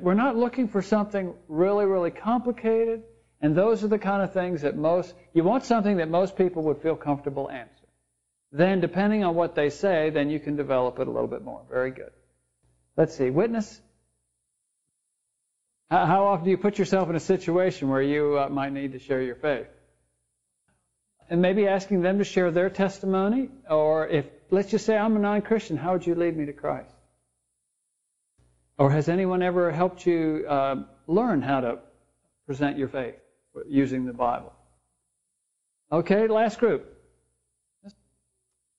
we're 0.00 0.14
not 0.14 0.36
looking 0.36 0.68
for 0.68 0.80
something 0.80 1.34
really, 1.48 1.84
really 1.84 2.10
complicated, 2.10 3.02
and 3.42 3.54
those 3.54 3.84
are 3.84 3.88
the 3.88 3.98
kind 3.98 4.22
of 4.22 4.32
things 4.32 4.62
that 4.62 4.74
most 4.74 5.14
you 5.34 5.44
want 5.44 5.66
something 5.66 5.98
that 5.98 6.08
most 6.08 6.36
people 6.36 6.62
would 6.62 6.78
feel 6.78 6.96
comfortable 6.96 7.50
answering. 7.50 7.90
Then, 8.52 8.80
depending 8.80 9.22
on 9.22 9.34
what 9.34 9.54
they 9.54 9.68
say, 9.68 10.08
then 10.08 10.30
you 10.30 10.40
can 10.40 10.56
develop 10.56 10.98
it 10.98 11.08
a 11.08 11.10
little 11.10 11.28
bit 11.28 11.42
more. 11.42 11.60
Very 11.68 11.90
good. 11.90 12.12
Let's 12.96 13.16
see, 13.16 13.30
witness. 13.30 13.80
How 15.90 16.24
often 16.24 16.46
do 16.46 16.50
you 16.50 16.56
put 16.56 16.78
yourself 16.78 17.10
in 17.10 17.16
a 17.16 17.20
situation 17.20 17.88
where 17.90 18.00
you 18.00 18.38
uh, 18.38 18.48
might 18.48 18.72
need 18.72 18.92
to 18.92 18.98
share 18.98 19.20
your 19.20 19.34
faith? 19.34 19.66
And 21.28 21.42
maybe 21.42 21.66
asking 21.68 22.02
them 22.02 22.18
to 22.18 22.24
share 22.24 22.50
their 22.50 22.70
testimony, 22.70 23.50
or 23.68 24.08
if, 24.08 24.26
let's 24.50 24.70
just 24.70 24.86
say 24.86 24.96
I'm 24.96 25.16
a 25.16 25.18
non 25.18 25.42
Christian, 25.42 25.76
how 25.76 25.92
would 25.92 26.06
you 26.06 26.14
lead 26.14 26.36
me 26.36 26.46
to 26.46 26.52
Christ? 26.52 26.94
Or 28.78 28.90
has 28.90 29.08
anyone 29.08 29.42
ever 29.42 29.70
helped 29.70 30.06
you 30.06 30.46
uh, 30.48 30.76
learn 31.06 31.42
how 31.42 31.60
to 31.60 31.78
present 32.46 32.78
your 32.78 32.88
faith 32.88 33.14
using 33.68 34.06
the 34.06 34.14
Bible? 34.14 34.52
Okay, 35.90 36.26
last 36.26 36.58
group. 36.58 36.86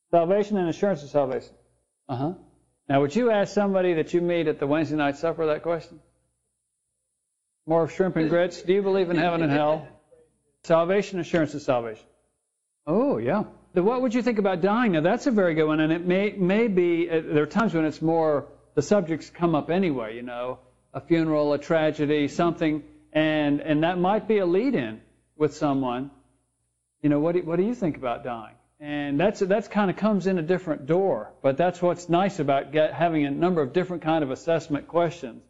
Salvation 0.10 0.58
and 0.58 0.70
assurance 0.70 1.04
of 1.04 1.10
salvation. 1.10 1.54
Uh 2.10 2.16
huh. 2.16 2.34
Now, 2.90 3.02
would 3.02 3.16
you 3.16 3.32
ask 3.32 3.54
somebody 3.54 3.94
that 3.94 4.14
you 4.14 4.22
meet 4.22 4.48
at 4.48 4.60
the 4.60 4.68
Wednesday 4.68 4.98
night 4.98 5.18
supper 5.18 5.46
that 5.48 5.64
question? 5.64 6.00
More 7.66 7.84
of 7.84 7.94
shrimp 7.94 8.18
and 8.18 8.30
grits. 8.30 8.62
Do 8.62 8.74
you 8.74 8.82
believe 8.82 9.10
in 9.10 9.16
heaven 9.16 9.42
and 9.42 9.52
hell? 9.52 9.88
Salvation, 10.64 11.20
assurance 11.20 11.54
of 11.54 11.62
salvation. 11.62 12.06
Oh, 12.86 13.18
yeah. 13.18 13.44
What 13.74 14.02
would 14.02 14.14
you 14.14 14.22
think 14.22 14.38
about 14.38 14.62
dying? 14.62 14.92
Now, 14.92 15.02
that's 15.02 15.28
a 15.28 15.32
very 15.32 15.56
good 15.56 15.66
one, 15.66 15.80
and 15.80 15.92
it 15.92 16.06
may, 16.06 16.32
may 16.32 16.68
be, 16.68 17.10
uh, 17.10 17.22
there 17.22 17.44
are 17.44 17.48
times 17.48 17.74
when 17.74 17.86
it's 17.86 18.02
more, 18.02 18.50
the 18.76 18.82
subjects 18.82 19.30
come 19.30 19.56
up 19.56 19.70
anyway, 19.70 20.16
you 20.16 20.22
know, 20.22 20.60
a 20.94 21.02
funeral, 21.02 21.54
a 21.54 21.58
tragedy, 21.58 22.28
something, 22.28 22.84
and, 23.14 23.62
and 23.62 23.84
that 23.84 23.98
might 23.98 24.28
be 24.28 24.40
a 24.40 24.46
lead 24.46 24.76
in 24.76 25.02
with 25.38 25.56
someone. 25.56 26.12
You 27.02 27.10
know, 27.10 27.20
what 27.20 27.36
do, 27.36 27.42
what 27.42 27.56
do 27.56 27.64
you 27.64 27.74
think 27.74 27.98
about 27.98 28.24
dying? 28.24 28.56
And 28.84 29.18
that's 29.18 29.40
that's 29.40 29.70
kind 29.70 29.90
of 29.90 29.96
comes 29.96 30.28
in 30.28 30.38
a 30.38 30.42
different 30.42 30.88
door. 30.88 31.32
But 31.42 31.56
that's 31.56 31.82
what's 31.82 32.10
nice 32.10 32.40
about 32.40 32.74
get, 32.74 32.94
having 32.94 33.26
a 33.26 33.32
number 33.32 33.62
of 33.62 33.72
different 33.72 34.04
kind 34.04 34.26
of 34.26 34.30
assessment 34.30 34.90
questions 34.90 35.42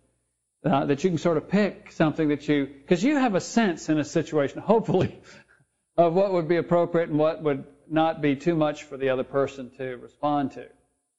uh, 0.63 0.85
that 0.85 1.03
you 1.03 1.09
can 1.09 1.17
sort 1.17 1.37
of 1.37 1.49
pick 1.49 1.91
something 1.91 2.27
that 2.27 2.47
you 2.47 2.67
because 2.67 3.03
you 3.03 3.17
have 3.17 3.33
a 3.33 3.41
sense 3.41 3.89
in 3.89 3.97
a 3.97 4.03
situation, 4.03 4.61
hopefully, 4.61 5.19
of 5.97 6.13
what 6.13 6.31
would 6.31 6.47
be 6.47 6.57
appropriate 6.57 7.09
and 7.09 7.17
what 7.17 7.41
would 7.41 7.63
not 7.89 8.21
be 8.21 8.35
too 8.35 8.53
much 8.55 8.83
for 8.83 8.97
the 8.97 9.09
other 9.09 9.23
person 9.23 9.71
to 9.77 9.97
respond 9.97 10.51
to. 10.51 10.67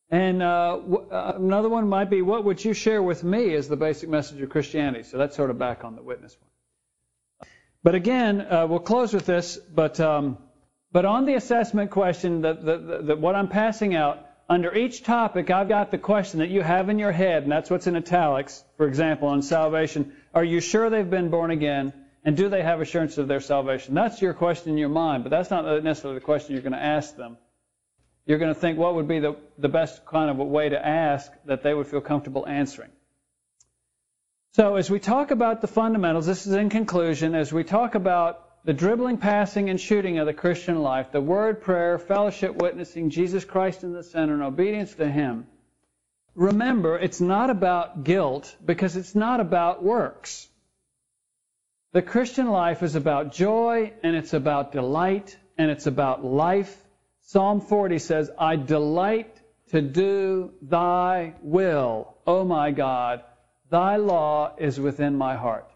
And 0.09 0.41
uh, 0.41 0.79
uh, 1.11 1.33
another 1.35 1.69
one 1.69 1.89
might 1.89 2.11
be, 2.11 2.23
what 2.23 2.45
would 2.45 2.65
you 2.65 2.75
share 2.75 3.03
with 3.03 3.25
me 3.25 3.55
as 3.55 3.67
the 3.67 3.77
basic 3.77 4.09
message 4.09 4.41
of 4.41 4.51
Christianity? 4.51 5.03
So 5.03 5.19
that's 5.19 5.35
sort 5.35 5.51
of 5.51 5.59
back 5.59 5.83
on 5.83 5.97
the 5.97 6.03
witness 6.03 6.37
one. 6.41 7.49
But 7.83 7.97
again, 7.97 8.41
uh, 8.41 8.69
we'll 8.69 8.79
close 8.79 9.13
with 9.13 9.27
this. 9.27 9.57
But 9.57 9.99
um, 9.99 10.39
but 10.95 11.05
on 11.05 11.25
the 11.25 11.35
assessment 11.35 11.91
question, 11.91 12.43
that, 12.43 12.65
that, 12.65 13.07
that 13.09 13.19
what 13.19 13.35
I'm 13.35 13.49
passing 13.49 13.97
out, 13.97 14.25
under 14.49 14.73
each 14.73 15.03
topic, 15.03 15.51
I've 15.51 15.69
got 15.69 15.91
the 15.91 15.99
question 15.99 16.39
that 16.39 16.51
you 16.51 16.61
have 16.63 16.89
in 16.89 17.01
your 17.01 17.11
head, 17.11 17.43
and 17.43 17.51
that's 17.51 17.69
what's 17.69 17.89
in 17.89 17.97
italics. 17.97 18.63
For 18.77 18.87
example, 18.87 19.27
on 19.27 19.43
salvation, 19.43 20.13
are 20.33 20.45
you 20.45 20.61
sure 20.61 20.91
they've 20.91 21.11
been 21.11 21.31
born 21.31 21.51
again? 21.51 21.93
And 22.25 22.37
do 22.37 22.49
they 22.49 22.63
have 22.63 22.81
assurance 22.81 23.19
of 23.19 23.27
their 23.27 23.41
salvation? 23.41 23.95
That's 23.95 24.23
your 24.23 24.35
question 24.35 24.71
in 24.71 24.79
your 24.79 24.89
mind, 24.89 25.25
but 25.25 25.31
that's 25.31 25.51
not 25.51 25.83
necessarily 25.83 26.21
the 26.21 26.25
question 26.25 26.53
you're 26.53 26.63
going 26.63 26.75
to 26.75 26.79
ask 26.83 27.17
them. 27.17 27.39
You're 28.25 28.39
going 28.39 28.55
to 28.55 28.61
think 28.61 28.79
what 28.79 28.95
would 28.95 29.09
be 29.09 29.19
the, 29.19 29.35
the 29.59 29.69
best 29.69 30.07
kind 30.07 30.31
of 30.31 30.37
way 30.37 30.69
to 30.69 30.87
ask 30.87 31.29
that 31.47 31.65
they 31.65 31.75
would 31.75 31.89
feel 31.89 32.03
comfortable 32.03 32.47
answering. 32.47 32.91
So 34.53 34.77
as 34.77 34.89
we 34.89 35.01
talk 35.01 35.33
about 35.33 35.61
the 35.61 35.67
fundamentals, 35.67 36.25
this 36.25 36.47
is 36.47 36.53
in 36.53 36.71
conclusion, 36.71 37.35
as 37.35 37.53
we 37.53 37.65
talk 37.65 37.97
about 37.97 38.44
the 38.65 38.73
dribbling, 38.73 39.19
passing, 39.19 39.69
and 39.69 39.79
shooting 39.79 40.19
of 40.19 40.27
the 40.27 40.33
Christian 40.33 40.81
life, 40.81 41.13
the 41.13 41.21
word, 41.21 41.61
prayer, 41.61 41.99
fellowship, 41.99 42.57
witnessing, 42.57 43.11
Jesus 43.11 43.45
Christ 43.45 43.85
in 43.85 43.93
the 43.93 44.03
center, 44.03 44.33
and 44.33 44.43
obedience 44.43 44.95
to 44.95 45.11
Him. 45.11 45.47
Remember, 46.35 46.99
it's 46.99 47.21
not 47.21 47.51
about 47.51 48.05
guilt 48.05 48.57
because 48.65 48.97
it's 48.97 49.15
not 49.15 49.41
about 49.41 49.83
works. 49.83 50.49
The 51.93 52.03
Christian 52.03 52.49
life 52.49 52.83
is 52.83 52.97
about 52.97 53.33
joy 53.33 53.93
and 54.03 54.17
it's 54.17 54.33
about 54.33 54.73
delight 54.73 55.37
and 55.57 55.71
it's 55.71 55.87
about 55.87 56.25
life. 56.25 56.77
Psalm 57.21 57.61
40 57.61 57.99
says, 58.01 58.31
I 58.37 58.57
delight 58.57 59.41
to 59.71 59.81
do 59.81 60.53
thy 60.61 61.35
will, 61.41 62.17
O 62.27 62.45
my 62.45 62.73
God. 62.73 63.23
Thy 63.71 63.97
law 63.97 64.57
is 64.59 64.81
within 64.81 65.17
my 65.17 65.37
heart. 65.37 65.71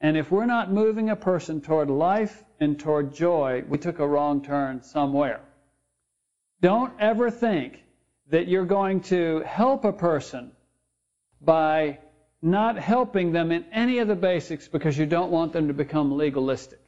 And 0.00 0.16
if 0.16 0.30
we're 0.30 0.46
not 0.46 0.72
moving 0.72 1.10
a 1.10 1.16
person 1.16 1.60
toward 1.60 1.90
life 1.90 2.44
and 2.60 2.78
toward 2.78 3.14
joy, 3.14 3.64
we 3.68 3.78
took 3.78 3.98
a 3.98 4.06
wrong 4.06 4.44
turn 4.44 4.82
somewhere. 4.82 5.40
Don't 6.60 6.92
ever 7.00 7.30
think 7.30 7.82
that 8.30 8.48
you're 8.48 8.66
going 8.66 9.00
to 9.02 9.40
help 9.40 9.84
a 9.84 9.92
person 9.92 10.52
by 11.40 11.98
not 12.40 12.78
helping 12.78 13.32
them 13.32 13.50
in 13.50 13.64
any 13.72 13.98
of 13.98 14.08
the 14.08 14.14
basics 14.14 14.68
because 14.68 14.96
you 14.96 15.06
don't 15.06 15.32
want 15.32 15.52
them 15.52 15.68
to 15.68 15.74
become 15.74 16.16
legalistic. 16.16 16.80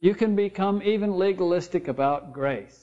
You 0.00 0.14
can 0.14 0.34
become 0.34 0.82
even 0.82 1.16
legalistic 1.16 1.88
about 1.88 2.32
grace. 2.32 2.80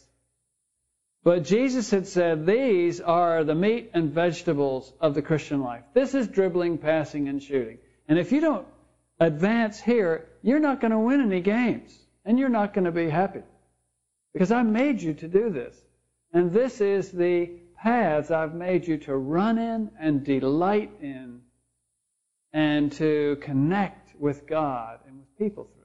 But 1.24 1.44
Jesus 1.44 1.92
had 1.92 2.08
said 2.08 2.46
these 2.46 3.00
are 3.00 3.44
the 3.44 3.54
meat 3.54 3.92
and 3.94 4.12
vegetables 4.12 4.92
of 5.00 5.14
the 5.14 5.22
Christian 5.22 5.62
life. 5.62 5.84
This 5.94 6.16
is 6.16 6.28
dribbling, 6.28 6.80
passing, 6.80 7.28
and 7.28 7.44
shooting. 7.44 7.78
And 8.08 8.18
if 8.18 8.32
you 8.32 8.42
don't 8.42 8.66
advance 9.22 9.80
here, 9.80 10.28
you're 10.42 10.60
not 10.60 10.82
going 10.82 10.92
to 10.92 11.00
win 11.00 11.22
any 11.22 11.42
games. 11.42 11.98
And 12.26 12.38
you're 12.38 12.50
not 12.50 12.74
going 12.74 12.86
to 12.86 12.92
be 12.92 13.10
happy. 13.10 13.42
Because 14.34 14.52
I 14.52 14.64
made 14.64 15.02
you 15.02 15.14
to 15.16 15.28
do 15.28 15.50
this. 15.50 15.80
And 16.34 16.52
this 16.52 16.82
is 16.82 17.12
the 17.12 17.52
paths 17.78 18.32
I've 18.32 18.54
made 18.54 18.88
you 18.88 18.98
to 19.00 19.16
run 19.16 19.58
in 19.58 19.92
and 20.00 20.24
delight 20.24 20.92
in 21.02 21.42
and 22.54 22.92
to 22.94 23.38
connect 23.42 24.20
with 24.20 24.46
God 24.46 25.00
and 25.08 25.20
with 25.20 25.38
people 25.38 25.64
through. 25.74 25.82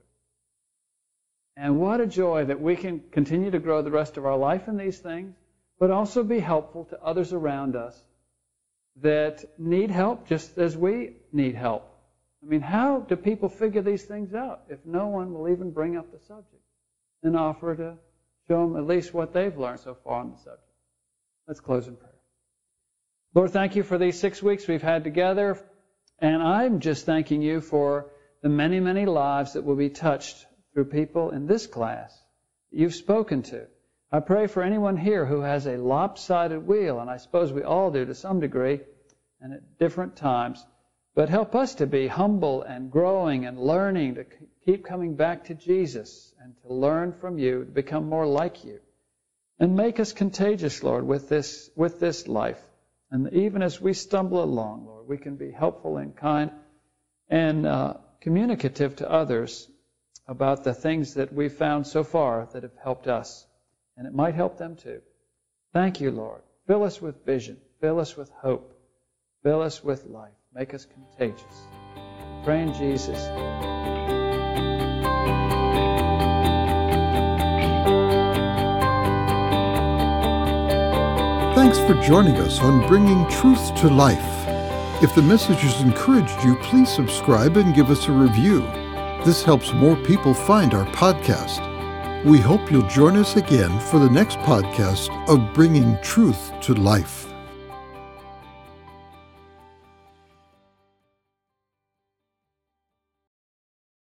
And 1.56 1.80
what 1.80 2.00
a 2.00 2.06
joy 2.06 2.44
that 2.44 2.60
we 2.60 2.76
can 2.76 3.02
continue 3.10 3.50
to 3.50 3.58
grow 3.58 3.82
the 3.82 3.90
rest 3.90 4.16
of 4.16 4.26
our 4.26 4.36
life 4.36 4.68
in 4.68 4.76
these 4.76 4.98
things, 4.98 5.34
but 5.78 5.90
also 5.90 6.22
be 6.22 6.38
helpful 6.38 6.84
to 6.86 7.02
others 7.02 7.32
around 7.32 7.76
us 7.76 7.98
that 8.96 9.44
need 9.58 9.90
help 9.90 10.28
just 10.28 10.58
as 10.58 10.76
we 10.76 11.14
need 11.32 11.54
help. 11.54 11.95
I 12.42 12.48
mean, 12.48 12.60
how 12.60 13.00
do 13.00 13.16
people 13.16 13.48
figure 13.48 13.82
these 13.82 14.04
things 14.04 14.34
out 14.34 14.62
if 14.68 14.78
no 14.84 15.08
one 15.08 15.32
will 15.32 15.48
even 15.48 15.70
bring 15.70 15.96
up 15.96 16.12
the 16.12 16.20
subject 16.26 16.62
and 17.22 17.36
offer 17.36 17.74
to 17.74 17.96
show 18.48 18.68
them 18.68 18.76
at 18.76 18.86
least 18.86 19.14
what 19.14 19.32
they've 19.32 19.56
learned 19.56 19.80
so 19.80 19.96
far 20.04 20.20
on 20.20 20.30
the 20.30 20.38
subject? 20.38 20.62
Let's 21.48 21.60
close 21.60 21.88
in 21.88 21.96
prayer. 21.96 22.12
Lord, 23.34 23.50
thank 23.50 23.76
you 23.76 23.82
for 23.82 23.98
these 23.98 24.18
six 24.18 24.42
weeks 24.42 24.66
we've 24.66 24.82
had 24.82 25.04
together. 25.04 25.58
And 26.18 26.42
I'm 26.42 26.80
just 26.80 27.04
thanking 27.04 27.42
you 27.42 27.60
for 27.60 28.10
the 28.42 28.48
many, 28.48 28.80
many 28.80 29.06
lives 29.06 29.52
that 29.52 29.64
will 29.64 29.76
be 29.76 29.90
touched 29.90 30.46
through 30.72 30.86
people 30.86 31.30
in 31.30 31.46
this 31.46 31.66
class 31.66 32.18
that 32.70 32.78
you've 32.78 32.94
spoken 32.94 33.42
to. 33.42 33.66
I 34.10 34.20
pray 34.20 34.46
for 34.46 34.62
anyone 34.62 34.96
here 34.96 35.26
who 35.26 35.40
has 35.40 35.66
a 35.66 35.76
lopsided 35.76 36.66
wheel, 36.66 37.00
and 37.00 37.10
I 37.10 37.18
suppose 37.18 37.52
we 37.52 37.62
all 37.62 37.90
do 37.90 38.04
to 38.04 38.14
some 38.14 38.40
degree 38.40 38.80
and 39.40 39.52
at 39.52 39.78
different 39.78 40.16
times. 40.16 40.64
But 41.16 41.30
help 41.30 41.54
us 41.54 41.76
to 41.76 41.86
be 41.86 42.08
humble 42.08 42.62
and 42.62 42.90
growing 42.90 43.46
and 43.46 43.58
learning 43.58 44.16
to 44.16 44.26
keep 44.66 44.84
coming 44.84 45.14
back 45.14 45.46
to 45.46 45.54
Jesus 45.54 46.34
and 46.42 46.54
to 46.60 46.74
learn 46.74 47.14
from 47.14 47.38
you, 47.38 47.64
to 47.64 47.70
become 47.70 48.10
more 48.10 48.26
like 48.26 48.66
you. 48.66 48.80
And 49.58 49.74
make 49.74 49.98
us 49.98 50.12
contagious, 50.12 50.82
Lord, 50.82 51.06
with 51.06 51.30
this, 51.30 51.70
with 51.74 51.98
this 51.98 52.28
life. 52.28 52.60
And 53.10 53.32
even 53.32 53.62
as 53.62 53.80
we 53.80 53.94
stumble 53.94 54.44
along, 54.44 54.84
Lord, 54.84 55.08
we 55.08 55.16
can 55.16 55.36
be 55.36 55.50
helpful 55.50 55.96
and 55.96 56.14
kind 56.14 56.50
and 57.30 57.66
uh, 57.66 57.94
communicative 58.20 58.96
to 58.96 59.10
others 59.10 59.70
about 60.28 60.64
the 60.64 60.74
things 60.74 61.14
that 61.14 61.32
we've 61.32 61.50
found 61.50 61.86
so 61.86 62.04
far 62.04 62.46
that 62.52 62.62
have 62.62 62.76
helped 62.82 63.08
us. 63.08 63.46
And 63.96 64.06
it 64.06 64.12
might 64.12 64.34
help 64.34 64.58
them 64.58 64.76
too. 64.76 65.00
Thank 65.72 66.02
you, 66.02 66.10
Lord. 66.10 66.42
Fill 66.66 66.82
us 66.82 67.00
with 67.00 67.24
vision. 67.24 67.56
Fill 67.80 68.00
us 68.00 68.18
with 68.18 68.28
hope. 68.28 68.78
Fill 69.42 69.62
us 69.62 69.82
with 69.82 70.04
life. 70.04 70.34
Make 70.56 70.72
us 70.72 70.86
contagious. 70.86 71.66
Pray 72.42 72.62
in 72.62 72.72
Jesus. 72.72 73.18
Thanks 81.54 81.78
for 81.80 82.00
joining 82.02 82.36
us 82.36 82.60
on 82.60 82.88
Bringing 82.88 83.28
Truth 83.28 83.74
to 83.80 83.90
Life. 83.90 84.18
If 85.02 85.14
the 85.14 85.20
message 85.20 85.58
has 85.58 85.82
encouraged 85.82 86.42
you, 86.42 86.56
please 86.62 86.88
subscribe 86.88 87.58
and 87.58 87.74
give 87.74 87.90
us 87.90 88.08
a 88.08 88.12
review. 88.12 88.60
This 89.26 89.42
helps 89.42 89.74
more 89.74 89.96
people 90.04 90.32
find 90.32 90.72
our 90.72 90.86
podcast. 90.92 92.24
We 92.24 92.38
hope 92.38 92.72
you'll 92.72 92.88
join 92.88 93.18
us 93.18 93.36
again 93.36 93.78
for 93.78 93.98
the 93.98 94.08
next 94.08 94.38
podcast 94.38 95.10
of 95.28 95.52
Bringing 95.52 95.98
Truth 96.00 96.50
to 96.62 96.72
Life. 96.72 97.35